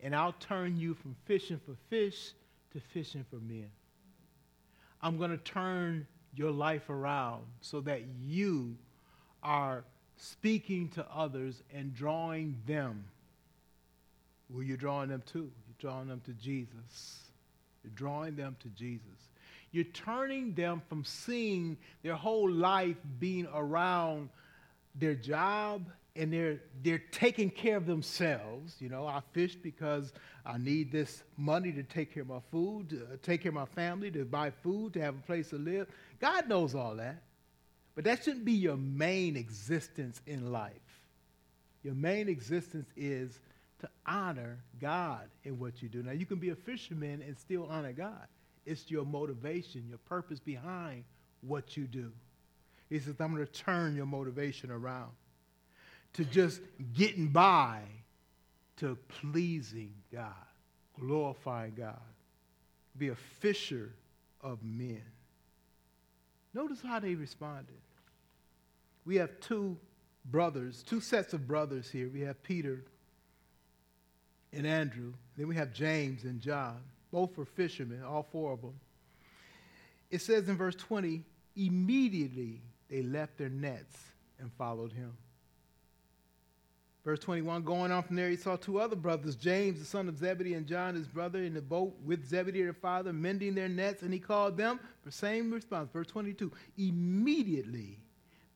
and 0.02 0.14
I'll 0.14 0.34
turn 0.34 0.76
you 0.76 0.94
from 0.94 1.14
fishing 1.24 1.60
for 1.64 1.76
fish 1.88 2.32
to 2.72 2.80
fishing 2.80 3.24
for 3.30 3.36
men. 3.36 3.70
I'm 5.00 5.18
going 5.18 5.30
to 5.30 5.38
turn 5.38 6.06
your 6.34 6.50
life 6.50 6.90
around 6.90 7.44
so 7.60 7.80
that 7.82 8.02
you 8.24 8.76
are 9.42 9.84
speaking 10.16 10.88
to 10.90 11.06
others 11.14 11.62
and 11.72 11.94
drawing 11.94 12.56
them. 12.66 13.04
Who 14.52 14.60
you're 14.60 14.76
drawing 14.76 15.08
them 15.08 15.22
too. 15.26 15.50
You're 15.66 15.90
drawing 15.90 16.08
them 16.08 16.20
to 16.26 16.32
Jesus. 16.32 17.25
You're 17.86 17.94
drawing 17.94 18.34
them 18.34 18.56
to 18.60 18.68
Jesus. 18.70 19.30
You're 19.70 19.84
turning 19.84 20.54
them 20.54 20.82
from 20.88 21.04
seeing 21.04 21.76
their 22.02 22.16
whole 22.16 22.50
life 22.50 22.96
being 23.20 23.46
around 23.54 24.28
their 24.96 25.14
job 25.14 25.88
and 26.16 26.32
they're, 26.32 26.60
they're 26.82 27.02
taking 27.12 27.50
care 27.50 27.76
of 27.76 27.86
themselves. 27.86 28.74
You 28.80 28.88
know, 28.88 29.06
I 29.06 29.20
fish 29.32 29.54
because 29.54 30.12
I 30.44 30.58
need 30.58 30.90
this 30.90 31.22
money 31.36 31.70
to 31.72 31.82
take 31.82 32.12
care 32.12 32.22
of 32.22 32.28
my 32.28 32.40
food, 32.50 32.90
to 32.90 33.02
uh, 33.02 33.16
take 33.22 33.42
care 33.42 33.50
of 33.50 33.54
my 33.54 33.66
family, 33.66 34.10
to 34.12 34.24
buy 34.24 34.50
food, 34.50 34.94
to 34.94 35.00
have 35.00 35.14
a 35.14 35.20
place 35.20 35.50
to 35.50 35.56
live. 35.56 35.86
God 36.18 36.48
knows 36.48 36.74
all 36.74 36.96
that. 36.96 37.22
But 37.94 38.04
that 38.04 38.24
shouldn't 38.24 38.44
be 38.44 38.52
your 38.52 38.76
main 38.76 39.36
existence 39.36 40.20
in 40.26 40.50
life. 40.50 40.72
Your 41.82 41.94
main 41.94 42.28
existence 42.28 42.88
is 42.96 43.38
to 43.80 43.88
honor 44.06 44.58
God 44.80 45.28
in 45.44 45.58
what 45.58 45.82
you 45.82 45.88
do. 45.88 46.02
Now, 46.02 46.12
you 46.12 46.26
can 46.26 46.38
be 46.38 46.50
a 46.50 46.56
fisherman 46.56 47.22
and 47.22 47.38
still 47.38 47.66
honor 47.70 47.92
God. 47.92 48.26
It's 48.64 48.90
your 48.90 49.04
motivation, 49.04 49.84
your 49.88 49.98
purpose 49.98 50.40
behind 50.40 51.04
what 51.40 51.76
you 51.76 51.86
do. 51.86 52.10
He 52.88 52.98
says, 52.98 53.14
I'm 53.20 53.34
going 53.34 53.46
to 53.46 53.52
turn 53.52 53.96
your 53.96 54.06
motivation 54.06 54.70
around 54.70 55.10
to 56.14 56.24
just 56.24 56.60
getting 56.94 57.28
by 57.28 57.80
to 58.78 58.96
pleasing 59.08 59.94
God, 60.12 60.32
glorifying 60.98 61.74
God. 61.76 62.00
Be 62.96 63.08
a 63.08 63.14
fisher 63.14 63.92
of 64.40 64.62
men. 64.62 65.02
Notice 66.54 66.80
how 66.82 67.00
they 67.00 67.14
responded. 67.14 67.76
We 69.04 69.16
have 69.16 69.38
two 69.40 69.76
brothers, 70.24 70.82
two 70.82 71.00
sets 71.00 71.32
of 71.32 71.46
brothers 71.46 71.90
here. 71.90 72.08
We 72.08 72.22
have 72.22 72.42
Peter 72.42 72.84
and 74.52 74.66
Andrew. 74.66 75.12
Then 75.36 75.48
we 75.48 75.56
have 75.56 75.72
James 75.72 76.24
and 76.24 76.40
John. 76.40 76.80
Both 77.10 77.36
were 77.36 77.44
fishermen, 77.44 78.02
all 78.02 78.22
four 78.22 78.52
of 78.52 78.60
them. 78.60 78.78
It 80.10 80.20
says 80.20 80.48
in 80.48 80.56
verse 80.56 80.76
20, 80.76 81.22
immediately 81.56 82.62
they 82.88 83.02
left 83.02 83.38
their 83.38 83.48
nets 83.48 83.96
and 84.38 84.50
followed 84.52 84.92
him. 84.92 85.16
Verse 87.04 87.20
21, 87.20 87.62
going 87.62 87.92
on 87.92 88.02
from 88.02 88.16
there, 88.16 88.28
he 88.28 88.36
saw 88.36 88.56
two 88.56 88.80
other 88.80 88.96
brothers, 88.96 89.36
James, 89.36 89.78
the 89.78 89.84
son 89.84 90.08
of 90.08 90.18
Zebedee, 90.18 90.54
and 90.54 90.66
John, 90.66 90.96
his 90.96 91.06
brother, 91.06 91.44
in 91.44 91.54
the 91.54 91.62
boat 91.62 91.94
with 92.04 92.28
Zebedee, 92.28 92.64
their 92.64 92.72
father, 92.72 93.12
mending 93.12 93.54
their 93.54 93.68
nets, 93.68 94.02
and 94.02 94.12
he 94.12 94.18
called 94.18 94.56
them. 94.56 94.80
The 95.04 95.12
same 95.12 95.52
response. 95.52 95.88
Verse 95.92 96.08
22, 96.08 96.50
immediately 96.76 98.00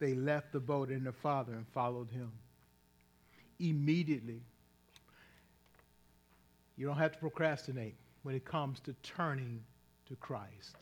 they 0.01 0.15
left 0.15 0.51
the 0.53 0.59
boat 0.59 0.89
and 0.89 1.07
their 1.07 1.13
father 1.13 1.53
and 1.53 1.65
followed 1.69 2.11
him. 2.11 2.33
Immediately. 3.61 4.43
You 6.81 6.87
don't 6.87 6.97
have 6.97 7.13
to 7.13 7.19
procrastinate 7.19 7.95
when 8.23 8.35
it 8.35 8.47
comes 8.47 8.81
to 8.81 8.95
turning 9.03 9.63
to 10.09 10.17
Christ. 10.17 10.77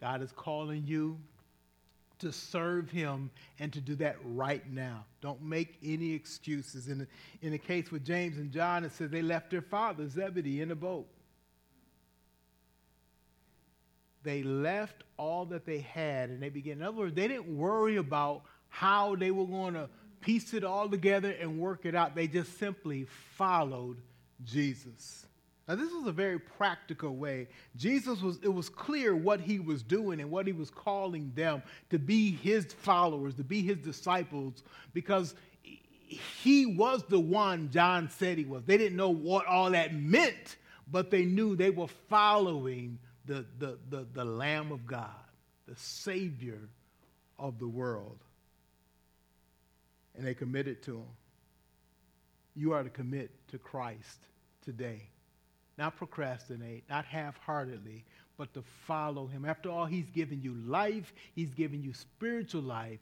God 0.00 0.20
is 0.20 0.32
calling 0.32 0.82
you 0.84 1.20
to 2.18 2.32
serve 2.32 2.90
him 2.90 3.30
and 3.60 3.72
to 3.72 3.80
do 3.80 3.94
that 3.94 4.16
right 4.24 4.68
now. 4.68 5.04
Don't 5.20 5.40
make 5.40 5.78
any 5.84 6.12
excuses. 6.12 6.88
In 6.88 6.98
the, 6.98 7.06
in 7.42 7.52
the 7.52 7.58
case 7.58 7.92
with 7.92 8.04
James 8.04 8.38
and 8.38 8.50
John, 8.50 8.82
it 8.82 8.90
says 8.90 9.08
they 9.08 9.22
left 9.22 9.52
their 9.52 9.62
father, 9.62 10.08
Zebedee, 10.08 10.62
in 10.62 10.68
the 10.70 10.74
boat. 10.74 11.06
They 14.24 14.42
left 14.42 15.04
all 15.16 15.44
that 15.44 15.64
they 15.64 15.78
had 15.78 16.30
and 16.30 16.42
they 16.42 16.48
began. 16.48 16.78
In 16.78 16.82
other 16.82 16.96
words, 16.96 17.14
they 17.14 17.28
didn't 17.28 17.56
worry 17.56 17.98
about 17.98 18.42
how 18.68 19.14
they 19.14 19.30
were 19.30 19.46
going 19.46 19.74
to 19.74 19.88
piece 20.20 20.54
it 20.54 20.64
all 20.64 20.88
together 20.88 21.30
and 21.30 21.60
work 21.60 21.86
it 21.86 21.94
out. 21.94 22.16
They 22.16 22.26
just 22.26 22.58
simply 22.58 23.06
followed 23.36 23.98
Jesus. 24.42 25.26
Now, 25.68 25.74
this 25.74 25.92
was 25.92 26.06
a 26.06 26.12
very 26.12 26.38
practical 26.38 27.16
way. 27.16 27.48
Jesus 27.74 28.20
was, 28.20 28.38
it 28.42 28.52
was 28.52 28.68
clear 28.68 29.16
what 29.16 29.40
he 29.40 29.58
was 29.58 29.82
doing 29.82 30.20
and 30.20 30.30
what 30.30 30.46
he 30.46 30.52
was 30.52 30.70
calling 30.70 31.32
them 31.34 31.60
to 31.90 31.98
be 31.98 32.30
his 32.30 32.66
followers, 32.66 33.34
to 33.34 33.44
be 33.44 33.62
his 33.62 33.78
disciples, 33.78 34.62
because 34.94 35.34
he 35.62 36.66
was 36.66 37.02
the 37.08 37.18
one 37.18 37.68
John 37.72 38.08
said 38.08 38.38
he 38.38 38.44
was. 38.44 38.62
They 38.64 38.78
didn't 38.78 38.96
know 38.96 39.10
what 39.10 39.46
all 39.46 39.70
that 39.72 39.92
meant, 39.92 40.56
but 40.88 41.10
they 41.10 41.24
knew 41.24 41.56
they 41.56 41.70
were 41.70 41.88
following 42.08 43.00
the, 43.24 43.44
the, 43.58 43.76
the, 43.90 44.06
the 44.12 44.24
Lamb 44.24 44.70
of 44.70 44.86
God, 44.86 45.10
the 45.66 45.74
Savior 45.74 46.60
of 47.40 47.58
the 47.58 47.66
world. 47.66 48.18
And 50.14 50.24
they 50.24 50.34
committed 50.34 50.80
to 50.84 50.98
him. 50.98 51.08
You 52.54 52.72
are 52.72 52.84
to 52.84 52.88
commit 52.88 53.32
to 53.48 53.58
Christ 53.58 54.20
today 54.64 55.08
not 55.78 55.96
procrastinate, 55.96 56.84
not 56.88 57.04
half 57.04 57.36
heartedly, 57.38 58.04
but 58.36 58.52
to 58.54 58.62
follow 58.86 59.26
him. 59.26 59.44
After 59.44 59.70
all, 59.70 59.86
he's 59.86 60.10
given 60.10 60.40
you 60.42 60.54
life, 60.54 61.12
he's 61.34 61.54
given 61.54 61.82
you 61.82 61.92
spiritual 61.92 62.62
life. 62.62 63.00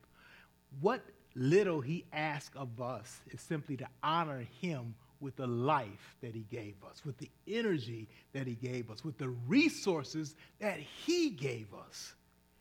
What 0.80 1.02
little 1.34 1.80
he 1.80 2.04
asks 2.12 2.56
of 2.56 2.80
us 2.80 3.20
is 3.30 3.40
simply 3.40 3.76
to 3.78 3.86
honor 4.02 4.46
him 4.60 4.94
with 5.20 5.36
the 5.36 5.46
life 5.46 6.16
that 6.20 6.34
he 6.34 6.44
gave 6.50 6.74
us, 6.88 7.04
with 7.04 7.16
the 7.18 7.30
energy 7.48 8.08
that 8.32 8.46
he 8.46 8.54
gave 8.54 8.90
us, 8.90 9.04
with 9.04 9.18
the 9.18 9.30
resources 9.48 10.34
that 10.60 10.78
he 10.78 11.30
gave 11.30 11.72
us, 11.74 12.14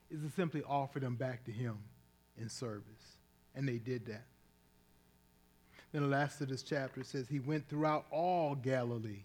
is 0.10 0.22
to 0.22 0.30
simply 0.36 0.64
offer 0.64 1.00
them 1.00 1.16
back 1.16 1.44
to 1.46 1.52
him 1.52 1.78
in 2.40 2.50
service. 2.50 3.18
And 3.56 3.68
they 3.68 3.78
did 3.78 4.06
that. 4.06 4.26
Then 5.92 6.04
the 6.04 6.08
last 6.08 6.42
of 6.42 6.50
this 6.50 6.64
chapter 6.64 7.04
says 7.04 7.28
he 7.28 7.40
went 7.40 7.68
throughout 7.68 8.06
all 8.12 8.56
Galilee 8.56 9.24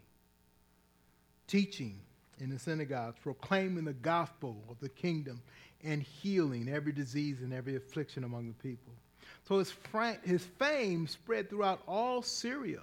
teaching 1.49 1.99
in 2.39 2.51
the 2.51 2.59
synagogues, 2.59 3.19
proclaiming 3.21 3.85
the 3.85 3.93
gospel 3.93 4.63
of 4.71 4.79
the 4.81 4.89
kingdom, 4.89 5.43
and 5.83 6.03
healing 6.03 6.69
every 6.69 6.93
disease 6.93 7.41
and 7.41 7.53
every 7.53 7.77
affliction 7.77 8.25
among 8.25 8.47
the 8.49 8.55
people. 8.55 8.93
So 9.49 9.59
his, 9.59 9.73
his 10.25 10.45
fame 10.59 11.07
spread 11.07 11.51
throughout 11.51 11.81
all 11.87 12.23
Syria. 12.23 12.81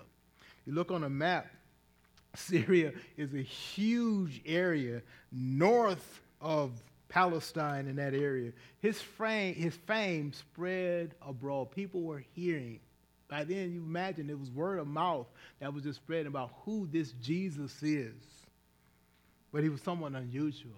You 0.66 0.74
look 0.74 0.92
on 0.92 1.04
a 1.04 1.10
map, 1.10 1.48
Syria 2.36 2.92
is 3.18 3.34
a 3.34 3.42
huge 3.42 4.42
area 4.46 5.02
north 5.32 6.22
of 6.42 6.72
Palestine 7.08 7.88
in 7.88 7.96
that 7.98 8.14
area. 8.14 8.52
His 8.80 9.02
his 9.20 9.76
fame 9.88 10.34
spread 10.34 11.16
abroad. 11.22 11.72
People 11.72 12.02
were 12.02 12.24
hearing. 12.34 12.80
By 13.28 13.44
then, 13.44 13.72
you 13.72 13.82
imagine 13.82 14.30
it 14.30 14.40
was 14.40 14.52
word 14.52 14.80
of 14.80 14.88
mouth 14.88 15.28
that 15.60 15.74
was 15.74 15.84
just 15.84 15.98
spreading 15.98 16.28
about 16.28 16.52
who 16.64 16.88
this 16.92 17.12
Jesus 17.22 17.82
is 17.82 18.14
but 19.56 19.64
he 19.64 19.70
was 19.70 19.82
someone 19.82 20.18
unusual. 20.18 20.76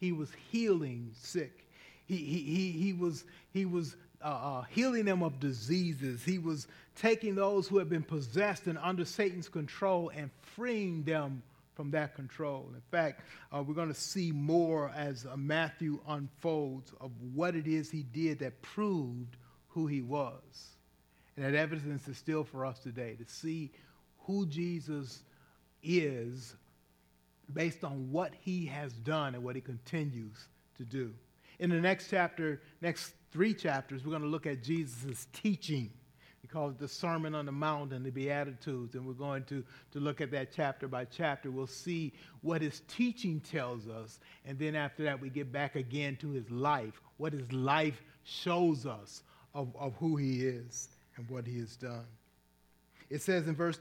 He 0.00 0.10
was 0.10 0.28
healing 0.50 1.12
sick. 1.14 1.64
He, 2.04 2.16
he, 2.16 2.40
he, 2.40 2.72
he 2.72 2.92
was, 2.92 3.24
he 3.52 3.64
was 3.64 3.94
uh, 4.20 4.24
uh, 4.24 4.62
healing 4.62 5.04
them 5.04 5.22
of 5.22 5.38
diseases. 5.38 6.24
He 6.24 6.40
was 6.40 6.66
taking 6.96 7.36
those 7.36 7.68
who 7.68 7.78
had 7.78 7.88
been 7.88 8.02
possessed 8.02 8.66
and 8.66 8.76
under 8.78 9.04
Satan's 9.04 9.48
control 9.48 10.10
and 10.16 10.32
freeing 10.56 11.04
them 11.04 11.44
from 11.76 11.92
that 11.92 12.16
control. 12.16 12.68
In 12.74 12.80
fact, 12.90 13.20
uh, 13.52 13.62
we're 13.62 13.74
going 13.74 13.86
to 13.86 13.94
see 13.94 14.32
more 14.32 14.90
as 14.96 15.24
uh, 15.24 15.36
Matthew 15.36 16.00
unfolds 16.08 16.92
of 17.00 17.12
what 17.32 17.54
it 17.54 17.68
is 17.68 17.88
he 17.88 18.02
did 18.02 18.40
that 18.40 18.60
proved 18.62 19.36
who 19.68 19.86
he 19.86 20.02
was. 20.02 20.72
And 21.36 21.46
that 21.46 21.54
evidence 21.54 22.08
is 22.08 22.18
still 22.18 22.42
for 22.42 22.66
us 22.66 22.80
today 22.80 23.14
to 23.14 23.32
see 23.32 23.70
who 24.26 24.44
Jesus 24.44 25.22
is 25.84 26.56
based 27.52 27.84
on 27.84 28.10
what 28.10 28.32
he 28.40 28.66
has 28.66 28.92
done 28.92 29.34
and 29.34 29.42
what 29.42 29.56
he 29.56 29.62
continues 29.62 30.48
to 30.76 30.84
do. 30.84 31.12
In 31.58 31.70
the 31.70 31.80
next 31.80 32.08
chapter, 32.08 32.60
next 32.80 33.14
three 33.32 33.54
chapters, 33.54 34.04
we're 34.04 34.10
going 34.10 34.22
to 34.22 34.28
look 34.28 34.46
at 34.46 34.62
Jesus' 34.62 35.26
teaching. 35.32 35.90
We 36.42 36.48
call 36.48 36.70
it 36.70 36.78
the 36.78 36.88
Sermon 36.88 37.34
on 37.34 37.46
the 37.46 37.52
Mount 37.52 37.92
and 37.92 38.06
the 38.06 38.10
Beatitudes, 38.10 38.94
and 38.94 39.04
we're 39.04 39.12
going 39.12 39.44
to, 39.44 39.64
to 39.92 39.98
look 39.98 40.20
at 40.20 40.30
that 40.30 40.52
chapter 40.54 40.86
by 40.86 41.04
chapter. 41.04 41.50
We'll 41.50 41.66
see 41.66 42.12
what 42.42 42.62
his 42.62 42.82
teaching 42.86 43.40
tells 43.40 43.88
us, 43.88 44.20
and 44.44 44.58
then 44.58 44.76
after 44.76 45.02
that, 45.04 45.20
we 45.20 45.30
get 45.30 45.50
back 45.50 45.74
again 45.74 46.16
to 46.20 46.30
his 46.30 46.48
life, 46.50 47.00
what 47.16 47.32
his 47.32 47.50
life 47.52 48.02
shows 48.22 48.86
us 48.86 49.22
of, 49.54 49.74
of 49.76 49.94
who 49.96 50.16
he 50.16 50.42
is 50.46 50.90
and 51.16 51.28
what 51.28 51.46
he 51.46 51.58
has 51.58 51.76
done. 51.76 52.06
It 53.10 53.22
says 53.22 53.48
in 53.48 53.56
verse 53.56 53.78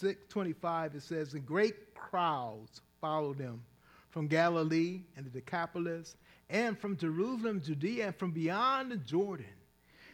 26, 0.00 0.20
25, 0.28 0.94
it 0.94 1.02
says, 1.02 1.34
And 1.34 1.44
great 1.46 1.94
crowds 1.94 2.80
followed 3.00 3.38
him 3.38 3.62
from 4.10 4.26
Galilee 4.26 5.02
and 5.16 5.26
the 5.26 5.30
Decapolis, 5.30 6.16
and 6.50 6.78
from 6.78 6.96
Jerusalem, 6.96 7.60
Judea, 7.60 8.06
and 8.06 8.16
from 8.16 8.30
beyond 8.30 8.90
the 8.90 8.96
Jordan. 8.96 9.46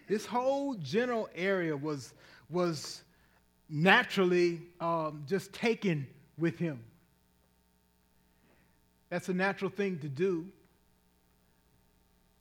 This 0.08 0.26
whole 0.26 0.74
general 0.74 1.28
area 1.34 1.76
was, 1.76 2.12
was 2.50 3.02
naturally 3.68 4.60
um, 4.80 5.24
just 5.26 5.52
taken 5.52 6.06
with 6.36 6.58
him. 6.58 6.80
That's 9.10 9.28
a 9.28 9.34
natural 9.34 9.70
thing 9.70 9.98
to 10.00 10.08
do. 10.08 10.46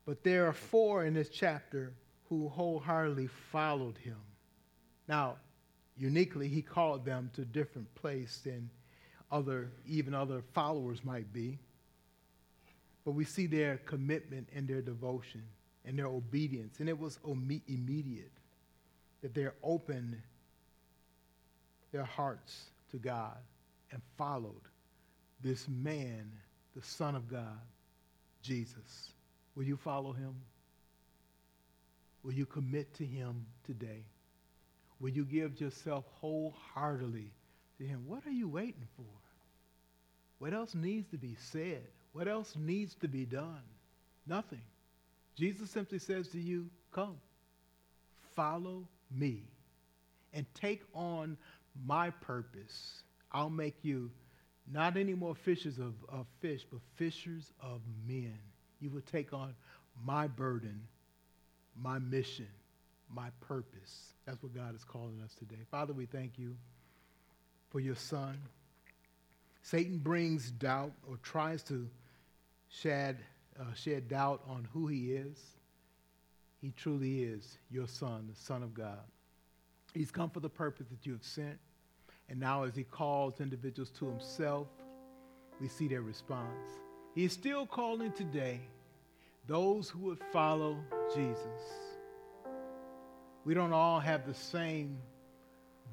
But 0.05 0.23
there 0.23 0.47
are 0.47 0.53
four 0.53 1.05
in 1.05 1.13
this 1.13 1.29
chapter 1.29 1.93
who 2.27 2.49
wholeheartedly 2.49 3.27
followed 3.51 3.97
him. 3.97 4.17
Now, 5.07 5.35
uniquely, 5.97 6.47
he 6.47 6.61
called 6.61 7.05
them 7.05 7.29
to 7.33 7.41
a 7.41 7.45
different 7.45 7.93
place 7.95 8.39
than 8.43 8.69
other, 9.31 9.71
even 9.87 10.13
other 10.13 10.43
followers 10.53 11.03
might 11.03 11.31
be. 11.33 11.59
But 13.05 13.11
we 13.11 13.25
see 13.25 13.47
their 13.47 13.77
commitment 13.77 14.47
and 14.55 14.67
their 14.67 14.81
devotion 14.81 15.43
and 15.85 15.97
their 15.97 16.07
obedience. 16.07 16.79
And 16.79 16.87
it 16.87 16.97
was 16.97 17.19
immediate 17.27 18.31
that 19.21 19.33
they 19.33 19.47
opened 19.61 20.21
their 21.91 22.05
hearts 22.05 22.65
to 22.91 22.97
God 22.97 23.37
and 23.91 24.01
followed 24.17 24.61
this 25.41 25.67
man, 25.67 26.31
the 26.75 26.81
Son 26.81 27.15
of 27.15 27.27
God, 27.27 27.59
Jesus. 28.41 29.11
Will 29.55 29.63
you 29.63 29.77
follow 29.77 30.13
him? 30.13 30.35
Will 32.23 32.33
you 32.33 32.45
commit 32.45 32.93
to 32.95 33.05
him 33.05 33.45
today? 33.65 34.05
Will 34.99 35.09
you 35.09 35.25
give 35.25 35.59
yourself 35.59 36.05
wholeheartedly 36.21 37.31
to 37.77 37.83
him? 37.83 38.03
What 38.07 38.25
are 38.25 38.31
you 38.31 38.47
waiting 38.47 38.87
for? 38.95 39.05
What 40.39 40.53
else 40.53 40.75
needs 40.75 41.07
to 41.09 41.17
be 41.17 41.35
said? 41.51 41.83
What 42.13 42.27
else 42.27 42.53
needs 42.57 42.95
to 42.95 43.07
be 43.07 43.25
done? 43.25 43.63
Nothing. 44.27 44.61
Jesus 45.35 45.69
simply 45.71 45.99
says 45.99 46.27
to 46.29 46.39
you, 46.39 46.69
Come, 46.91 47.17
follow 48.35 48.87
me, 49.11 49.43
and 50.33 50.45
take 50.53 50.81
on 50.93 51.37
my 51.85 52.11
purpose. 52.11 53.03
I'll 53.31 53.49
make 53.49 53.75
you 53.81 54.11
not 54.71 54.95
any 54.95 55.13
more 55.13 55.35
fishers 55.35 55.79
of, 55.79 55.93
of 56.07 56.25
fish, 56.39 56.65
but 56.71 56.79
fishers 56.95 57.51
of 57.61 57.81
men. 58.07 58.37
You 58.79 58.89
will 58.89 59.01
take 59.11 59.33
on 59.33 59.55
my 60.05 60.27
burden, 60.27 60.81
my 61.75 61.99
mission, 61.99 62.47
my 63.13 63.29
purpose. 63.41 64.13
That's 64.25 64.41
what 64.41 64.53
God 64.53 64.75
is 64.75 64.83
calling 64.83 65.21
us 65.23 65.33
today. 65.35 65.61
Father, 65.69 65.93
we 65.93 66.05
thank 66.05 66.37
you 66.37 66.55
for 67.69 67.79
your 67.79 67.95
son. 67.95 68.37
Satan 69.61 69.97
brings 69.97 70.51
doubt 70.51 70.91
or 71.07 71.17
tries 71.17 71.63
to 71.63 71.89
shed, 72.69 73.19
uh, 73.59 73.73
shed 73.75 74.07
doubt 74.07 74.41
on 74.47 74.67
who 74.73 74.87
he 74.87 75.13
is. 75.13 75.39
He 76.61 76.71
truly 76.71 77.23
is 77.23 77.57
your 77.69 77.87
son, 77.87 78.27
the 78.29 78.39
Son 78.39 78.63
of 78.63 78.73
God. 78.73 79.03
He's 79.93 80.11
come 80.11 80.29
for 80.29 80.39
the 80.39 80.49
purpose 80.49 80.87
that 80.89 81.05
you 81.05 81.13
have 81.13 81.23
sent. 81.23 81.59
And 82.29 82.39
now, 82.39 82.63
as 82.63 82.75
he 82.75 82.83
calls 82.83 83.41
individuals 83.41 83.89
to 83.99 84.07
himself, 84.07 84.67
we 85.59 85.67
see 85.67 85.87
their 85.87 86.01
response. 86.01 86.69
He 87.13 87.25
is 87.25 87.33
still 87.33 87.65
calling 87.65 88.11
today 88.11 88.61
those 89.45 89.89
who 89.89 89.99
would 89.99 90.19
follow 90.31 90.77
Jesus. 91.13 91.92
We 93.45 93.53
don't 93.53 93.73
all 93.73 93.99
have 93.99 94.25
the 94.25 94.33
same 94.33 94.97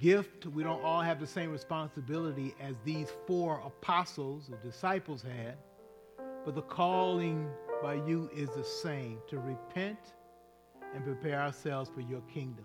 gift. 0.01 0.47
We 0.47 0.63
don't 0.63 0.83
all 0.83 1.01
have 1.01 1.19
the 1.19 1.27
same 1.27 1.51
responsibility 1.51 2.55
as 2.61 2.77
these 2.85 3.09
four 3.27 3.61
apostles 3.65 4.49
or 4.51 4.57
disciples 4.59 5.23
had. 5.23 5.57
But 6.45 6.55
the 6.55 6.63
calling 6.63 7.49
by 7.83 7.95
you 7.95 8.31
is 8.35 8.49
the 8.51 8.65
same 8.65 9.19
to 9.29 9.39
repent 9.39 9.99
and 10.95 11.05
prepare 11.05 11.41
ourselves 11.41 11.91
for 11.93 12.01
your 12.01 12.21
kingdom, 12.23 12.65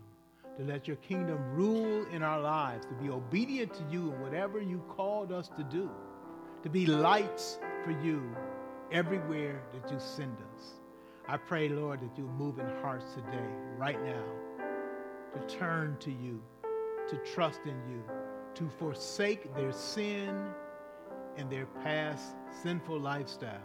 to 0.58 0.64
let 0.64 0.88
your 0.88 0.98
kingdom 0.98 1.40
rule 1.54 2.06
in 2.12 2.22
our 2.22 2.40
lives, 2.40 2.86
to 2.86 2.94
be 2.94 3.10
obedient 3.10 3.74
to 3.74 3.84
you 3.90 4.14
in 4.14 4.22
whatever 4.22 4.62
you 4.62 4.84
called 4.88 5.32
us 5.32 5.50
to 5.58 5.64
do, 5.64 5.90
to 6.64 6.70
be 6.70 6.86
lights 6.86 7.60
for 7.84 7.92
you 7.92 8.24
everywhere 8.92 9.62
that 9.74 9.92
you 9.92 10.00
send 10.00 10.38
us. 10.56 10.74
I 11.28 11.38
pray, 11.38 11.70
Lord, 11.70 12.02
that 12.02 12.18
you 12.18 12.26
move 12.38 12.60
in 12.60 12.68
hearts 12.82 13.14
today, 13.14 13.50
right 13.78 14.02
now 14.04 14.24
to 15.36 15.56
turn 15.58 15.98
to 16.00 16.12
you, 16.12 16.42
to 17.10 17.18
trust 17.18 17.62
in 17.66 17.76
you, 17.90 18.02
to 18.56 18.70
forsake 18.80 19.54
their 19.56 19.72
sin 19.72 20.34
and 21.38 21.50
their 21.50 21.66
past 21.84 22.36
sinful 22.64 23.00
lifestyle 23.00 23.62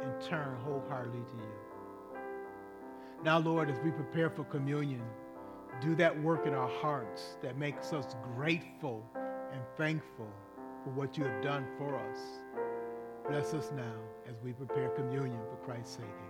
and 0.00 0.20
turn 0.20 0.56
wholeheartedly 0.64 1.20
to 1.20 1.36
you. 1.36 2.20
Now, 3.24 3.38
Lord, 3.38 3.68
as 3.68 3.78
we 3.84 3.90
prepare 3.90 4.30
for 4.30 4.44
communion, 4.44 5.02
do 5.80 5.94
that 5.96 6.18
work 6.22 6.46
in 6.46 6.54
our 6.54 6.68
hearts 6.68 7.36
that 7.42 7.58
makes 7.58 7.92
us 7.92 8.14
grateful 8.34 9.04
and 9.52 9.60
thankful 9.76 10.30
for 10.84 10.90
what 10.90 11.18
you 11.18 11.24
have 11.24 11.42
done 11.42 11.66
for 11.76 11.96
us. 11.96 12.18
Bless 13.28 13.52
us 13.54 13.72
now 13.76 13.96
as 14.28 14.36
we 14.42 14.52
prepare 14.52 14.88
communion 14.90 15.40
for 15.50 15.56
Christ's 15.64 15.96
sake. 15.96 16.29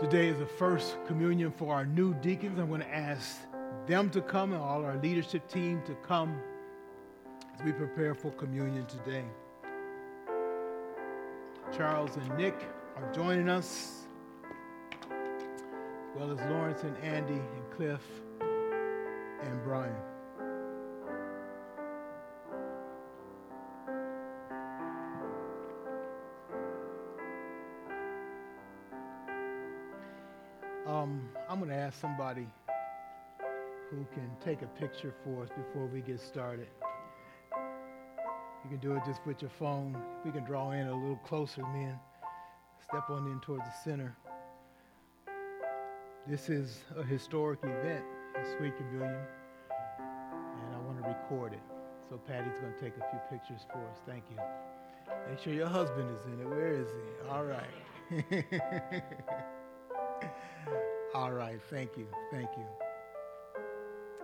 Today 0.00 0.28
is 0.28 0.38
the 0.38 0.46
first 0.46 0.96
communion 1.08 1.50
for 1.50 1.74
our 1.74 1.84
new 1.84 2.14
deacons. 2.14 2.60
I'm 2.60 2.68
going 2.68 2.82
to 2.82 2.94
ask 2.94 3.40
them 3.88 4.10
to 4.10 4.20
come 4.20 4.52
and 4.52 4.62
all 4.62 4.84
our 4.84 4.96
leadership 4.98 5.48
team 5.48 5.82
to 5.86 5.94
come 6.06 6.38
as 7.52 7.64
we 7.64 7.72
prepare 7.72 8.14
for 8.14 8.30
communion 8.30 8.86
today. 8.86 9.24
Charles 11.76 12.14
and 12.14 12.38
Nick 12.38 12.54
are 12.96 13.12
joining 13.12 13.48
us, 13.48 14.04
as 15.10 16.16
well 16.16 16.30
as 16.30 16.38
Lawrence 16.48 16.84
and 16.84 16.96
Andy 16.98 17.32
and 17.32 17.70
Cliff 17.72 18.02
and 18.40 19.62
Brian. 19.64 19.96
Um, 31.08 31.28
I'm 31.48 31.58
going 31.58 31.70
to 31.70 31.76
ask 31.76 31.98
somebody 32.00 32.46
who 33.90 34.04
can 34.12 34.30
take 34.44 34.60
a 34.60 34.66
picture 34.66 35.14
for 35.24 35.42
us 35.42 35.48
before 35.48 35.86
we 35.86 36.02
get 36.02 36.20
started. 36.20 36.68
You 38.64 38.70
can 38.70 38.78
do 38.78 38.94
it 38.94 39.02
just 39.06 39.20
with 39.24 39.40
your 39.40 39.50
phone. 39.58 39.96
We 40.24 40.30
can 40.30 40.44
draw 40.44 40.72
in 40.72 40.86
a 40.86 40.94
little 40.94 41.20
closer, 41.24 41.62
men. 41.62 41.98
Step 42.82 43.08
on 43.08 43.26
in 43.26 43.40
towards 43.40 43.64
the 43.64 43.72
center. 43.82 44.14
This 46.28 46.50
is 46.50 46.80
a 46.94 47.02
historic 47.02 47.60
event, 47.62 48.04
a 48.36 48.44
sweet 48.58 48.76
communion, 48.76 49.24
and 50.00 50.74
I 50.74 50.78
want 50.80 51.02
to 51.02 51.08
record 51.08 51.54
it. 51.54 51.62
So 52.10 52.18
Patty's 52.18 52.58
going 52.58 52.74
to 52.74 52.80
take 52.80 52.92
a 52.98 53.10
few 53.10 53.20
pictures 53.30 53.62
for 53.72 53.78
us. 53.78 53.98
Thank 54.06 54.24
you. 54.30 54.36
Make 55.30 55.38
sure 55.38 55.54
your 55.54 55.68
husband 55.68 56.10
is 56.10 56.26
in 56.26 56.40
it. 56.40 56.48
Where 56.48 56.74
is 56.74 56.88
he? 56.88 57.28
All 57.30 57.44
right. 57.44 59.04
All 61.18 61.32
right, 61.32 61.60
thank 61.68 61.96
you, 61.96 62.06
thank 62.30 62.48
you. 62.56 62.64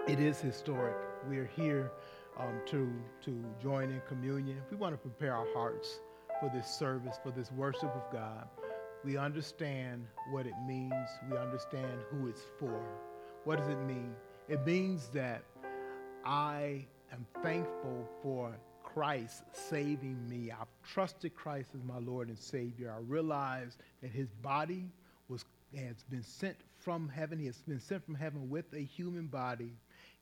It 0.07 0.21
is 0.21 0.39
historic. 0.39 0.95
We 1.29 1.39
are 1.39 1.51
here 1.57 1.91
um, 2.39 2.61
to, 2.67 2.89
to 3.25 3.45
join 3.61 3.91
in 3.91 4.01
communion. 4.07 4.59
We 4.71 4.77
want 4.77 4.95
to 4.95 4.99
prepare 4.99 5.35
our 5.35 5.53
hearts 5.53 5.99
for 6.39 6.53
this 6.55 6.69
service, 6.69 7.19
for 7.21 7.33
this 7.33 7.51
worship 7.51 7.93
of 7.97 8.13
God. 8.13 8.47
We 9.05 9.17
understand 9.17 10.07
what 10.31 10.47
it 10.47 10.55
means. 10.69 10.95
We 11.29 11.37
understand 11.37 11.99
who 12.13 12.29
it's 12.29 12.43
for. 12.61 12.81
What 13.43 13.59
does 13.59 13.67
it 13.67 13.81
mean? 13.81 14.15
It 14.49 14.65
means 14.65 15.09
that 15.09 15.43
I 16.25 16.87
am 17.13 17.27
thankful 17.43 18.09
for 18.23 18.57
Christ 18.85 19.43
saving 19.51 20.29
me. 20.29 20.53
I've 20.53 20.69
trusted 20.85 21.35
Christ 21.35 21.71
as 21.75 21.83
my 21.83 21.99
Lord 21.99 22.29
and 22.29 22.39
Savior. 22.39 22.95
I 22.97 23.01
realize 23.01 23.79
that 24.01 24.13
his 24.13 24.29
body 24.43 24.93
was, 25.29 25.45
has 25.77 26.05
been 26.09 26.23
sent 26.23 26.55
from 26.85 27.09
heaven. 27.09 27.39
He 27.39 27.47
has 27.47 27.57
been 27.57 27.81
sent 27.81 28.05
from 28.05 28.15
heaven 28.15 28.51
with 28.51 28.67
a 28.75 28.83
human 28.83 29.27
body. 29.27 29.73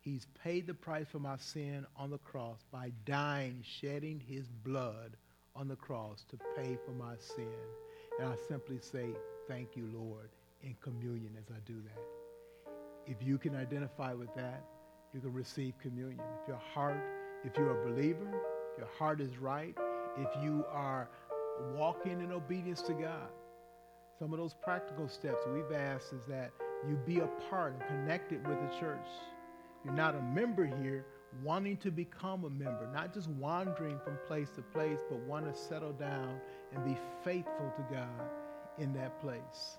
He's 0.01 0.27
paid 0.43 0.67
the 0.67 0.75
price 0.75 1.07
for 1.11 1.19
my 1.19 1.37
sin 1.37 1.87
on 1.97 2.11
the 2.11 2.19
cross 2.19 2.59
by 2.73 2.93
dying, 3.05 3.63
shedding 3.81 4.21
his 4.21 4.47
blood 4.65 5.17
on 5.55 5.69
the 5.69 5.77
cross 5.77 6.25
to 6.31 6.39
pay 6.57 6.79
for 6.85 6.93
my 6.93 7.15
sin. 7.19 7.47
And 8.19 8.29
I 8.29 8.37
simply 8.49 8.79
say, 8.81 9.11
Thank 9.49 9.77
you, 9.77 9.89
Lord, 9.93 10.31
in 10.63 10.77
communion 10.81 11.37
as 11.39 11.45
I 11.51 11.59
do 11.67 11.75
that. 11.83 12.73
If 13.07 13.17
you 13.27 13.39
can 13.39 13.57
identify 13.57 14.15
with 14.15 14.33
that, 14.37 14.65
you 15.13 15.21
can 15.21 15.33
receive 15.33 15.75
communion. 15.81 16.25
If 16.43 16.49
your 16.49 16.61
heart, 16.75 17.03
if 17.45 17.57
you're 17.57 17.83
a 17.83 17.91
believer, 17.91 18.31
your 18.79 18.89
heart 18.99 19.21
is 19.21 19.37
right, 19.39 19.77
if 20.17 20.29
you 20.43 20.65
are 20.71 21.09
walking 21.75 22.21
in 22.21 22.33
obedience 22.33 22.83
to 22.83 22.93
God, 22.93 23.29
some 24.23 24.33
of 24.33 24.39
those 24.39 24.55
practical 24.55 25.09
steps 25.09 25.41
we've 25.53 25.77
asked 25.77 26.13
is 26.13 26.25
that 26.27 26.53
you 26.89 26.95
be 27.05 27.19
a 27.19 27.27
part 27.51 27.73
and 27.73 27.85
connected 27.89 28.47
with 28.47 28.57
the 28.57 28.79
church. 28.79 29.09
You're 29.85 29.95
not 29.95 30.15
a 30.15 30.23
member 30.23 30.65
here, 30.65 31.05
wanting 31.43 31.77
to 31.79 31.91
become 31.91 32.45
a 32.45 32.51
member, 32.51 32.89
not 32.95 33.13
just 33.13 33.29
wandering 33.31 33.99
from 34.05 34.17
place 34.29 34.49
to 34.51 34.63
place, 34.63 35.01
but 35.11 35.19
want 35.23 35.53
to 35.53 35.61
settle 35.61 35.91
down 35.91 36.39
and 36.73 36.85
be 36.85 36.97
faithful 37.25 37.73
to 37.77 37.83
God 37.93 38.31
in 38.79 38.93
that 38.93 39.21
place. 39.21 39.79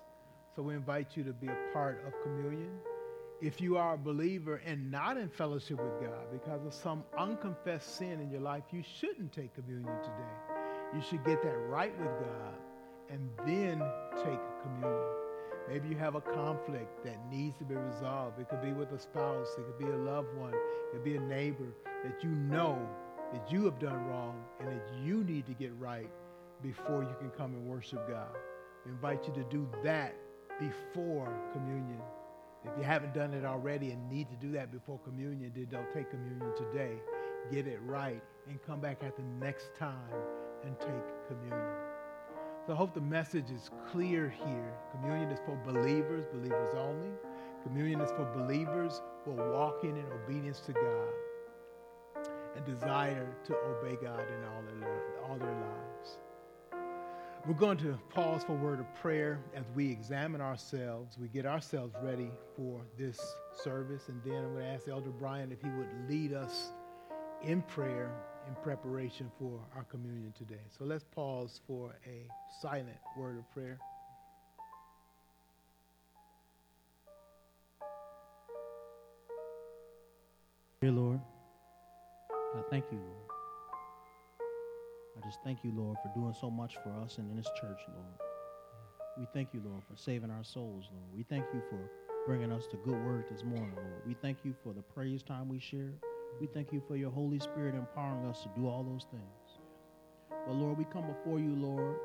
So 0.54 0.60
we 0.60 0.74
invite 0.74 1.16
you 1.16 1.24
to 1.24 1.32
be 1.32 1.46
a 1.46 1.56
part 1.72 2.04
of 2.06 2.12
communion. 2.22 2.72
If 3.40 3.62
you 3.62 3.78
are 3.78 3.94
a 3.94 3.98
believer 3.98 4.60
and 4.66 4.90
not 4.90 5.16
in 5.16 5.30
fellowship 5.30 5.82
with 5.82 6.02
God 6.02 6.30
because 6.30 6.66
of 6.66 6.74
some 6.74 7.02
unconfessed 7.16 7.96
sin 7.96 8.20
in 8.20 8.30
your 8.30 8.42
life, 8.42 8.64
you 8.72 8.82
shouldn't 9.00 9.32
take 9.32 9.54
communion 9.54 9.96
today. 10.02 10.94
You 10.94 11.00
should 11.00 11.24
get 11.24 11.42
that 11.42 11.56
right 11.70 11.98
with 11.98 12.10
God 12.20 12.58
and 13.10 13.28
then 13.46 13.82
take 14.16 14.40
communion. 14.62 15.04
Maybe 15.68 15.88
you 15.88 15.96
have 15.96 16.14
a 16.14 16.20
conflict 16.20 17.04
that 17.04 17.16
needs 17.30 17.56
to 17.56 17.64
be 17.64 17.74
resolved. 17.74 18.38
It 18.38 18.48
could 18.48 18.62
be 18.62 18.72
with 18.72 18.92
a 18.92 18.98
spouse, 18.98 19.48
it 19.58 19.64
could 19.64 19.78
be 19.78 19.90
a 19.90 19.96
loved 19.96 20.34
one, 20.36 20.52
it 20.52 20.92
could 20.92 21.04
be 21.04 21.16
a 21.16 21.20
neighbor 21.20 21.74
that 22.04 22.22
you 22.22 22.30
know 22.30 22.78
that 23.32 23.50
you 23.50 23.64
have 23.64 23.78
done 23.78 24.06
wrong 24.06 24.44
and 24.60 24.68
that 24.68 24.82
you 25.02 25.24
need 25.24 25.46
to 25.46 25.54
get 25.54 25.72
right 25.78 26.10
before 26.62 27.02
you 27.02 27.14
can 27.18 27.30
come 27.30 27.54
and 27.54 27.66
worship 27.66 28.06
God. 28.08 28.36
We 28.84 28.92
invite 28.92 29.26
you 29.26 29.32
to 29.34 29.44
do 29.44 29.68
that 29.82 30.14
before 30.60 31.32
communion. 31.52 32.00
If 32.64 32.72
you 32.78 32.84
haven't 32.84 33.14
done 33.14 33.34
it 33.34 33.44
already 33.44 33.90
and 33.90 34.08
need 34.08 34.28
to 34.30 34.36
do 34.36 34.52
that 34.52 34.70
before 34.72 34.98
communion, 34.98 35.52
then 35.54 35.66
don't 35.70 35.90
take 35.92 36.10
communion 36.10 36.52
today. 36.56 36.94
Get 37.50 37.66
it 37.66 37.80
right 37.84 38.22
and 38.48 38.62
come 38.62 38.80
back 38.80 39.02
at 39.02 39.16
the 39.16 39.22
next 39.22 39.70
time 39.78 39.98
and 40.64 40.78
take 40.78 41.28
communion. 41.28 41.93
So 42.66 42.72
I 42.72 42.76
hope 42.76 42.94
the 42.94 43.00
message 43.00 43.50
is 43.50 43.70
clear 43.92 44.30
here. 44.30 44.72
Communion 44.90 45.30
is 45.30 45.38
for 45.44 45.54
believers, 45.70 46.24
believers 46.32 46.74
only. 46.74 47.10
Communion 47.62 48.00
is 48.00 48.10
for 48.12 48.24
believers 48.34 49.02
who 49.24 49.32
are 49.38 49.52
walking 49.52 49.98
in 49.98 50.04
obedience 50.12 50.60
to 50.60 50.72
God 50.72 52.26
and 52.56 52.64
desire 52.64 53.36
to 53.44 53.54
obey 53.54 53.96
God 54.02 54.20
in 54.20 54.44
all 54.44 54.62
their, 54.62 55.02
all 55.28 55.36
their 55.36 55.52
lives. 55.52 56.18
We're 57.46 57.52
going 57.52 57.76
to 57.78 57.98
pause 58.08 58.44
for 58.44 58.52
a 58.52 58.56
word 58.56 58.80
of 58.80 58.94
prayer 58.94 59.38
as 59.54 59.64
we 59.74 59.90
examine 59.90 60.40
ourselves. 60.40 61.18
We 61.18 61.28
get 61.28 61.44
ourselves 61.44 61.94
ready 62.02 62.30
for 62.56 62.80
this 62.96 63.20
service. 63.62 64.08
And 64.08 64.22
then 64.24 64.36
I'm 64.36 64.54
going 64.54 64.64
to 64.64 64.70
ask 64.70 64.88
Elder 64.88 65.10
Brian 65.10 65.52
if 65.52 65.60
he 65.60 65.68
would 65.68 66.08
lead 66.08 66.32
us 66.32 66.72
in 67.42 67.60
prayer 67.60 68.10
in 68.46 68.54
preparation 68.62 69.30
for 69.38 69.60
our 69.76 69.84
communion 69.84 70.32
today. 70.36 70.60
So 70.76 70.84
let's 70.84 71.04
pause 71.04 71.60
for 71.66 71.94
a 72.06 72.28
silent 72.60 72.98
word 73.16 73.38
of 73.38 73.50
prayer. 73.52 73.78
Dear 80.80 80.92
Lord, 80.92 81.20
I 82.30 82.60
thank 82.70 82.84
you, 82.92 82.98
Lord. 82.98 83.24
I 85.16 85.26
just 85.26 85.38
thank 85.42 85.64
you, 85.64 85.72
Lord, 85.74 85.96
for 86.02 86.10
doing 86.18 86.34
so 86.38 86.50
much 86.50 86.74
for 86.82 86.90
us 87.02 87.16
and 87.18 87.30
in 87.30 87.36
this 87.36 87.48
church, 87.58 87.80
Lord. 87.88 88.14
We 89.18 89.26
thank 89.32 89.54
you, 89.54 89.62
Lord, 89.64 89.82
for 89.88 89.96
saving 89.96 90.30
our 90.30 90.44
souls, 90.44 90.90
Lord. 90.92 91.16
We 91.16 91.22
thank 91.22 91.44
you 91.54 91.62
for 91.70 91.78
bringing 92.26 92.52
us 92.52 92.64
the 92.70 92.76
good 92.78 93.02
word 93.06 93.24
this 93.30 93.44
morning, 93.44 93.72
Lord. 93.76 94.02
We 94.06 94.14
thank 94.14 94.38
you 94.44 94.54
for 94.62 94.74
the 94.74 94.82
praise 94.82 95.22
time 95.22 95.48
we 95.48 95.58
share. 95.58 95.92
We 96.40 96.48
thank 96.48 96.72
you 96.72 96.82
for 96.86 96.96
your 96.96 97.10
Holy 97.10 97.38
Spirit 97.38 97.74
empowering 97.74 98.26
us 98.26 98.42
to 98.42 98.50
do 98.56 98.66
all 98.66 98.82
those 98.82 99.06
things. 99.10 99.60
But 100.46 100.54
Lord, 100.54 100.76
we 100.76 100.84
come 100.84 101.06
before 101.06 101.38
you, 101.38 101.54
Lord, 101.54 101.96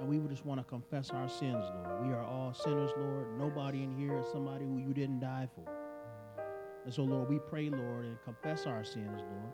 and 0.00 0.08
we 0.08 0.18
just 0.28 0.46
want 0.46 0.58
to 0.58 0.64
confess 0.64 1.10
our 1.10 1.28
sins, 1.28 1.64
Lord. 1.74 2.06
We 2.06 2.12
are 2.12 2.24
all 2.24 2.54
sinners, 2.54 2.90
Lord. 2.96 3.38
Nobody 3.38 3.82
in 3.82 3.96
here 3.96 4.18
is 4.18 4.26
somebody 4.32 4.64
who 4.64 4.78
you 4.78 4.94
didn't 4.94 5.20
die 5.20 5.48
for. 5.54 5.70
And 6.84 6.92
so, 6.92 7.04
Lord, 7.04 7.28
we 7.28 7.38
pray, 7.38 7.68
Lord, 7.68 8.06
and 8.06 8.16
confess 8.24 8.66
our 8.66 8.82
sins, 8.82 9.20
Lord, 9.20 9.52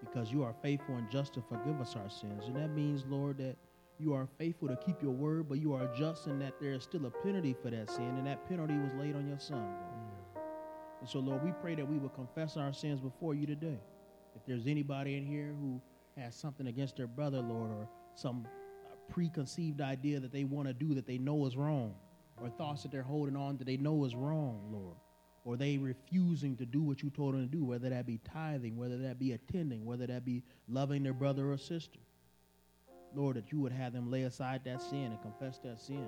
because 0.00 0.30
you 0.30 0.44
are 0.44 0.54
faithful 0.62 0.96
and 0.96 1.10
just 1.10 1.34
to 1.34 1.42
forgive 1.42 1.80
us 1.80 1.96
our 1.96 2.10
sins. 2.10 2.44
And 2.46 2.56
that 2.56 2.70
means, 2.70 3.04
Lord, 3.08 3.38
that 3.38 3.56
you 3.98 4.14
are 4.14 4.28
faithful 4.38 4.68
to 4.68 4.76
keep 4.76 5.02
your 5.02 5.10
word, 5.12 5.48
but 5.48 5.58
you 5.58 5.72
are 5.72 5.90
just 5.96 6.28
in 6.28 6.38
that 6.38 6.60
there 6.60 6.72
is 6.72 6.84
still 6.84 7.06
a 7.06 7.10
penalty 7.10 7.56
for 7.60 7.70
that 7.70 7.90
sin, 7.90 8.16
and 8.16 8.26
that 8.26 8.48
penalty 8.48 8.74
was 8.74 8.92
laid 8.94 9.16
on 9.16 9.26
your 9.26 9.40
son, 9.40 9.58
Lord. 9.58 9.97
And 11.00 11.08
so, 11.08 11.20
Lord, 11.20 11.44
we 11.44 11.52
pray 11.60 11.74
that 11.74 11.86
we 11.86 11.98
will 11.98 12.08
confess 12.08 12.56
our 12.56 12.72
sins 12.72 13.00
before 13.00 13.34
you 13.34 13.46
today. 13.46 13.78
If 14.34 14.44
there's 14.46 14.66
anybody 14.66 15.16
in 15.16 15.24
here 15.24 15.54
who 15.60 15.80
has 16.16 16.34
something 16.34 16.66
against 16.66 16.96
their 16.96 17.06
brother, 17.06 17.40
Lord, 17.40 17.70
or 17.70 17.88
some 18.14 18.46
uh, 18.46 18.96
preconceived 19.12 19.80
idea 19.80 20.20
that 20.20 20.32
they 20.32 20.44
want 20.44 20.68
to 20.68 20.74
do 20.74 20.94
that 20.94 21.06
they 21.06 21.18
know 21.18 21.46
is 21.46 21.56
wrong, 21.56 21.94
or 22.40 22.48
thoughts 22.50 22.82
that 22.82 22.92
they're 22.92 23.02
holding 23.02 23.36
on 23.36 23.56
that 23.58 23.66
they 23.66 23.76
know 23.76 24.04
is 24.04 24.14
wrong, 24.14 24.60
Lord, 24.72 24.96
or 25.44 25.56
they 25.56 25.78
refusing 25.78 26.56
to 26.56 26.66
do 26.66 26.82
what 26.82 27.02
you 27.02 27.10
told 27.10 27.34
them 27.34 27.48
to 27.48 27.56
do, 27.56 27.64
whether 27.64 27.90
that 27.90 28.06
be 28.06 28.20
tithing, 28.32 28.76
whether 28.76 28.98
that 28.98 29.18
be 29.18 29.32
attending, 29.32 29.84
whether 29.84 30.06
that 30.06 30.24
be 30.24 30.42
loving 30.68 31.02
their 31.02 31.12
brother 31.12 31.50
or 31.50 31.58
sister. 31.58 31.98
Lord, 33.14 33.36
that 33.36 33.50
you 33.50 33.60
would 33.60 33.72
have 33.72 33.92
them 33.92 34.10
lay 34.10 34.22
aside 34.22 34.62
that 34.64 34.82
sin 34.82 35.06
and 35.06 35.22
confess 35.22 35.58
that 35.60 35.80
sin. 35.80 36.06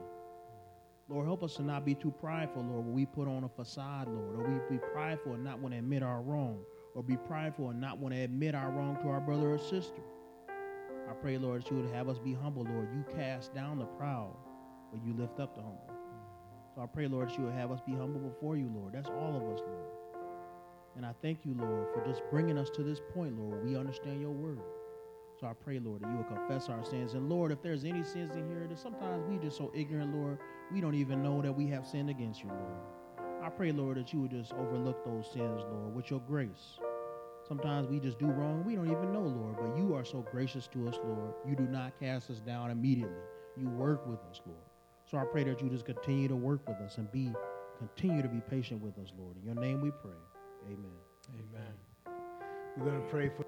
Lord, 1.11 1.27
help 1.27 1.43
us 1.43 1.57
to 1.57 1.63
not 1.63 1.85
be 1.85 1.97
too 1.97 2.13
prideful, 2.13 2.63
Lord, 2.63 2.87
when 2.87 2.95
we 2.95 3.05
put 3.05 3.27
on 3.27 3.43
a 3.43 3.49
facade, 3.49 4.07
Lord, 4.07 4.37
or 4.37 4.49
we 4.49 4.77
be 4.77 4.81
prideful 4.93 5.35
and 5.35 5.43
not 5.43 5.59
want 5.59 5.75
to 5.75 5.79
admit 5.79 6.05
our 6.05 6.23
wrong, 6.23 6.61
or 6.95 7.03
be 7.03 7.17
prideful 7.17 7.71
and 7.71 7.81
not 7.81 7.99
want 7.99 8.15
to 8.15 8.21
admit 8.21 8.55
our 8.55 8.71
wrong 8.71 8.97
to 9.03 9.09
our 9.09 9.21
brother 9.21 9.53
or 9.53 9.59
sister. 9.59 10.03
I 11.09 11.13
pray, 11.15 11.37
Lord, 11.37 11.63
that 11.63 11.71
you 11.71 11.79
would 11.79 11.93
have 11.93 12.09
us 12.09 12.21
be 12.21 12.33
humble, 12.33 12.63
Lord. 12.63 12.89
You 12.95 13.05
cast 13.17 13.53
down 13.53 13.81
the 13.81 13.87
proud, 13.87 14.37
but 14.93 15.05
you 15.05 15.13
lift 15.13 15.41
up 15.41 15.57
the 15.57 15.63
humble. 15.63 15.91
So 16.77 16.83
I 16.83 16.87
pray, 16.87 17.09
Lord, 17.09 17.29
that 17.29 17.37
you 17.37 17.45
would 17.45 17.55
have 17.55 17.73
us 17.73 17.81
be 17.85 17.93
humble 17.93 18.21
before 18.21 18.57
you, 18.57 18.71
Lord. 18.73 18.93
That's 18.93 19.09
all 19.09 19.37
of 19.37 19.43
us, 19.53 19.61
Lord. 19.67 19.91
And 20.97 21.05
I 21.05 21.13
thank 21.23 21.45
you, 21.45 21.55
Lord, 21.59 21.89
for 21.93 22.05
just 22.07 22.23
bringing 22.31 22.57
us 22.57 22.71
to 22.71 22.85
this 22.85 23.01
point, 23.13 23.37
Lord. 23.37 23.65
We 23.65 23.77
understand 23.77 24.21
your 24.21 24.31
word. 24.31 24.61
So 25.41 25.49
I 25.49 25.55
pray, 25.55 25.81
Lord, 25.81 26.03
that 26.03 26.11
you 26.11 26.19
will 26.19 26.25
confess 26.25 26.69
our 26.69 26.85
sins. 26.85 27.15
And 27.15 27.29
Lord, 27.29 27.51
if 27.51 27.63
there's 27.63 27.85
any 27.85 28.05
sins 28.05 28.37
in 28.37 28.47
here, 28.47 28.67
that 28.69 28.79
sometimes 28.79 29.25
we 29.29 29.39
just 29.39 29.57
so 29.57 29.73
ignorant, 29.75 30.15
Lord, 30.15 30.39
we 30.73 30.81
don't 30.81 30.95
even 30.95 31.23
know 31.23 31.43
that 31.43 31.53
we 31.53 31.67
have 31.69 31.87
sinned 31.87 32.11
against 32.11 32.43
you, 32.43 32.49
Lord. 32.49 33.41
I 33.43 33.49
pray, 33.49 33.73
Lord, 33.73 33.97
that 33.97 34.13
you 34.13 34.21
would 34.21 34.31
just 34.31 34.53
overlook 34.53 35.05
those 35.05 35.27
sins, 35.33 35.63
Lord, 35.71 35.95
with 35.95 36.11
your 36.11 36.21
grace. 36.21 36.79
Sometimes 37.49 37.89
we 37.89 37.99
just 37.99 38.19
do 38.19 38.27
wrong. 38.27 38.63
We 38.65 38.77
don't 38.77 38.91
even 38.91 39.13
know, 39.13 39.23
Lord, 39.23 39.57
but 39.61 39.77
you 39.77 39.95
are 39.95 40.05
so 40.05 40.25
gracious 40.31 40.69
to 40.69 40.89
us, 40.89 40.97
Lord. 41.05 41.35
You 41.49 41.57
do 41.57 41.65
not 41.65 41.99
cast 41.99 42.31
us 42.31 42.39
down 42.41 42.71
immediately. 42.71 43.17
You 43.57 43.69
work 43.71 44.07
with 44.07 44.21
us, 44.31 44.41
Lord. 44.47 44.61
So 45.11 45.19
I 45.19 45.25
pray 45.25 45.43
that 45.45 45.61
you 45.61 45.69
just 45.69 45.87
continue 45.87 46.29
to 46.29 46.37
work 46.37 46.69
with 46.69 46.77
us 46.77 46.99
and 46.99 47.11
be 47.11 47.33
continue 47.79 48.23
to 48.23 48.29
be 48.29 48.41
patient 48.51 48.83
with 48.83 48.99
us, 48.99 49.13
Lord. 49.19 49.37
In 49.39 49.45
your 49.45 49.61
name 49.61 49.81
we 49.81 49.91
pray. 49.91 50.13
Amen. 50.67 50.91
Amen. 51.31 52.15
We're 52.77 52.85
going 52.85 53.03
to 53.03 53.09
pray 53.09 53.31
for 53.31 53.45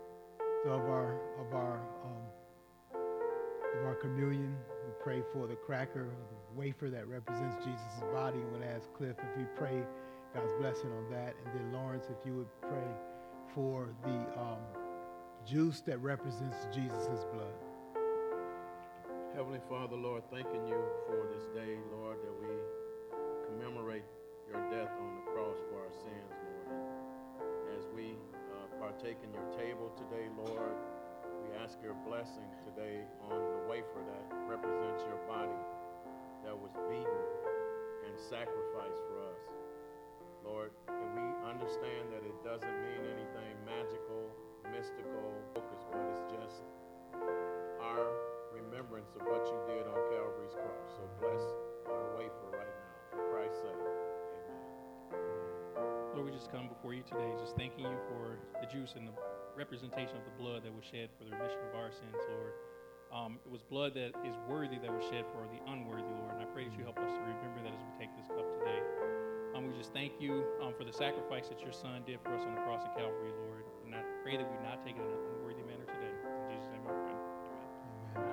of 0.69 0.81
our 0.81 1.21
of 1.39 1.55
our 1.55 1.81
um, 2.05 3.01
of 3.79 3.87
our 3.87 3.95
communion. 3.97 4.57
Pray 5.03 5.23
for 5.33 5.49
the 5.49 5.57
cracker, 5.57 6.05
the 6.05 6.59
wafer 6.59 6.89
that 6.89 7.09
represents 7.09 7.57
Jesus' 7.65 8.03
body. 8.13 8.39
I'm 8.39 8.51
going 8.51 8.63
to 8.63 8.69
ask 8.69 8.93
Cliff 8.95 9.17
if 9.19 9.37
he 9.37 9.45
pray 9.57 9.83
God's 10.33 10.53
blessing 10.61 10.93
on 10.93 11.11
that, 11.11 11.35
and 11.45 11.59
then 11.59 11.73
Lawrence, 11.73 12.07
if 12.07 12.25
you 12.25 12.37
would 12.37 12.61
pray 12.61 12.87
for 13.53 13.89
the 14.05 14.41
um, 14.41 14.63
juice 15.45 15.81
that 15.81 15.99
represents 15.99 16.69
Jesus' 16.73 17.27
blood. 17.35 17.53
Heavenly 19.35 19.61
Father, 19.69 19.97
Lord, 19.97 20.23
thanking 20.31 20.69
you 20.69 20.79
for 21.09 21.27
this 21.35 21.47
day, 21.55 21.77
Lord, 21.91 22.19
that 22.23 22.35
we 22.39 22.53
commemorate 23.49 24.05
your 24.49 24.61
death 24.71 24.93
on 25.01 25.17
the 25.17 25.33
cross 25.33 25.57
for 25.69 25.81
our 25.83 25.93
sins, 25.93 26.33
Lord. 26.47 26.79
And 27.43 27.79
as 27.79 27.89
we 27.97 28.15
uh, 28.55 28.69
partake 28.79 29.19
in 29.25 29.33
your 29.35 29.49
table 29.59 29.91
today, 29.97 30.29
Lord, 30.37 30.77
we 31.43 31.51
ask 31.59 31.75
your 31.83 31.99
blessing 32.07 32.47
today 32.63 33.03
on 33.27 33.35
the 33.35 33.63
wafer 33.67 34.03
that 34.07 34.25
represents 34.47 35.03
your 35.11 35.19
body 35.27 35.59
that 36.47 36.55
was 36.55 36.71
beaten 36.87 37.23
and 38.07 38.15
sacrificed 38.15 39.03
for 39.11 39.19
us. 39.27 39.43
Lord, 40.47 40.71
and 40.87 41.11
we 41.19 41.27
understand 41.47 42.15
that 42.15 42.23
it 42.23 42.35
doesn't 42.47 42.79
mean 42.83 43.03
anything 43.11 43.55
magical, 43.67 44.31
mystical, 44.71 45.35
focused, 45.55 45.87
but 45.91 46.03
it's 46.15 46.27
just 46.31 46.63
our 47.83 48.07
remembrance 48.55 49.11
of 49.19 49.27
what 49.27 49.43
you 49.47 49.59
did 49.67 49.87
on 49.87 49.99
Calvary's 50.15 50.55
cross. 50.55 50.89
So 50.99 51.03
bless 51.19 51.43
our 51.91 52.07
wafer 52.19 52.51
right 52.55 52.71
now. 52.71 53.19
For 53.19 53.23
Christ's 53.35 53.63
sake. 53.67 53.83
Amen. 55.15 56.13
Lord, 56.15 56.27
we 56.27 56.33
just 56.35 56.51
come 56.51 56.69
before 56.69 56.95
you 56.95 57.03
today 57.03 57.31
just 57.39 57.57
thanking 57.57 57.87
you 57.87 57.99
for 58.11 58.39
the 58.61 58.67
juice 58.67 58.95
and 58.95 59.07
the 59.07 59.15
representation 59.57 60.17
of 60.17 60.25
the 60.25 60.37
blood 60.41 60.65
that 60.65 60.73
was 60.73 60.85
shed 60.85 61.11
for 61.19 61.25
the 61.25 61.33
remission 61.33 61.61
of 61.71 61.77
our 61.77 61.93
sins, 61.93 62.17
Lord. 62.17 62.55
Um, 63.13 63.37
it 63.45 63.53
was 63.53 63.61
blood 63.61 63.93
that 63.95 64.17
is 64.25 64.33
worthy 64.49 64.81
that 64.81 64.89
was 64.89 65.05
shed 65.13 65.29
for 65.37 65.45
the 65.53 65.61
unworthy, 65.69 66.09
Lord. 66.17 66.33
And 66.33 66.41
I 66.41 66.49
pray 66.49 66.65
that 66.65 66.73
you 66.73 66.85
help 66.85 66.97
us 66.97 67.13
to 67.13 67.21
remember 67.21 67.61
that 67.61 67.77
as 67.77 67.83
we 67.85 67.93
take 68.01 68.13
this 68.17 68.29
cup 68.33 68.49
today. 68.57 68.81
Um, 69.53 69.69
we 69.69 69.77
just 69.77 69.93
thank 69.93 70.17
you 70.17 70.49
um, 70.65 70.73
for 70.73 70.85
the 70.85 70.93
sacrifice 70.93 71.53
that 71.53 71.61
your 71.61 71.77
Son 71.77 72.01
did 72.09 72.25
for 72.25 72.33
us 72.33 72.41
on 72.41 72.57
the 72.57 72.65
cross 72.65 72.81
of 72.89 72.97
Calvary, 72.97 73.37
Lord. 73.45 73.69
And 73.85 73.93
I 73.93 74.01
pray 74.25 74.41
that 74.41 74.49
we 74.49 74.57
not 74.65 74.81
take 74.81 74.97
it 74.97 75.05
in 75.05 75.13
an 75.13 75.21
unworthy 75.37 75.61
manner 75.69 75.85
today. 75.85 76.09
In 76.09 76.57
Jesus' 76.57 76.73
name 76.73 76.89
I 76.89 76.97
pray. 77.05 77.17
Amen. 78.17 78.33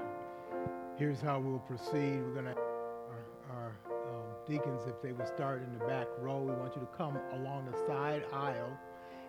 Amen. 0.56 0.72
Here's 0.96 1.20
how 1.20 1.44
we'll 1.44 1.60
proceed. 1.60 2.24
We're 2.24 2.40
going 2.40 2.48
to, 2.48 2.56
our, 2.56 3.28
our 3.52 3.76
um, 4.08 4.32
deacons, 4.48 4.88
if 4.88 5.02
they 5.04 5.12
would 5.12 5.28
start 5.28 5.60
in 5.62 5.76
the 5.76 5.84
back 5.84 6.08
row, 6.24 6.40
we 6.40 6.56
want 6.56 6.72
you 6.76 6.82
to 6.82 6.92
come 6.96 7.20
along 7.36 7.68
the 7.68 7.76
side 7.84 8.24
aisle. 8.32 8.72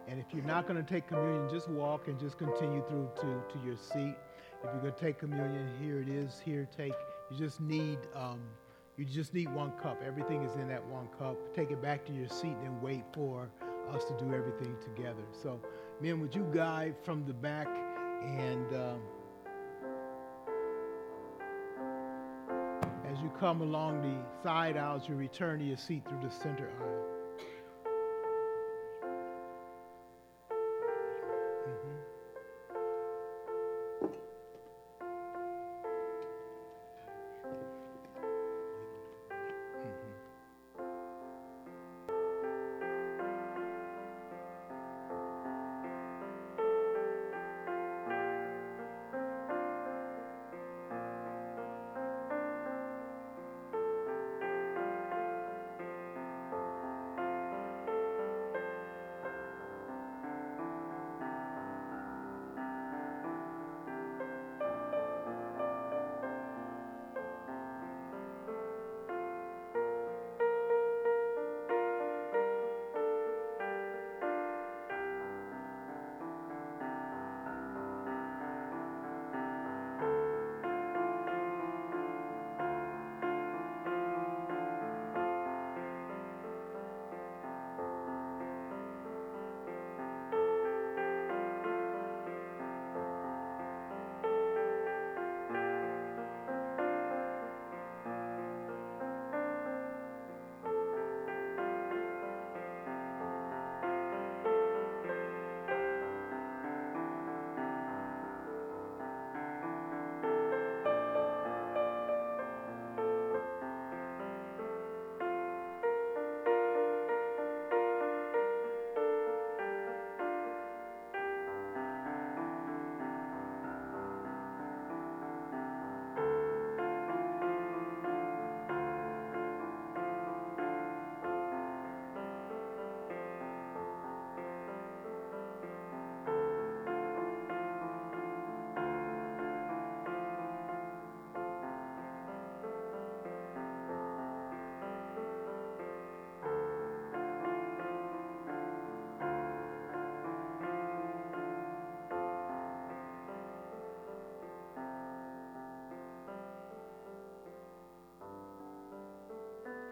And 0.09 0.18
if 0.18 0.26
you're 0.32 0.44
not 0.44 0.66
going 0.66 0.82
to 0.82 0.88
take 0.88 1.07
communion, 1.09 1.48
just 1.51 1.68
walk 1.68 2.09
and 2.09 2.18
just 2.18 2.38
continue 2.38 2.82
through 2.88 3.11
to, 3.16 3.42
to 3.53 3.64
your 3.64 3.76
seat. 3.76 4.16
If 4.62 4.70
you're 4.72 4.82
going 4.82 4.94
to 4.94 5.01
take 5.01 5.18
communion, 5.18 5.68
here 5.80 6.01
it 6.01 6.09
is. 6.09 6.40
Here, 6.44 6.68
take. 6.76 6.92
You 7.30 7.38
just 7.38 7.61
need 7.61 7.98
um, 8.14 8.40
you 8.96 9.07
just 9.07 9.32
need 9.32 9.53
one 9.55 9.72
cup. 9.82 10.03
Everything 10.07 10.42
is 10.42 10.55
in 10.57 10.68
that 10.68 10.84
one 10.84 11.09
cup. 11.18 11.36
Take 11.55 11.70
it 11.70 11.80
back 11.80 12.05
to 12.05 12.12
your 12.12 12.28
seat 12.28 12.57
and 12.64 12.82
wait 12.82 13.03
for 13.14 13.51
us 13.90 14.05
to 14.05 14.12
do 14.18 14.34
everything 14.34 14.76
together. 14.84 15.22
So, 15.42 15.59
men, 16.03 16.20
would 16.20 16.34
you 16.34 16.46
guide 16.53 16.96
from 17.03 17.24
the 17.24 17.32
back 17.32 17.68
and 18.22 18.66
um, 18.74 19.01
as 23.11 23.18
you 23.22 23.32
come 23.40 23.62
along 23.62 24.03
the 24.03 24.42
side 24.46 24.76
aisles, 24.76 25.09
you 25.09 25.14
return 25.14 25.61
to 25.61 25.64
your 25.64 25.76
seat 25.76 26.05
through 26.09 26.20
the 26.22 26.30
center 26.30 26.70
aisle. 26.80 27.09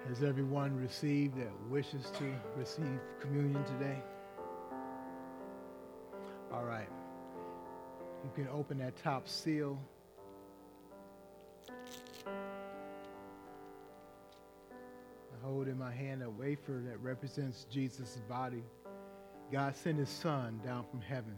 Has 0.09 0.23
everyone 0.23 0.75
received 0.75 1.37
that 1.37 1.53
wishes 1.69 2.11
to 2.19 2.35
receive 2.57 2.99
communion 3.21 3.63
today? 3.65 3.99
All 6.51 6.65
right. 6.65 6.89
You 8.25 8.31
can 8.35 8.49
open 8.49 8.79
that 8.79 8.97
top 8.97 9.29
seal. 9.29 9.79
I 11.79 12.33
hold 15.43 15.69
in 15.69 15.77
my 15.77 15.93
hand 15.93 16.23
a 16.23 16.31
wafer 16.31 16.83
that 16.87 16.99
represents 17.01 17.67
Jesus' 17.71 18.17
body. 18.29 18.65
God 19.53 19.77
sent 19.77 19.99
his 19.99 20.09
son 20.09 20.59
down 20.65 20.87
from 20.91 21.03
heaven 21.03 21.37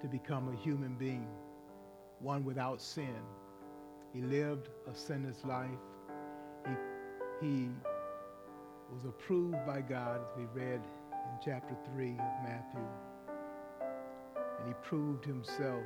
to 0.00 0.08
become 0.08 0.48
a 0.48 0.56
human 0.56 0.94
being, 0.94 1.28
one 2.20 2.42
without 2.42 2.80
sin. 2.80 3.20
He 4.14 4.22
lived 4.22 4.70
a 4.90 4.94
sinless 4.94 5.44
life 5.44 5.68
he 6.66 6.72
was 7.42 9.04
approved 9.04 9.66
by 9.66 9.80
God, 9.80 10.20
as 10.20 10.36
we 10.36 10.44
read 10.54 10.80
in 10.80 11.38
chapter 11.44 11.76
3 11.92 12.10
of 12.10 12.44
Matthew. 12.44 12.86
And 14.36 14.68
he 14.68 14.74
proved 14.82 15.24
himself 15.24 15.82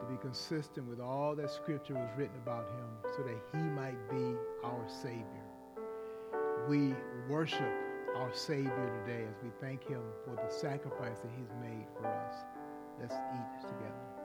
to 0.00 0.06
be 0.10 0.16
consistent 0.20 0.88
with 0.88 1.00
all 1.00 1.36
that 1.36 1.50
scripture 1.50 1.94
was 1.94 2.10
written 2.16 2.36
about 2.42 2.66
him 2.66 3.12
so 3.16 3.22
that 3.22 3.36
he 3.52 3.62
might 3.62 4.10
be 4.10 4.36
our 4.64 4.84
Savior. 4.88 5.24
We 6.68 6.94
worship 7.28 7.72
our 8.16 8.32
Savior 8.34 9.02
today 9.04 9.24
as 9.28 9.42
we 9.42 9.50
thank 9.60 9.86
him 9.86 10.02
for 10.24 10.34
the 10.34 10.52
sacrifice 10.52 11.20
that 11.20 11.30
he's 11.38 11.52
made 11.62 11.86
for 11.96 12.06
us. 12.08 12.34
Let's 13.00 13.14
eat 13.14 13.68
together. 13.68 14.15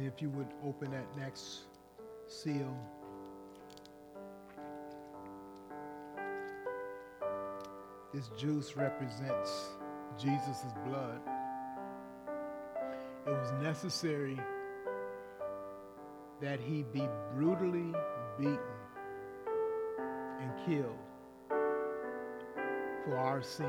If 0.00 0.22
you 0.22 0.30
would 0.30 0.48
open 0.64 0.90
that 0.92 1.06
next 1.18 1.62
seal. 2.28 2.76
This 8.14 8.28
juice 8.38 8.76
represents 8.76 9.70
Jesus' 10.18 10.64
blood. 10.86 11.20
It 13.26 13.30
was 13.30 13.52
necessary 13.62 14.38
that 16.40 16.60
he 16.60 16.84
be 16.92 17.08
brutally 17.34 17.94
beaten 18.38 18.58
and 20.40 20.50
killed 20.66 20.98
for 23.04 23.16
our 23.16 23.42
sin. 23.42 23.66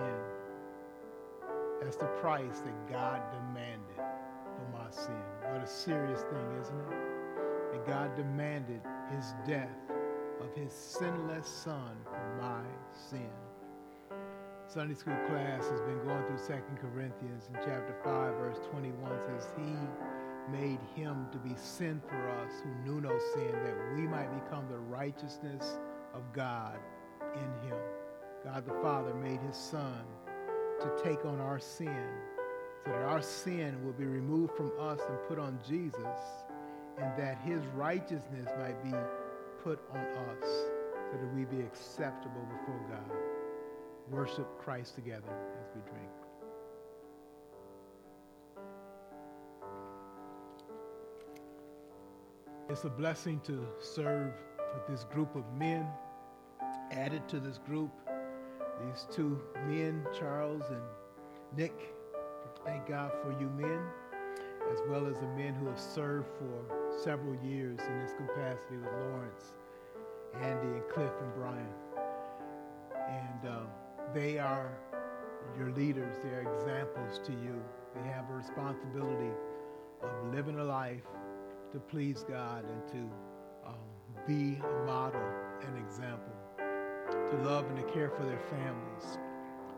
That's 1.82 1.98
the 1.98 2.06
price 2.22 2.60
that 2.60 2.90
God 2.92 3.22
demanded 3.32 3.98
for 3.98 4.78
my 4.78 4.90
sin. 4.90 5.33
A 5.64 5.66
serious 5.66 6.24
thing, 6.24 6.60
isn't 6.60 6.78
it? 6.78 6.98
And 7.74 7.86
God 7.86 8.18
demanded 8.18 8.82
his 9.16 9.34
death 9.48 9.70
of 10.42 10.54
his 10.54 10.74
sinless 10.74 11.48
son 11.48 11.96
for 12.04 12.42
my 12.42 12.64
sin. 12.92 13.32
Sunday 14.68 14.94
school 14.94 15.16
class 15.30 15.70
has 15.70 15.80
been 15.80 16.04
going 16.04 16.22
through 16.26 16.38
Second 16.38 16.80
Corinthians 16.82 17.48
in 17.48 17.56
chapter 17.64 17.96
5, 18.04 18.34
verse 18.36 18.58
21 18.72 19.18
says, 19.22 19.48
He 19.56 19.74
made 20.52 20.80
him 20.96 21.28
to 21.32 21.38
be 21.38 21.56
sin 21.56 22.02
for 22.10 22.30
us 22.42 22.52
who 22.62 22.84
knew 22.84 23.00
no 23.00 23.18
sin, 23.34 23.54
that 23.64 23.96
we 23.96 24.02
might 24.02 24.34
become 24.44 24.68
the 24.68 24.80
righteousness 24.80 25.80
of 26.14 26.24
God 26.34 26.78
in 27.36 27.70
him. 27.70 27.78
God 28.44 28.66
the 28.66 28.74
Father 28.82 29.14
made 29.14 29.40
his 29.40 29.56
Son 29.56 30.04
to 30.82 30.92
take 31.02 31.24
on 31.24 31.40
our 31.40 31.60
sin 31.60 32.10
so 32.84 32.92
that 32.92 33.04
our 33.04 33.22
sin 33.22 33.78
will 33.86 33.94
be 33.94 34.06
removed 34.06 34.56
from 34.56 34.72
us 34.80 35.00
and 35.08 35.18
put 35.28 35.40
on 35.40 35.58
Jesus, 35.68 36.20
and 36.98 37.18
that 37.18 37.40
his 37.44 37.66
righteousness 37.76 38.50
might 38.60 38.82
be 38.84 38.92
put 39.64 39.80
on 39.94 40.00
us 40.00 40.50
so 41.12 41.18
that 41.20 41.34
we 41.36 41.46
be 41.46 41.62
acceptable 41.62 42.46
before 42.60 42.80
God. 42.90 43.18
Worship 44.10 44.48
Christ 44.60 44.96
together 44.96 45.34
as 45.62 45.76
we 45.76 45.82
drink. 45.90 46.10
It's 52.70 52.84
a 52.84 52.90
blessing 52.90 53.40
to 53.46 53.66
serve 53.80 54.34
with 54.74 54.88
this 54.88 55.06
group 55.06 55.36
of 55.36 55.44
men. 55.58 55.88
Added 56.92 57.28
to 57.30 57.40
this 57.40 57.58
group, 57.60 57.92
these 58.84 59.08
two 59.12 59.42
men, 59.68 60.06
Charles 60.18 60.64
and 60.70 60.82
Nick. 61.58 61.96
Thank 62.66 62.88
God 62.88 63.12
for 63.22 63.32
you 63.40 63.50
men, 63.50 63.80
as 64.72 64.80
well 64.88 65.06
as 65.06 65.18
the 65.18 65.28
men 65.28 65.54
who 65.54 65.68
have 65.68 65.80
served 65.80 66.28
for 66.38 66.98
several 67.04 67.36
years 67.44 67.80
in 67.86 68.00
this 68.00 68.14
capacity 68.14 68.78
with 68.78 68.92
Lawrence, 68.94 69.54
Andy, 70.42 70.78
and 70.78 70.90
Cliff 70.90 71.12
and 71.22 71.34
Brian. 71.36 71.68
And 73.10 73.50
uh, 73.50 73.60
they 74.14 74.40
are 74.40 74.72
your 75.58 75.72
leaders, 75.72 76.16
they 76.24 76.30
are 76.30 76.54
examples 76.56 77.20
to 77.26 77.34
you. 77.34 77.62
They 77.96 78.10
have 78.10 78.30
a 78.30 78.34
responsibility 78.34 79.32
of 80.02 80.34
living 80.34 80.58
a 80.58 80.64
life 80.64 81.04
to 81.74 81.80
please 81.80 82.24
God 82.28 82.64
and 82.64 82.88
to 82.94 83.68
um, 83.68 83.76
be 84.26 84.58
a 84.64 84.86
model 84.86 85.22
and 85.68 85.78
example, 85.78 86.34
to 86.58 87.38
love 87.44 87.66
and 87.66 87.76
to 87.76 87.94
care 87.94 88.10
for 88.10 88.24
their 88.24 88.40
families, 88.40 89.18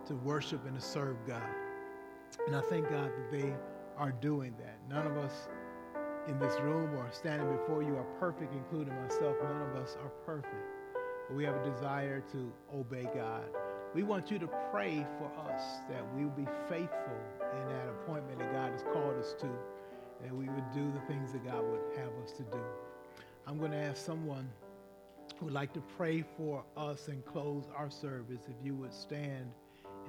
to 0.05 0.13
worship 0.17 0.63
and 0.67 0.75
to 0.75 0.81
serve 0.81 1.17
God. 1.25 1.64
And 2.47 2.55
I 2.55 2.61
thank 2.61 2.89
God 2.89 3.11
that 3.11 3.31
they 3.31 3.53
are 3.97 4.11
doing 4.11 4.53
that. 4.59 4.77
None 4.89 5.07
of 5.07 5.17
us 5.17 5.47
in 6.27 6.39
this 6.39 6.59
room 6.61 6.95
or 6.95 7.07
standing 7.11 7.49
before 7.55 7.83
you 7.83 7.95
are 7.95 8.05
perfect, 8.19 8.53
including 8.53 8.95
myself. 9.01 9.35
None 9.43 9.61
of 9.61 9.75
us 9.75 9.97
are 10.03 10.09
perfect. 10.25 10.53
But 11.27 11.35
we 11.35 11.43
have 11.45 11.55
a 11.55 11.69
desire 11.69 12.21
to 12.31 12.51
obey 12.73 13.07
God. 13.15 13.45
We 13.93 14.03
want 14.03 14.29
you 14.29 14.39
to 14.39 14.49
pray 14.71 15.05
for 15.17 15.31
us 15.49 15.61
that 15.89 16.03
we 16.15 16.25
will 16.25 16.31
be 16.31 16.47
faithful 16.67 17.17
in 17.53 17.67
that 17.69 17.87
appointment 17.89 18.39
that 18.39 18.51
God 18.51 18.71
has 18.71 18.83
called 18.83 19.17
us 19.17 19.33
to 19.39 19.49
that 20.21 20.33
we 20.33 20.47
would 20.49 20.71
do 20.73 20.91
the 20.91 20.99
things 21.13 21.31
that 21.33 21.43
God 21.45 21.63
would 21.63 21.97
have 21.97 22.11
us 22.23 22.31
to 22.33 22.43
do. 22.43 22.59
I'm 23.47 23.57
going 23.57 23.71
to 23.71 23.77
ask 23.77 24.03
someone 24.03 24.49
who 25.37 25.45
would 25.45 25.53
like 25.53 25.73
to 25.73 25.81
pray 25.97 26.23
for 26.37 26.63
us 26.77 27.07
and 27.07 27.23
close 27.25 27.65
our 27.75 27.89
service. 27.89 28.41
If 28.47 28.65
you 28.65 28.75
would 28.75 28.93
stand 28.93 29.51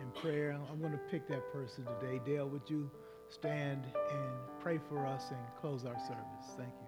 in 0.00 0.10
prayer, 0.20 0.58
I'm 0.70 0.80
going 0.80 0.92
to 0.92 1.00
pick 1.10 1.28
that 1.28 1.52
person 1.52 1.84
today. 2.00 2.20
Dale, 2.24 2.48
would 2.48 2.68
you 2.68 2.90
stand 3.28 3.84
and 3.84 4.30
pray 4.60 4.78
for 4.88 5.06
us 5.06 5.30
and 5.30 5.40
close 5.60 5.84
our 5.84 5.98
service? 5.98 6.54
Thank 6.56 6.72
you. 6.80 6.85